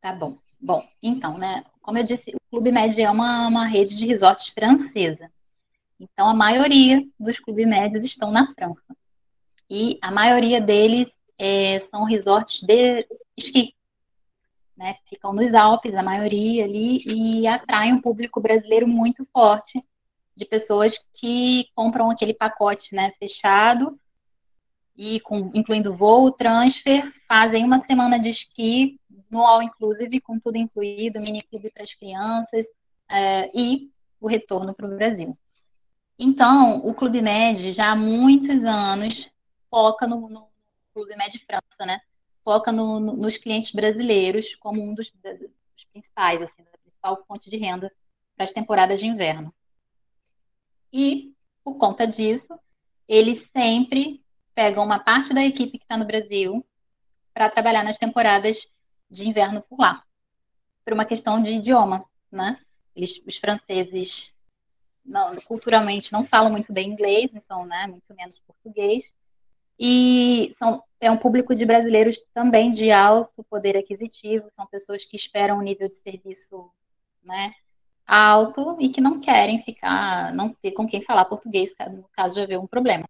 Tá 0.00 0.12
bom. 0.12 0.38
Bom, 0.60 0.86
então, 1.02 1.38
né? 1.38 1.64
Como 1.80 1.98
eu 1.98 2.04
disse, 2.04 2.30
o 2.30 2.38
Clube 2.50 2.72
Med 2.72 3.00
é 3.00 3.10
uma, 3.10 3.48
uma 3.48 3.66
rede 3.66 3.96
de 3.96 4.06
resorts 4.06 4.48
francesa. 4.48 5.30
Então, 6.00 6.28
a 6.28 6.34
maioria 6.34 7.02
dos 7.18 7.38
clubes 7.38 7.66
médios 7.66 8.02
estão 8.02 8.30
na 8.30 8.52
França. 8.54 8.84
E 9.68 9.98
a 10.02 10.10
maioria 10.10 10.60
deles 10.60 11.14
é, 11.38 11.78
são 11.90 12.04
resorts 12.04 12.60
de 12.62 13.06
esqui. 13.36 13.74
Né? 14.76 14.96
Ficam 15.08 15.32
nos 15.32 15.54
Alpes, 15.54 15.94
a 15.94 16.02
maioria 16.02 16.64
ali, 16.64 16.98
e 17.06 17.46
atraem 17.46 17.92
um 17.92 18.00
público 18.00 18.40
brasileiro 18.40 18.88
muito 18.88 19.26
forte, 19.32 19.82
de 20.36 20.44
pessoas 20.44 20.96
que 21.12 21.68
compram 21.74 22.10
aquele 22.10 22.34
pacote 22.34 22.94
né, 22.94 23.12
fechado, 23.18 23.98
e 24.96 25.20
com, 25.20 25.50
incluindo 25.54 25.96
voo, 25.96 26.30
transfer, 26.30 27.12
fazem 27.26 27.64
uma 27.64 27.78
semana 27.78 28.18
de 28.18 28.28
esqui 28.28 28.98
no 29.30 29.44
all 29.44 29.62
inclusive, 29.62 30.20
com 30.20 30.38
tudo 30.38 30.56
incluído, 30.56 31.20
mini 31.20 31.42
clube 31.42 31.70
para 31.70 31.82
as 31.82 31.92
crianças, 31.92 32.66
é, 33.10 33.48
e 33.52 33.90
o 34.20 34.28
retorno 34.28 34.72
para 34.72 34.86
o 34.86 34.96
Brasil. 34.96 35.36
Então, 36.18 36.78
o 36.78 36.94
Clube 36.94 37.20
Med 37.20 37.72
já 37.72 37.90
há 37.90 37.96
muitos 37.96 38.62
anos 38.62 39.28
foca 39.68 40.06
no, 40.06 40.28
no 40.28 40.46
Clube 40.94 41.16
Med 41.16 41.38
França, 41.44 41.84
né? 41.84 42.00
Foca 42.44 42.70
no, 42.70 43.00
no, 43.00 43.16
nos 43.16 43.36
clientes 43.36 43.72
brasileiros 43.72 44.54
como 44.56 44.82
um 44.82 44.94
dos, 44.94 45.10
dos 45.10 45.84
principais, 45.92 46.40
assim, 46.40 46.62
da 46.62 46.78
principal 46.78 47.24
fonte 47.26 47.50
de 47.50 47.56
renda 47.56 47.92
para 48.36 48.44
as 48.44 48.50
temporadas 48.50 49.00
de 49.00 49.06
inverno. 49.06 49.52
E, 50.92 51.34
por 51.64 51.76
conta 51.76 52.06
disso, 52.06 52.48
eles 53.08 53.50
sempre 53.52 54.24
pegam 54.54 54.84
uma 54.84 55.00
parte 55.00 55.34
da 55.34 55.44
equipe 55.44 55.78
que 55.78 55.84
está 55.84 55.96
no 55.96 56.06
Brasil 56.06 56.64
para 57.32 57.50
trabalhar 57.50 57.82
nas 57.82 57.96
temporadas 57.96 58.56
de 59.10 59.28
inverno 59.28 59.62
por 59.62 59.80
lá, 59.80 60.04
por 60.84 60.92
uma 60.92 61.04
questão 61.04 61.42
de 61.42 61.52
idioma, 61.52 62.04
né? 62.30 62.56
Eles, 62.94 63.20
os 63.26 63.36
franceses 63.36 64.32
não, 65.04 65.34
culturalmente 65.36 66.12
não 66.12 66.24
falam 66.24 66.50
muito 66.50 66.72
bem 66.72 66.90
inglês, 66.90 67.32
então, 67.34 67.66
né, 67.66 67.86
muito 67.86 68.14
menos 68.14 68.38
português. 68.38 69.12
E 69.78 70.48
são, 70.52 70.82
é 71.00 71.10
um 71.10 71.16
público 71.16 71.54
de 71.54 71.64
brasileiros 71.64 72.18
também 72.32 72.70
de 72.70 72.90
alto 72.90 73.44
poder 73.44 73.76
aquisitivo, 73.76 74.48
são 74.48 74.66
pessoas 74.66 75.04
que 75.04 75.16
esperam 75.16 75.58
um 75.58 75.62
nível 75.62 75.88
de 75.88 75.94
serviço 75.94 76.70
né, 77.22 77.52
alto 78.06 78.76
e 78.78 78.88
que 78.88 79.00
não 79.00 79.18
querem 79.18 79.62
ficar, 79.62 80.32
não 80.32 80.52
ter 80.54 80.72
com 80.72 80.86
quem 80.86 81.02
falar 81.02 81.24
português, 81.24 81.72
no 81.90 82.04
caso 82.12 82.34
de 82.34 82.42
haver 82.42 82.58
um 82.58 82.66
problema. 82.66 83.08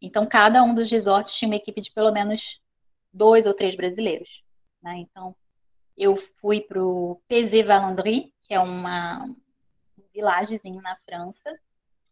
Então, 0.00 0.26
cada 0.26 0.62
um 0.62 0.74
dos 0.74 0.90
resorts 0.90 1.34
tinha 1.34 1.48
uma 1.48 1.56
equipe 1.56 1.80
de 1.80 1.90
pelo 1.92 2.12
menos 2.12 2.60
dois 3.12 3.46
ou 3.46 3.54
três 3.54 3.74
brasileiros. 3.74 4.28
Né? 4.82 4.98
Então, 4.98 5.34
eu 5.96 6.14
fui 6.40 6.60
para 6.60 6.80
o 6.80 7.20
PZ 7.26 7.66
Valandry, 7.66 8.32
que 8.46 8.54
é 8.54 8.60
uma, 8.60 9.24
um 9.24 9.36
vilagezinho 10.14 10.80
na 10.80 10.96
França, 11.04 11.52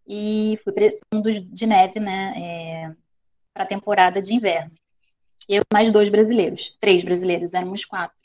e 0.06 0.58
fui 0.64 0.72
para 0.72 0.92
um 1.14 1.20
dos 1.20 1.34
de 1.34 1.66
neve, 1.66 2.00
né, 2.00 2.32
é, 2.36 2.96
para 3.56 3.64
a 3.64 3.66
temporada 3.66 4.20
de 4.20 4.34
inverno. 4.34 4.70
Eu 5.48 5.62
mais 5.72 5.90
dois 5.90 6.10
brasileiros, 6.10 6.76
três 6.78 7.00
brasileiros, 7.00 7.54
éramos 7.54 7.82
quatro. 7.84 8.20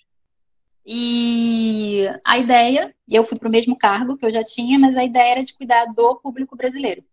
E 0.86 2.06
a 2.26 2.38
ideia, 2.38 2.94
eu 3.08 3.24
fui 3.24 3.40
para 3.40 3.48
o 3.48 3.52
mesmo 3.52 3.78
cargo 3.78 4.18
que 4.18 4.26
eu 4.26 4.30
já 4.30 4.44
tinha, 4.44 4.78
mas 4.78 4.98
a 4.98 5.06
ideia 5.06 5.32
era 5.32 5.44
de 5.44 5.54
cuidar 5.54 5.86
do 5.86 6.16
público 6.18 6.58
brasileiro. 6.58 7.04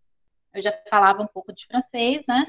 Eu 0.53 0.61
já 0.61 0.73
falava 0.89 1.23
um 1.23 1.27
pouco 1.27 1.53
de 1.53 1.65
francês, 1.65 2.21
né? 2.27 2.45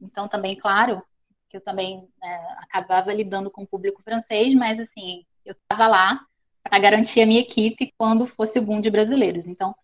Então 0.00 0.28
também, 0.28 0.54
claro, 0.54 1.02
que 1.48 1.56
eu 1.56 1.60
também 1.60 2.06
né, 2.22 2.56
acabava 2.58 3.12
lidando 3.12 3.50
com 3.50 3.62
o 3.62 3.66
público 3.66 4.02
francês, 4.02 4.54
mas 4.54 4.78
assim, 4.78 5.24
eu 5.44 5.52
estava 5.52 5.88
lá 5.88 6.20
para 6.62 6.78
garantir 6.78 7.20
a 7.22 7.26
minha 7.26 7.40
equipe 7.40 7.92
quando 7.98 8.26
fosse 8.26 8.58
o 8.58 8.62
boom 8.62 8.78
de 8.78 8.90
brasileiros. 8.90 9.44
Então, 9.44 9.74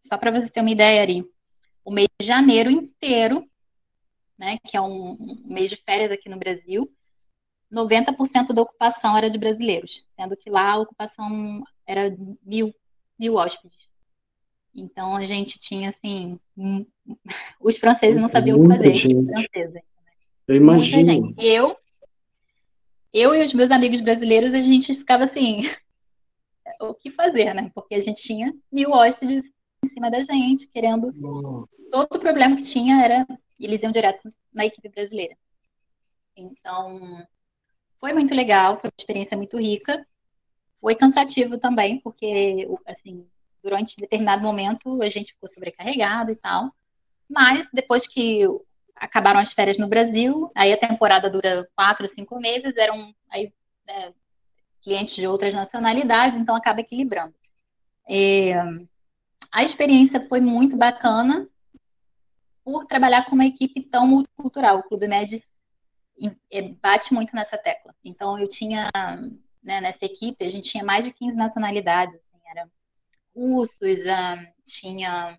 só 0.00 0.16
para 0.16 0.30
você 0.30 0.48
ter 0.48 0.60
uma 0.60 0.70
ideia, 0.70 1.02
Ari, 1.02 1.24
o 1.84 1.90
mês 1.90 2.08
de 2.18 2.26
janeiro 2.26 2.70
inteiro, 2.70 3.46
né, 4.38 4.58
que 4.64 4.76
é 4.76 4.80
um, 4.80 5.16
mês 5.44 5.68
de 5.68 5.76
férias 5.76 6.10
aqui 6.10 6.28
no 6.28 6.38
Brasil, 6.38 6.90
90% 7.72 8.52
da 8.52 8.62
ocupação 8.62 9.16
era 9.16 9.30
de 9.30 9.38
brasileiros, 9.38 10.04
sendo 10.16 10.36
que 10.36 10.50
lá 10.50 10.72
a 10.72 10.80
ocupação 10.80 11.62
era 11.86 12.16
mil, 12.44 12.74
mil 13.18 13.34
hóspedes. 13.34 13.76
Então 14.74 15.16
a 15.16 15.24
gente 15.24 15.58
tinha 15.58 15.88
assim, 15.88 16.38
os 17.60 17.76
franceses 17.76 18.20
não 18.20 18.28
sabiam 18.28 18.58
o 18.58 18.62
que 18.62 18.68
fazer, 18.68 18.94
gente. 18.94 19.26
francesa. 19.26 19.82
Eu 20.46 20.56
imagino. 20.56 21.34
Eu, 21.38 21.76
eu 23.12 23.34
e 23.34 23.40
os 23.40 23.52
meus 23.52 23.70
amigos 23.70 24.00
brasileiros, 24.00 24.52
a 24.52 24.60
gente 24.60 24.94
ficava 24.96 25.22
assim, 25.22 25.62
o 26.80 26.94
que 26.94 27.10
fazer, 27.10 27.54
né? 27.54 27.70
Porque 27.74 27.94
a 27.94 28.00
gente 28.00 28.20
tinha 28.20 28.52
mil 28.70 28.90
hóspedes 28.90 29.46
em 29.84 29.88
cima 29.88 30.10
da 30.10 30.20
gente, 30.20 30.66
querendo. 30.66 31.12
Nossa. 31.12 31.90
Todo 31.90 32.16
o 32.16 32.20
problema 32.20 32.56
que 32.56 32.62
tinha 32.62 33.02
era 33.02 33.26
eles 33.58 33.82
iam 33.82 33.92
direto 33.92 34.32
na 34.52 34.64
equipe 34.66 34.88
brasileira. 34.88 35.36
Então, 36.36 37.24
foi 38.00 38.12
muito 38.12 38.34
legal, 38.34 38.80
foi 38.80 38.90
uma 38.90 39.00
experiência 39.00 39.36
muito 39.36 39.58
rica. 39.58 40.06
Foi 40.80 40.94
cansativo 40.94 41.58
também, 41.58 42.00
porque, 42.00 42.68
assim, 42.86 43.26
durante 43.62 43.96
determinado 43.96 44.42
momento 44.42 45.00
a 45.02 45.08
gente 45.08 45.32
ficou 45.32 45.48
sobrecarregado 45.48 46.30
e 46.30 46.36
tal. 46.36 46.74
Mas 47.28 47.66
depois 47.72 48.06
que 48.06 48.42
acabaram 48.94 49.40
as 49.40 49.52
férias 49.52 49.78
no 49.78 49.88
Brasil, 49.88 50.50
aí 50.54 50.72
a 50.72 50.78
temporada 50.78 51.30
dura 51.30 51.68
quatro, 51.74 52.06
cinco 52.06 52.38
meses, 52.38 52.76
eram 52.76 53.14
aí, 53.30 53.52
é, 53.88 54.12
clientes 54.82 55.14
de 55.14 55.26
outras 55.26 55.54
nacionalidades, 55.54 56.36
então 56.36 56.54
acaba 56.54 56.80
equilibrando. 56.80 57.34
É, 58.08 58.54
a 59.50 59.62
experiência 59.62 60.26
foi 60.28 60.40
muito 60.40 60.76
bacana 60.76 61.48
por 62.64 62.86
trabalhar 62.86 63.26
com 63.26 63.34
uma 63.34 63.44
equipe 63.44 63.82
tão 63.82 64.06
multicultural. 64.06 64.78
O 64.78 64.82
Clube 64.84 65.06
Med 65.06 65.44
bate 66.80 67.12
muito 67.12 67.34
nessa 67.34 67.58
tecla. 67.58 67.94
Então, 68.02 68.38
eu 68.38 68.48
tinha, 68.48 68.88
né, 69.62 69.80
nessa 69.80 70.04
equipe, 70.04 70.44
a 70.44 70.48
gente 70.48 70.70
tinha 70.70 70.84
mais 70.84 71.04
de 71.04 71.12
15 71.12 71.36
nacionalidades, 71.36 72.14
assim, 72.14 72.40
era 72.48 72.68
russos, 73.34 73.98
tinha 74.64 75.38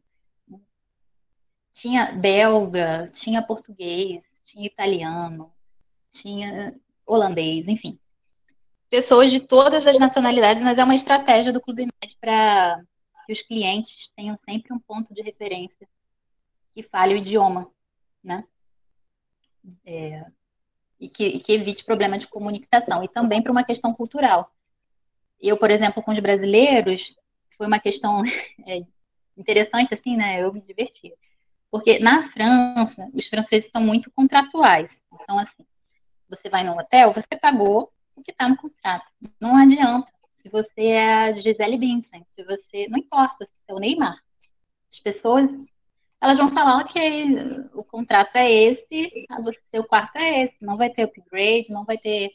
tinha 1.72 2.14
belga, 2.14 3.10
tinha 3.12 3.42
português, 3.42 4.42
tinha 4.46 4.66
italiano, 4.66 5.52
tinha 6.10 6.74
holandês, 7.06 7.68
enfim. 7.68 8.00
Pessoas 8.90 9.30
de 9.30 9.42
todas 9.42 9.86
as 9.86 10.00
nacionalidades, 10.00 10.62
mas 10.62 10.78
é 10.78 10.84
uma 10.86 10.94
estratégia 10.94 11.52
do 11.52 11.60
Clube 11.60 11.82
Med 11.82 12.18
para 12.22 12.82
que 13.26 13.34
os 13.34 13.42
clientes 13.42 14.10
tenham 14.16 14.36
sempre 14.38 14.74
um 14.74 14.80
ponto 14.80 15.14
de 15.14 15.22
referência 15.22 15.86
que 16.76 16.84
fale 16.84 17.14
o 17.14 17.18
idioma, 17.18 17.72
né? 18.22 18.44
É, 19.86 20.26
e, 21.00 21.08
que, 21.08 21.40
que 21.40 21.54
evite 21.54 21.86
problema 21.86 22.18
de 22.18 22.28
comunicação. 22.28 23.02
E 23.02 23.08
também 23.08 23.42
para 23.42 23.52
uma 23.52 23.64
questão 23.64 23.94
cultural. 23.94 24.54
Eu, 25.40 25.58
por 25.58 25.72
exemplo, 25.72 26.04
com 26.04 26.12
os 26.12 26.20
brasileiros, 26.20 27.16
foi 27.58 27.66
uma 27.66 27.80
questão 27.80 28.22
é, 28.68 28.86
interessante, 29.38 29.94
assim, 29.94 30.18
né? 30.18 30.44
Eu 30.44 30.52
me 30.52 30.60
diverti. 30.60 31.14
Porque 31.72 31.98
na 31.98 32.28
França, 32.30 33.10
os 33.14 33.26
franceses 33.26 33.72
são 33.72 33.82
muito 33.82 34.12
contratuais. 34.12 35.02
Então, 35.14 35.40
assim, 35.40 35.66
você 36.30 36.50
vai 36.50 36.64
no 36.66 36.78
hotel, 36.78 37.14
você 37.14 37.38
pagou 37.40 37.92
o 38.16 38.22
que 38.22 38.32
está 38.32 38.50
no 38.50 38.58
contrato. 38.58 39.10
Não 39.40 39.56
adianta. 39.56 40.12
Se 40.34 40.50
você 40.50 40.82
é 40.82 41.14
a 41.14 41.32
Gisele 41.32 41.78
Bündchen, 41.78 42.24
se 42.24 42.44
você... 42.44 42.88
Não 42.90 43.00
importa 43.00 43.46
se 43.46 43.52
você 43.52 43.72
é 43.72 43.74
o 43.74 43.80
Neymar. 43.80 44.22
As 44.90 45.00
pessoas, 45.00 45.48
elas 46.22 46.38
vão 46.38 46.48
falar, 46.48 46.78
ok, 46.78 47.36
o 47.74 47.84
contrato 47.84 48.36
é 48.36 48.52
esse, 48.52 49.28
o 49.40 49.52
seu 49.72 49.84
quarto 49.84 50.16
é 50.18 50.42
esse. 50.42 50.64
Não 50.64 50.78
vai 50.78 50.90
ter 50.90 51.04
upgrade, 51.04 51.70
não 51.70 51.86
vai 51.86 51.98
ter 51.98 52.32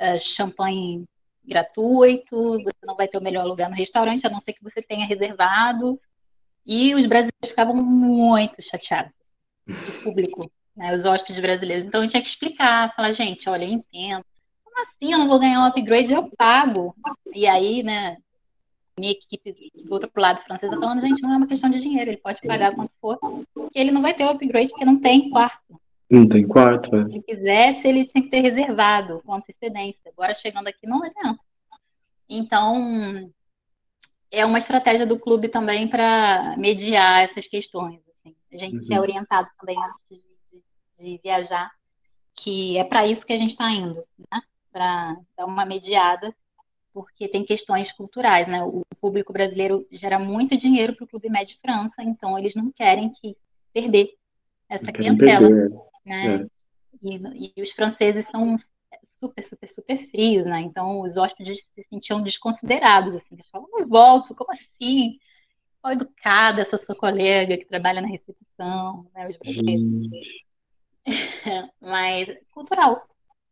uh, 0.00 0.18
champanhe 0.18 1.04
gratuito, 1.44 2.58
você 2.62 2.86
não 2.86 2.96
vai 2.96 3.08
ter 3.08 3.18
o 3.18 3.22
melhor 3.22 3.46
lugar 3.46 3.68
no 3.68 3.76
restaurante, 3.76 4.26
a 4.26 4.30
não 4.30 4.38
ser 4.38 4.52
que 4.52 4.62
você 4.62 4.82
tenha 4.82 5.06
reservado. 5.06 6.00
E 6.66 6.94
os 6.94 7.04
brasileiros 7.04 7.48
ficavam 7.48 7.74
muito 7.74 8.60
chateados, 8.62 9.14
o 9.66 10.02
público, 10.04 10.50
né, 10.76 10.92
os 10.94 11.04
hóspedes 11.04 11.40
brasileiros. 11.40 11.86
Então 11.86 12.02
eu 12.02 12.08
tinha 12.08 12.20
que 12.20 12.28
explicar, 12.28 12.94
falar, 12.94 13.10
gente, 13.12 13.48
olha, 13.48 13.64
eu 13.64 13.70
entendo. 13.70 14.24
Como 14.62 14.80
assim 14.80 15.12
eu 15.12 15.18
não 15.18 15.28
vou 15.28 15.38
ganhar 15.38 15.60
um 15.60 15.66
upgrade? 15.66 16.12
Eu 16.12 16.30
pago. 16.36 16.94
E 17.34 17.46
aí, 17.46 17.82
né, 17.82 18.16
minha 18.98 19.12
equipe 19.12 19.72
do 19.84 19.92
outro 19.92 20.10
lado 20.16 20.42
francesa 20.42 20.78
falando, 20.78 21.00
gente, 21.00 21.22
não 21.22 21.32
é 21.32 21.36
uma 21.36 21.46
questão 21.46 21.70
de 21.70 21.80
dinheiro, 21.80 22.10
ele 22.10 22.16
pode 22.18 22.40
pagar 22.40 22.74
quanto 22.74 22.92
for, 23.00 23.18
ele 23.74 23.90
não 23.90 24.02
vai 24.02 24.14
ter 24.14 24.24
o 24.24 24.30
upgrade 24.30 24.70
porque 24.70 24.84
não 24.84 25.00
tem 25.00 25.30
quarto. 25.30 25.80
Não 26.10 26.28
tem 26.28 26.46
quarto, 26.46 26.94
é. 26.96 27.04
Se 27.04 27.10
ele 27.10 27.22
quisesse, 27.22 27.88
ele 27.88 28.04
tinha 28.04 28.22
que 28.22 28.30
ter 28.30 28.40
reservado 28.40 29.22
com 29.24 29.32
antecedência. 29.32 30.00
Agora, 30.06 30.34
chegando 30.34 30.66
aqui, 30.66 30.84
não 30.84 31.04
adianta. 31.04 31.40
Então, 32.28 33.30
é 34.30 34.44
uma 34.44 34.58
estratégia 34.58 35.06
do 35.06 35.18
clube 35.18 35.48
também 35.48 35.88
para 35.88 36.56
mediar 36.56 37.22
essas 37.22 37.46
questões. 37.46 38.00
Assim. 38.08 38.34
A 38.52 38.56
gente 38.56 38.92
é 38.92 38.96
uhum. 38.96 38.98
é 38.98 39.00
orientado 39.00 39.48
também 39.58 39.76
antes 39.80 40.02
de, 40.10 40.22
de, 40.98 41.16
de 41.16 41.20
viajar, 41.22 41.70
que 42.40 42.76
é 42.76 42.84
para 42.84 43.06
isso 43.06 43.24
que 43.24 43.32
a 43.32 43.38
gente 43.38 43.52
está 43.52 43.70
indo, 43.70 44.02
né? 44.18 44.42
para 44.72 45.16
dar 45.36 45.46
uma 45.46 45.64
mediada, 45.64 46.34
porque 46.92 47.28
tem 47.28 47.44
questões 47.44 47.90
culturais. 47.92 48.46
Né? 48.46 48.62
O 48.62 48.82
público 49.00 49.32
brasileiro 49.32 49.86
gera 49.90 50.18
muito 50.18 50.56
dinheiro 50.56 50.94
para 50.94 51.04
o 51.04 51.08
Clube 51.08 51.28
Médio 51.28 51.56
França, 51.60 52.02
então 52.02 52.38
eles 52.38 52.54
não 52.54 52.70
querem 52.72 53.10
que 53.10 53.36
perder 53.72 54.10
essa 54.68 54.92
clientela. 54.92 55.48
Perder. 55.48 55.70
Né? 56.04 56.36
É. 56.36 56.46
E, 57.02 57.52
e, 57.56 57.60
os 57.60 57.70
franceses 57.70 58.26
são 58.26 58.56
super, 59.04 59.42
super, 59.42 59.66
super 59.66 60.10
frios, 60.10 60.44
né? 60.44 60.60
Então 60.60 61.00
os 61.00 61.16
hóspedes 61.16 61.68
se 61.74 61.82
sentiam 61.84 62.22
desconsiderados, 62.22 63.14
assim. 63.14 63.28
Eles 63.32 63.46
falam, 63.48 63.68
não 63.70 63.86
volto, 63.86 64.34
como 64.34 64.52
assim? 64.52 65.18
Qual 65.80 65.92
educada 65.94 66.60
essa 66.60 66.76
sua 66.76 66.94
colega 66.94 67.56
que 67.56 67.64
trabalha 67.64 68.02
na 68.02 68.08
recepção, 68.08 69.10
né? 69.14 69.26
Os 69.26 69.36
brasileiros. 69.36 69.88
Mas 71.80 72.28
cultural, 72.52 73.06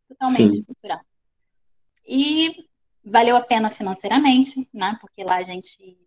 totalmente 0.07 0.57
Sim. 0.57 0.63
cultural. 0.63 0.99
E 2.07 2.68
valeu 3.03 3.35
a 3.35 3.41
pena 3.41 3.69
financeiramente, 3.69 4.67
né? 4.73 4.97
Porque 5.01 5.23
lá 5.23 5.37
a 5.37 5.41
gente, 5.41 5.97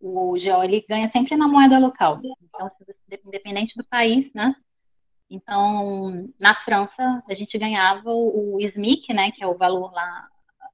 o 0.00 0.32
GO 0.32 0.62
ele 0.62 0.84
ganha 0.88 1.08
sempre 1.08 1.36
na 1.36 1.48
moeda 1.48 1.78
local. 1.78 2.20
Então, 2.42 2.66
independente 3.24 3.76
do 3.76 3.84
país, 3.84 4.32
né? 4.32 4.54
Então, 5.28 6.30
na 6.38 6.54
França, 6.54 7.22
a 7.28 7.34
gente 7.34 7.58
ganhava 7.58 8.10
o 8.10 8.60
SMIC, 8.60 9.12
né, 9.12 9.30
que 9.32 9.42
é 9.42 9.46
o 9.46 9.56
valor 9.56 9.92
lá 9.92 10.28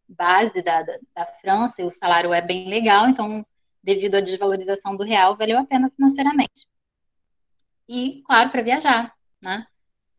base 0.06 0.60
da, 0.60 0.82
da, 0.82 0.98
da, 1.14 1.24
França, 1.24 1.80
e 1.80 1.84
o 1.84 1.90
salário 1.90 2.34
é 2.34 2.40
bem 2.42 2.68
legal, 2.68 3.08
então, 3.08 3.46
devido 3.82 4.16
à 4.16 4.20
desvalorização 4.20 4.94
do 4.94 5.04
real, 5.04 5.36
valeu 5.36 5.58
a 5.58 5.64
pena 5.64 5.90
financeiramente. 5.90 6.66
E, 7.88 8.22
claro, 8.26 8.50
para 8.50 8.62
viajar, 8.62 9.14
né? 9.40 9.66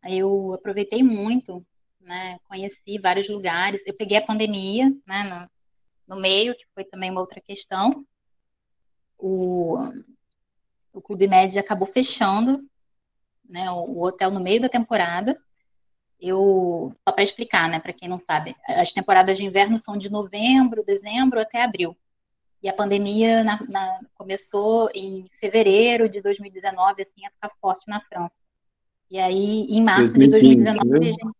Aí 0.02 0.18
eu 0.18 0.52
aproveitei 0.52 1.02
muito, 1.02 1.64
né, 2.04 2.38
conheci 2.48 2.98
vários 2.98 3.28
lugares, 3.28 3.80
eu 3.86 3.94
peguei 3.94 4.16
a 4.16 4.24
pandemia, 4.24 4.90
né, 5.06 5.48
no, 6.06 6.14
no 6.14 6.20
meio, 6.20 6.54
que 6.54 6.64
foi 6.74 6.84
também 6.84 7.10
uma 7.10 7.20
outra 7.20 7.40
questão, 7.40 8.04
o, 9.18 9.76
o 10.92 11.00
Clube 11.00 11.26
Médio 11.26 11.58
acabou 11.58 11.88
fechando, 11.92 12.62
né, 13.48 13.70
o, 13.70 14.02
hotel 14.02 14.30
no 14.30 14.40
meio 14.40 14.60
da 14.60 14.68
temporada. 14.68 15.38
Eu, 16.20 16.92
só 17.02 17.12
para 17.12 17.22
explicar, 17.22 17.68
né, 17.68 17.80
para 17.80 17.92
quem 17.92 18.08
não 18.08 18.16
sabe, 18.16 18.54
as 18.66 18.90
temporadas 18.90 19.36
de 19.36 19.44
inverno 19.44 19.76
são 19.76 19.96
de 19.96 20.08
novembro, 20.08 20.84
dezembro 20.84 21.40
até 21.40 21.62
abril. 21.62 21.96
E 22.62 22.68
a 22.68 22.72
pandemia 22.72 23.44
na, 23.44 23.60
na, 23.68 24.00
começou 24.14 24.88
em 24.94 25.28
fevereiro 25.38 26.08
de 26.08 26.22
2019, 26.22 27.02
assim, 27.02 27.26
a 27.26 27.30
ficar 27.30 27.50
forte 27.60 27.84
na 27.86 28.00
França. 28.00 28.38
E 29.10 29.18
aí, 29.18 29.66
em 29.68 29.84
março 29.84 30.14
2020, 30.14 30.56
de 30.56 30.64
2019, 30.64 31.24
né? 31.26 31.32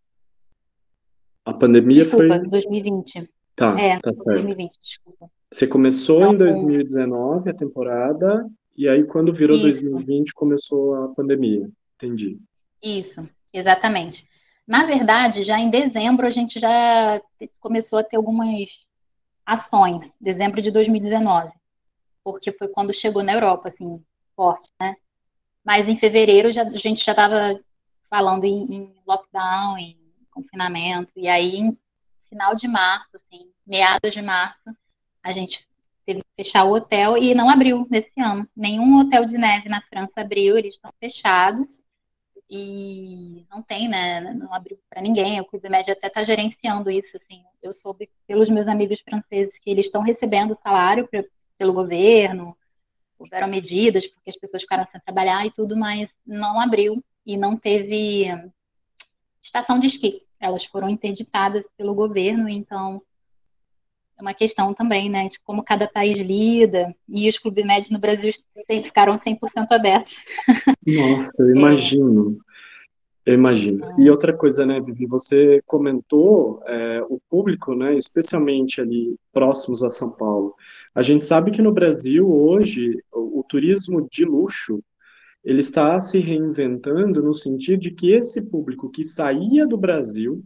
A, 1.44 1.52
pandemia 1.52 2.04
desculpa, 2.04 2.38
foi... 2.38 2.48
2020. 2.48 3.30
Tá, 3.56 3.78
é, 3.78 4.00
tá 4.00 4.14
certo. 4.14 4.42
2020, 4.42 4.78
desculpa. 4.78 5.30
Você 5.52 5.66
começou 5.66 6.20
então, 6.22 6.34
em 6.34 6.38
2019 6.38 7.50
a 7.50 7.54
temporada, 7.54 8.50
e 8.76 8.88
aí 8.88 9.04
quando 9.04 9.32
virou 9.32 9.56
isso. 9.56 9.88
2020 9.88 10.34
começou 10.34 10.94
a 10.94 11.08
pandemia. 11.08 11.70
Entendi. 11.96 12.38
Isso, 12.82 13.28
exatamente. 13.52 14.26
Na 14.66 14.84
verdade, 14.84 15.42
já 15.42 15.58
em 15.58 15.68
dezembro 15.68 16.26
a 16.26 16.30
gente 16.30 16.58
já 16.58 17.20
começou 17.60 17.98
a 17.98 18.04
ter 18.04 18.16
algumas 18.16 18.84
ações, 19.44 20.14
dezembro 20.20 20.60
de 20.60 20.70
2019, 20.70 21.52
porque 22.22 22.50
foi 22.52 22.68
quando 22.68 22.92
chegou 22.92 23.22
na 23.22 23.34
Europa, 23.34 23.68
assim, 23.68 24.02
forte, 24.34 24.68
né? 24.80 24.96
Mas 25.62 25.86
em 25.86 25.96
fevereiro 25.96 26.50
já, 26.50 26.62
a 26.62 26.70
gente 26.70 27.04
já 27.04 27.12
estava 27.12 27.60
falando 28.08 28.44
em, 28.44 28.74
em, 28.74 28.94
lockdown, 29.06 29.78
em 29.78 29.98
confinamento, 30.34 31.12
e 31.16 31.28
aí 31.28 31.74
final 32.28 32.54
de 32.54 32.66
março, 32.66 33.10
assim, 33.14 33.50
meados 33.66 34.12
de 34.12 34.20
março, 34.20 34.64
a 35.22 35.30
gente 35.30 35.66
teve 36.04 36.20
que 36.20 36.42
fechar 36.42 36.64
o 36.64 36.72
hotel 36.72 37.16
e 37.16 37.34
não 37.34 37.48
abriu 37.48 37.86
nesse 37.90 38.20
ano. 38.20 38.46
Nenhum 38.54 39.00
hotel 39.00 39.24
de 39.24 39.38
neve 39.38 39.68
na 39.68 39.80
França 39.82 40.20
abriu, 40.20 40.58
eles 40.58 40.74
estão 40.74 40.92
fechados 41.00 41.78
e 42.50 43.46
não 43.50 43.62
tem, 43.62 43.88
né? 43.88 44.20
Não 44.34 44.52
abriu 44.52 44.78
para 44.90 45.00
ninguém. 45.00 45.40
O 45.40 45.44
Clube 45.44 45.68
Médio 45.68 45.92
até 45.92 46.08
está 46.08 46.22
gerenciando 46.22 46.90
isso, 46.90 47.16
assim. 47.16 47.42
Eu 47.62 47.70
soube 47.70 48.10
pelos 48.26 48.48
meus 48.48 48.68
amigos 48.68 49.00
franceses 49.00 49.56
que 49.56 49.70
eles 49.70 49.86
estão 49.86 50.02
recebendo 50.02 50.52
salário 50.52 51.08
pra, 51.08 51.24
pelo 51.56 51.72
governo, 51.72 52.56
houveram 53.18 53.48
medidas 53.48 54.06
porque 54.06 54.30
as 54.30 54.36
pessoas 54.36 54.62
ficaram 54.62 54.84
sem 54.84 55.00
trabalhar 55.00 55.46
e 55.46 55.50
tudo, 55.50 55.76
mas 55.76 56.14
não 56.26 56.60
abriu 56.60 57.02
e 57.24 57.36
não 57.36 57.56
teve 57.56 58.26
estação 59.40 59.78
de 59.78 59.86
esqui. 59.86 60.23
Elas 60.44 60.64
foram 60.64 60.88
interditadas 60.88 61.68
pelo 61.76 61.94
governo, 61.94 62.48
então 62.48 63.00
é 64.18 64.22
uma 64.22 64.34
questão 64.34 64.72
também, 64.72 65.10
né, 65.10 65.26
de 65.26 65.38
como 65.40 65.64
cada 65.64 65.88
país 65.88 66.18
lida, 66.18 66.94
e 67.08 67.26
os 67.26 67.36
clubes 67.36 67.64
médios 67.64 67.90
no 67.90 67.98
Brasil 67.98 68.30
ficaram 68.82 69.14
100% 69.14 69.38
abertos. 69.70 70.16
Nossa, 70.86 71.42
eu 71.42 71.56
imagino. 71.56 72.38
Eu 73.26 73.34
imagino. 73.34 73.86
E 73.98 74.10
outra 74.10 74.36
coisa, 74.36 74.66
né, 74.66 74.80
Vivi, 74.80 75.06
você 75.06 75.62
comentou 75.66 76.62
é, 76.66 77.02
o 77.08 77.18
público, 77.30 77.74
né, 77.74 77.96
especialmente 77.96 78.82
ali 78.82 79.16
próximos 79.32 79.82
a 79.82 79.88
São 79.88 80.10
Paulo. 80.10 80.54
A 80.94 81.00
gente 81.00 81.24
sabe 81.24 81.50
que 81.50 81.62
no 81.62 81.72
Brasil, 81.72 82.30
hoje, 82.30 83.02
o, 83.10 83.40
o 83.40 83.44
turismo 83.48 84.06
de 84.10 84.26
luxo, 84.26 84.82
ele 85.44 85.60
está 85.60 86.00
se 86.00 86.18
reinventando 86.18 87.22
no 87.22 87.34
sentido 87.34 87.80
de 87.80 87.90
que 87.90 88.12
esse 88.12 88.48
público 88.50 88.90
que 88.90 89.04
saía 89.04 89.66
do 89.66 89.76
Brasil 89.76 90.44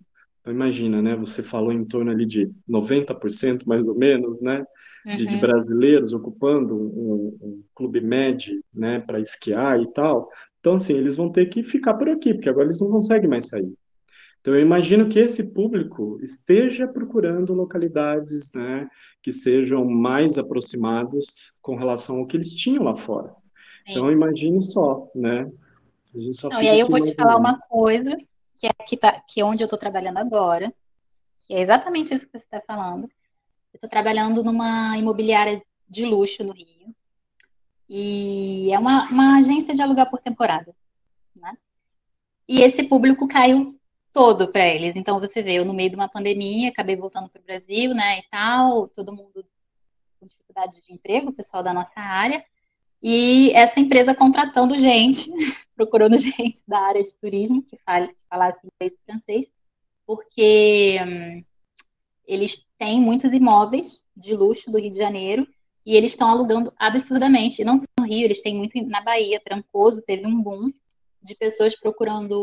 então, 0.48 0.52
imagina, 0.56 1.02
né? 1.02 1.14
Você 1.16 1.42
falou 1.42 1.72
em 1.72 1.84
torno 1.84 2.10
ali 2.10 2.24
de 2.24 2.50
90% 2.66 3.66
mais 3.66 3.86
ou 3.86 3.94
menos, 3.94 4.40
né? 4.40 4.64
De, 5.04 5.24
uhum. 5.24 5.30
de 5.30 5.36
brasileiros 5.36 6.14
ocupando 6.14 6.74
um, 6.74 7.36
um 7.40 7.62
clube 7.74 8.00
médio, 8.00 8.58
né? 8.72 8.98
Para 9.00 9.20
esquiar 9.20 9.78
e 9.78 9.92
tal. 9.92 10.30
Então, 10.58 10.76
assim, 10.76 10.94
eles 10.94 11.16
vão 11.16 11.30
ter 11.30 11.46
que 11.46 11.62
ficar 11.62 11.94
por 11.94 12.08
aqui, 12.08 12.32
porque 12.32 12.48
agora 12.48 12.66
eles 12.66 12.80
não 12.80 12.88
conseguem 12.88 13.28
mais 13.28 13.48
sair. 13.48 13.70
Então, 14.40 14.54
eu 14.54 14.62
imagino 14.62 15.08
que 15.10 15.18
esse 15.18 15.52
público 15.52 16.18
esteja 16.22 16.88
procurando 16.88 17.52
localidades, 17.52 18.50
né? 18.54 18.88
Que 19.22 19.32
sejam 19.32 19.84
mais 19.84 20.38
aproximadas 20.38 21.58
com 21.60 21.76
relação 21.76 22.20
ao 22.20 22.26
que 22.26 22.38
eles 22.38 22.54
tinham 22.54 22.84
lá 22.84 22.96
fora. 22.96 23.34
Então, 23.88 24.10
imagine 24.10 24.60
só, 24.62 25.10
né? 25.14 25.50
A 26.14 26.18
gente 26.18 26.36
só 26.36 26.48
Não, 26.48 26.62
e 26.62 26.68
aí 26.68 26.80
eu 26.80 26.88
vou 26.88 27.00
te 27.00 27.14
falar 27.14 27.36
uma 27.36 27.58
coisa, 27.58 28.16
que 28.56 28.66
é, 28.66 28.70
que, 28.86 28.96
tá, 28.96 29.20
que 29.20 29.40
é 29.40 29.44
onde 29.44 29.62
eu 29.62 29.66
estou 29.66 29.78
trabalhando 29.78 30.18
agora, 30.18 30.72
que 31.46 31.54
é 31.54 31.60
exatamente 31.60 32.12
isso 32.12 32.26
que 32.26 32.38
você 32.38 32.44
está 32.44 32.60
falando. 32.60 33.04
Eu 33.04 33.76
estou 33.76 33.88
trabalhando 33.88 34.42
numa 34.42 34.96
imobiliária 34.96 35.62
de 35.88 36.04
luxo 36.04 36.44
no 36.44 36.52
Rio, 36.52 36.94
e 37.88 38.70
é 38.72 38.78
uma, 38.78 39.08
uma 39.10 39.38
agência 39.38 39.74
de 39.74 39.80
alugar 39.80 40.10
por 40.10 40.20
temporada, 40.20 40.74
né? 41.34 41.56
E 42.46 42.62
esse 42.62 42.82
público 42.82 43.26
caiu 43.26 43.78
todo 44.12 44.48
para 44.48 44.66
eles. 44.66 44.96
Então 44.96 45.20
você 45.20 45.42
vê, 45.42 45.54
eu 45.54 45.64
no 45.64 45.72
meio 45.72 45.90
de 45.90 45.96
uma 45.96 46.08
pandemia, 46.08 46.68
acabei 46.68 46.96
voltando 46.96 47.28
para 47.28 47.40
o 47.40 47.44
Brasil, 47.44 47.94
né, 47.94 48.18
e 48.18 48.22
tal, 48.30 48.88
todo 48.88 49.14
mundo 49.14 49.44
com 50.18 50.26
dificuldade 50.26 50.82
de 50.84 50.92
emprego, 50.92 51.30
o 51.30 51.32
pessoal 51.32 51.62
da 51.62 51.72
nossa 51.72 51.98
área, 52.00 52.44
e 53.02 53.52
essa 53.52 53.78
empresa 53.78 54.14
contratando 54.14 54.76
gente, 54.76 55.30
procurando 55.76 56.16
gente 56.16 56.60
da 56.66 56.80
área 56.80 57.02
de 57.02 57.12
turismo 57.12 57.62
que, 57.62 57.76
fale, 57.76 58.08
que 58.08 58.22
falasse 58.28 58.66
inglês 58.66 58.98
e 58.98 59.04
francês, 59.04 59.46
porque 60.04 60.98
hum, 61.06 61.44
eles 62.26 62.64
têm 62.76 63.00
muitos 63.00 63.32
imóveis 63.32 64.00
de 64.16 64.34
luxo 64.34 64.70
do 64.70 64.78
Rio 64.78 64.90
de 64.90 64.98
Janeiro 64.98 65.46
e 65.86 65.96
eles 65.96 66.10
estão 66.10 66.28
alugando 66.28 66.72
absurdamente. 66.76 67.62
E 67.62 67.64
não 67.64 67.76
só 67.76 67.84
no 68.00 68.06
Rio, 68.06 68.24
eles 68.24 68.40
têm 68.40 68.56
muito 68.56 68.80
na 68.86 69.00
Bahia, 69.00 69.40
Trancoso, 69.40 70.02
teve 70.02 70.26
um 70.26 70.42
boom 70.42 70.72
de 71.22 71.34
pessoas 71.34 71.78
procurando 71.78 72.42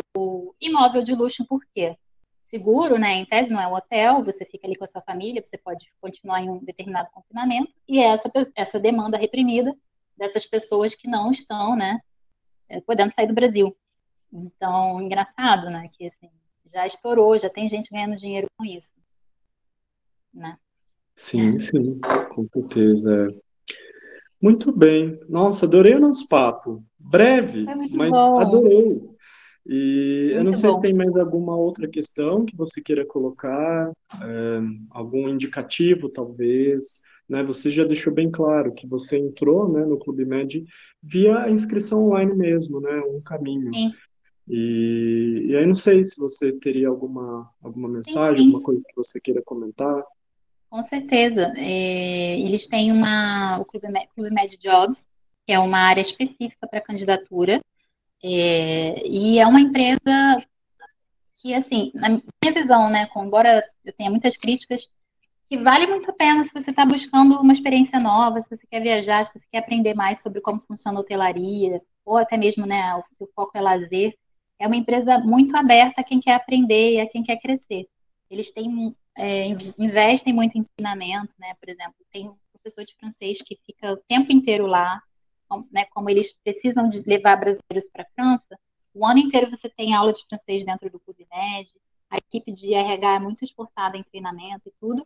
imóvel 0.59 1.01
de 1.01 1.13
luxo, 1.13 1.45
por 1.45 1.61
quê? 1.73 1.95
Seguro, 2.43 2.97
né? 2.97 3.15
Em 3.15 3.25
tese 3.25 3.49
não 3.49 3.61
é 3.61 3.67
um 3.67 3.73
hotel, 3.73 4.23
você 4.23 4.45
fica 4.45 4.67
ali 4.67 4.75
com 4.75 4.83
a 4.83 4.87
sua 4.87 5.01
família, 5.01 5.41
você 5.41 5.57
pode 5.57 5.85
continuar 5.99 6.41
em 6.41 6.49
um 6.49 6.63
determinado 6.63 7.09
confinamento, 7.11 7.73
e 7.87 7.99
é 7.99 8.07
essa, 8.07 8.29
essa 8.55 8.79
demanda 8.79 9.17
reprimida 9.17 9.75
dessas 10.17 10.45
pessoas 10.45 10.93
que 10.93 11.07
não 11.07 11.29
estão, 11.29 11.75
né, 11.75 11.99
é, 12.69 12.81
podendo 12.81 13.13
sair 13.13 13.27
do 13.27 13.33
Brasil. 13.33 13.75
Então, 14.31 15.01
engraçado, 15.01 15.69
né, 15.69 15.87
que 15.95 16.07
assim, 16.07 16.29
já 16.65 16.85
estourou, 16.85 17.37
já 17.37 17.49
tem 17.49 17.67
gente 17.67 17.89
ganhando 17.91 18.17
dinheiro 18.17 18.47
com 18.57 18.65
isso, 18.65 18.93
né? 20.33 20.57
Sim, 21.15 21.57
sim, 21.57 21.99
com 22.33 22.47
certeza. 22.51 23.33
Muito 24.41 24.71
bem. 24.71 25.17
Nossa, 25.29 25.65
adorei 25.65 25.95
o 25.95 25.99
nosso 25.99 26.27
papo. 26.27 26.83
Breve, 26.99 27.65
mas 27.95 28.11
bom. 28.11 28.39
adorei. 28.39 29.01
E 29.65 30.25
muito 30.25 30.37
eu 30.37 30.43
não 30.43 30.53
sei 30.53 30.69
bom. 30.69 30.75
se 30.75 30.81
tem 30.81 30.93
mais 30.93 31.15
alguma 31.17 31.55
outra 31.55 31.87
questão 31.87 32.45
que 32.45 32.55
você 32.55 32.81
queira 32.81 33.05
colocar, 33.05 33.91
é, 34.21 34.59
algum 34.91 35.27
indicativo, 35.29 36.09
talvez. 36.09 37.01
Né? 37.27 37.43
Você 37.43 37.71
já 37.71 37.83
deixou 37.83 38.13
bem 38.13 38.29
claro 38.29 38.73
que 38.73 38.87
você 38.87 39.17
entrou 39.17 39.71
né, 39.71 39.85
no 39.85 39.97
Clube 39.97 40.25
Med 40.25 40.63
via 41.01 41.39
a 41.39 41.51
inscrição 41.51 42.05
online 42.05 42.33
mesmo, 42.33 42.79
né? 42.79 43.01
Um 43.01 43.21
caminho. 43.21 43.73
Sim. 43.73 43.93
E, 44.47 45.47
e 45.47 45.55
aí 45.55 45.65
não 45.65 45.73
sei 45.73 46.03
se 46.03 46.19
você 46.19 46.51
teria 46.51 46.87
alguma, 46.87 47.49
alguma 47.63 47.89
mensagem, 47.89 48.37
sim, 48.37 48.43
sim. 48.43 48.47
alguma 48.49 48.63
coisa 48.63 48.85
que 48.87 48.95
você 48.95 49.19
queira 49.19 49.41
comentar. 49.43 50.03
Com 50.69 50.81
certeza. 50.81 51.51
É, 51.57 52.39
eles 52.39 52.65
têm 52.65 52.91
uma, 52.91 53.59
o 53.59 53.65
Clube 53.65 53.87
Med, 53.91 54.07
Clube 54.13 54.33
Med 54.33 54.55
Jobs, 54.57 55.05
que 55.45 55.53
é 55.53 55.59
uma 55.59 55.77
área 55.79 56.01
específica 56.01 56.67
para 56.67 56.81
candidatura, 56.81 57.61
é, 58.23 59.07
e 59.07 59.39
é 59.39 59.45
uma 59.45 59.61
empresa 59.61 60.43
que, 61.41 61.53
assim, 61.53 61.91
na 61.93 62.09
minha 62.09 62.53
visão, 62.53 62.89
né, 62.89 63.07
embora 63.17 63.63
eu 63.83 63.93
tenha 63.93 64.09
muitas 64.09 64.35
críticas, 64.35 64.81
que 65.47 65.57
vale 65.57 65.87
muito 65.87 66.09
a 66.09 66.13
pena 66.13 66.41
se 66.41 66.51
você 66.53 66.71
está 66.71 66.85
buscando 66.85 67.39
uma 67.39 67.53
experiência 67.53 67.99
nova, 67.99 68.39
se 68.39 68.49
você 68.49 68.65
quer 68.67 68.81
viajar, 68.81 69.23
se 69.23 69.31
você 69.33 69.45
quer 69.49 69.59
aprender 69.59 69.93
mais 69.93 70.19
sobre 70.19 70.41
como 70.41 70.63
funciona 70.67 70.97
a 70.97 71.01
hotelaria, 71.01 71.81
ou 72.03 72.17
até 72.17 72.37
mesmo, 72.37 72.65
né, 72.65 72.95
o 72.95 73.03
seu 73.07 73.27
foco 73.35 73.57
é 73.57 73.61
lazer. 73.61 74.15
É 74.59 74.67
uma 74.67 74.75
empresa 74.75 75.19
muito 75.19 75.55
aberta 75.55 76.01
a 76.01 76.03
quem 76.03 76.19
quer 76.19 76.35
aprender 76.35 76.93
e 76.93 77.01
a 77.01 77.07
quem 77.07 77.23
quer 77.23 77.37
crescer. 77.37 77.87
Eles 78.29 78.49
têm 78.51 78.95
é, 79.17 79.47
investem 79.77 80.33
muito 80.33 80.57
em 80.57 80.63
treinamento, 80.63 81.33
né? 81.39 81.53
Por 81.59 81.69
exemplo, 81.69 81.95
tem 82.11 82.27
um 82.27 82.35
professor 82.51 82.83
de 82.83 82.95
francês 82.95 83.37
que 83.45 83.57
fica 83.65 83.93
o 83.93 83.97
tempo 83.97 84.31
inteiro 84.31 84.65
lá, 84.65 85.01
né? 85.71 85.85
Como 85.85 86.09
eles 86.09 86.31
precisam 86.43 86.87
de 86.87 87.01
levar 87.01 87.37
brasileiros 87.37 87.89
para 87.91 88.03
a 88.03 88.13
França, 88.13 88.57
o 88.93 89.05
ano 89.05 89.19
inteiro 89.19 89.49
você 89.49 89.69
tem 89.69 89.93
aula 89.93 90.11
de 90.11 90.25
francês 90.27 90.65
dentro 90.65 90.89
do 90.89 90.99
Clube 90.99 91.27
Med, 91.31 91.69
a 92.09 92.17
equipe 92.17 92.51
de 92.51 92.73
RH 92.73 93.15
é 93.15 93.19
muito 93.19 93.43
esforçada 93.43 93.97
em 93.97 94.03
treinamento 94.03 94.67
e 94.67 94.73
tudo. 94.79 95.05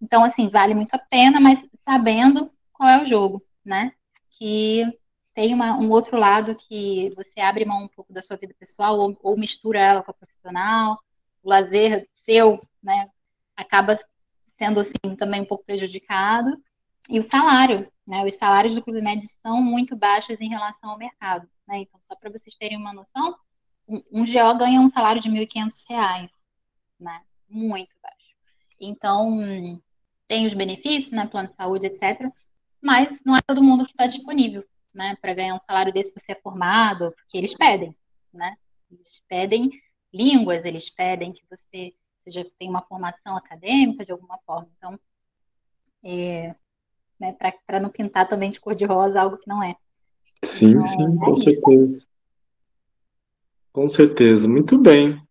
Então, 0.00 0.22
assim, 0.24 0.48
vale 0.48 0.74
muito 0.74 0.94
a 0.94 0.98
pena, 0.98 1.40
mas 1.40 1.64
sabendo 1.84 2.50
qual 2.72 2.88
é 2.88 3.00
o 3.02 3.04
jogo, 3.04 3.42
né? 3.64 3.92
Que 4.38 4.84
tem 5.34 5.54
uma, 5.54 5.76
um 5.76 5.90
outro 5.90 6.16
lado 6.18 6.54
que 6.54 7.12
você 7.16 7.40
abre 7.40 7.64
mão 7.64 7.84
um 7.84 7.88
pouco 7.88 8.12
da 8.12 8.20
sua 8.20 8.36
vida 8.36 8.54
pessoal 8.58 8.98
ou, 8.98 9.18
ou 9.22 9.38
mistura 9.38 9.78
ela 9.78 10.02
com 10.02 10.10
a 10.10 10.14
profissional, 10.14 10.98
o 11.42 11.48
lazer 11.48 12.06
seu, 12.24 12.58
né? 12.82 13.10
acaba 13.56 13.94
sendo 14.58 14.80
assim 14.80 15.16
também 15.16 15.40
um 15.40 15.46
pouco 15.46 15.64
prejudicado. 15.64 16.56
E 17.08 17.18
o 17.18 17.22
salário, 17.22 17.90
né? 18.06 18.24
Os 18.24 18.34
salários 18.34 18.74
do 18.74 18.82
Clube 18.82 19.00
Med 19.00 19.20
são 19.40 19.62
muito 19.62 19.96
baixos 19.96 20.40
em 20.40 20.48
relação 20.48 20.90
ao 20.90 20.98
mercado, 20.98 21.48
né? 21.66 21.78
Então, 21.78 22.00
só 22.00 22.14
para 22.14 22.30
vocês 22.30 22.54
terem 22.56 22.76
uma 22.76 22.92
noção, 22.92 23.34
um, 23.88 24.02
um 24.12 24.24
GO 24.24 24.58
ganha 24.58 24.80
um 24.80 24.86
salário 24.86 25.22
de 25.22 25.28
R$ 25.28 25.46
1.500, 25.46 26.30
né? 27.00 27.22
Muito 27.48 27.94
baixo. 28.02 28.36
Então, 28.80 29.80
tem 30.26 30.46
os 30.46 30.54
benefícios, 30.54 31.12
né? 31.12 31.26
Plano 31.26 31.48
de 31.48 31.54
saúde, 31.54 31.86
etc. 31.86 32.30
Mas 32.80 33.18
não 33.24 33.36
é 33.36 33.40
todo 33.46 33.62
mundo 33.62 33.84
que 33.84 33.90
está 33.90 34.06
disponível, 34.06 34.64
né? 34.94 35.16
Para 35.20 35.34
ganhar 35.34 35.54
um 35.54 35.58
salário 35.58 35.92
desse 35.92 36.12
você 36.12 36.32
é 36.32 36.40
formado, 36.40 37.12
porque 37.12 37.38
eles 37.38 37.54
pedem, 37.56 37.94
né? 38.32 38.56
Eles 38.90 39.20
pedem 39.28 39.70
línguas, 40.12 40.64
eles 40.64 40.88
pedem 40.90 41.32
que 41.32 41.42
você 41.50 41.94
seja, 42.24 42.46
tem 42.58 42.68
uma 42.68 42.82
formação 42.82 43.36
acadêmica 43.36 44.04
de 44.04 44.12
alguma 44.12 44.38
forma. 44.44 44.68
Então, 44.76 44.98
é, 46.04 46.54
né, 47.18 47.36
para 47.66 47.80
não 47.80 47.90
pintar 47.90 48.28
também 48.28 48.50
de 48.50 48.60
cor-de-rosa 48.60 49.20
algo 49.20 49.38
que 49.38 49.48
não 49.48 49.62
é. 49.62 49.76
Sim, 50.44 50.70
então, 50.70 50.84
sim, 50.84 51.02
é 51.02 51.24
com 51.24 51.32
isso. 51.32 51.44
certeza. 51.44 52.08
Com 53.72 53.88
certeza, 53.88 54.48
muito 54.48 54.78
bem. 54.78 55.25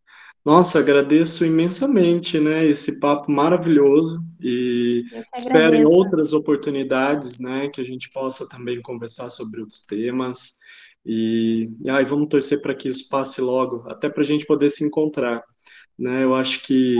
Nossa, 0.46 0.78
agradeço 0.78 1.44
imensamente, 1.44 2.40
né, 2.40 2.64
esse 2.64 3.00
papo 3.00 3.32
maravilhoso 3.32 4.24
e 4.40 5.04
espero 5.36 5.76
em 5.76 5.86
outras 5.86 6.34
oportunidades, 6.34 7.40
né, 7.40 7.68
que 7.70 7.82
a 7.82 7.84
gente 7.84 8.12
possa 8.12 8.48
também 8.48 8.80
conversar 8.80 9.32
sobre 9.32 9.62
outros 9.62 9.84
temas. 9.84 10.54
E, 11.04 11.76
e 11.82 11.90
aí 11.90 12.06
vamos 12.06 12.30
torcer 12.30 12.62
para 12.62 12.76
que 12.76 12.88
isso 12.88 13.10
passe 13.10 13.42
logo, 13.42 13.86
até 13.90 14.08
para 14.08 14.22
a 14.22 14.26
gente 14.26 14.46
poder 14.46 14.70
se 14.70 14.86
encontrar 14.86 15.44
né? 15.98 16.24
Eu 16.24 16.36
acho 16.36 16.62
que 16.64 16.98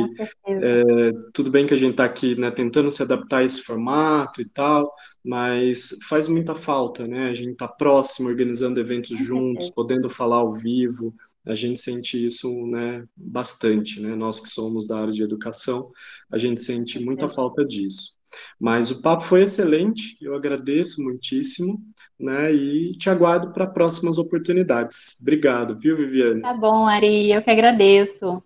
é, 0.48 1.12
tudo 1.34 1.52
bem 1.52 1.68
que 1.68 1.74
a 1.74 1.78
gente 1.78 1.92
está 1.92 2.06
aqui, 2.06 2.36
né, 2.36 2.50
tentando 2.50 2.92
se 2.92 3.04
adaptar 3.04 3.40
a 3.40 3.44
esse 3.44 3.62
formato 3.62 4.42
e 4.42 4.46
tal, 4.46 4.94
mas 5.24 5.98
faz 6.08 6.30
muita 6.30 6.56
falta, 6.56 7.06
né? 7.06 7.30
A 7.30 7.34
gente 7.34 7.52
está 7.52 7.68
próximo, 7.68 8.30
organizando 8.30 8.80
eventos 8.80 9.18
juntos, 9.18 9.70
podendo 9.70 10.10
falar 10.10 10.38
ao 10.38 10.54
vivo, 10.54 11.14
a 11.46 11.54
gente 11.54 11.80
sente 11.80 12.24
isso, 12.26 12.50
né, 12.68 13.04
bastante, 13.16 14.00
né? 14.00 14.16
Nós 14.16 14.40
que 14.40 14.50
somos 14.50 14.88
da 14.88 15.00
área 15.00 15.14
de 15.14 15.24
educação, 15.24 15.92
a 16.32 16.38
gente 16.38 16.62
sente 16.62 17.00
muita 17.00 17.28
falta 17.28 17.66
disso. 17.66 18.16
Mas 18.60 18.92
o 18.92 19.02
papo 19.02 19.24
foi 19.24 19.44
excelente, 19.44 20.18
eu 20.22 20.36
agradeço 20.36 21.02
muitíssimo, 21.02 21.80
né? 22.20 22.52
E 22.54 22.92
te 22.98 23.10
aguardo 23.10 23.52
para 23.52 23.68
próximas 23.68 24.18
oportunidades. 24.18 25.16
Obrigado, 25.22 25.78
viu, 25.78 25.96
Viviane? 25.98 26.42
Tá 26.42 26.54
bom, 26.54 26.86
Ari, 26.88 27.32
eu 27.32 27.42
que 27.42 27.52
agradeço. 27.52 28.44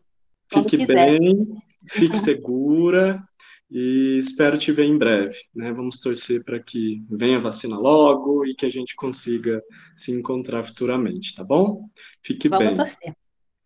Fique 0.52 0.86
bem, 0.86 1.48
fique 1.88 2.18
segura 2.18 3.24
e 3.70 4.18
espero 4.20 4.58
te 4.58 4.72
ver 4.72 4.86
em 4.86 4.98
breve. 4.98 5.38
Né? 5.54 5.72
Vamos 5.72 6.00
torcer 6.00 6.44
para 6.44 6.60
que 6.60 7.04
venha 7.10 7.38
a 7.38 7.42
vacina 7.42 7.78
logo 7.78 8.46
e 8.46 8.56
que 8.56 8.66
a 8.66 8.70
gente 8.70 8.96
consiga 8.96 9.62
se 9.96 10.12
encontrar 10.12 10.64
futuramente, 10.64 11.36
tá 11.36 11.44
bom? 11.44 11.88
Fique 12.24 12.50
Vamos 12.50 12.68
bem. 12.68 12.76
Torcer. 12.76 13.16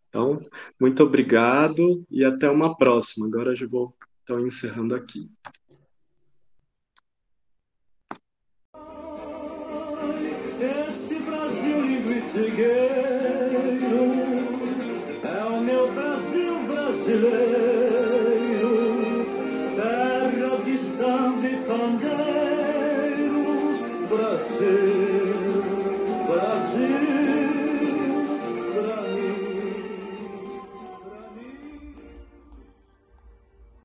Então, 0.10 0.38
muito 0.80 1.02
obrigado 1.02 2.06
e 2.12 2.24
até 2.24 2.50
uma 2.50 2.78
próxima. 2.78 3.26
Agora 3.26 3.52
eu 3.52 3.56
já 3.56 3.66
vou 3.66 3.96
estar 4.20 4.40
encerrando 4.42 4.94
aqui. 4.94 5.30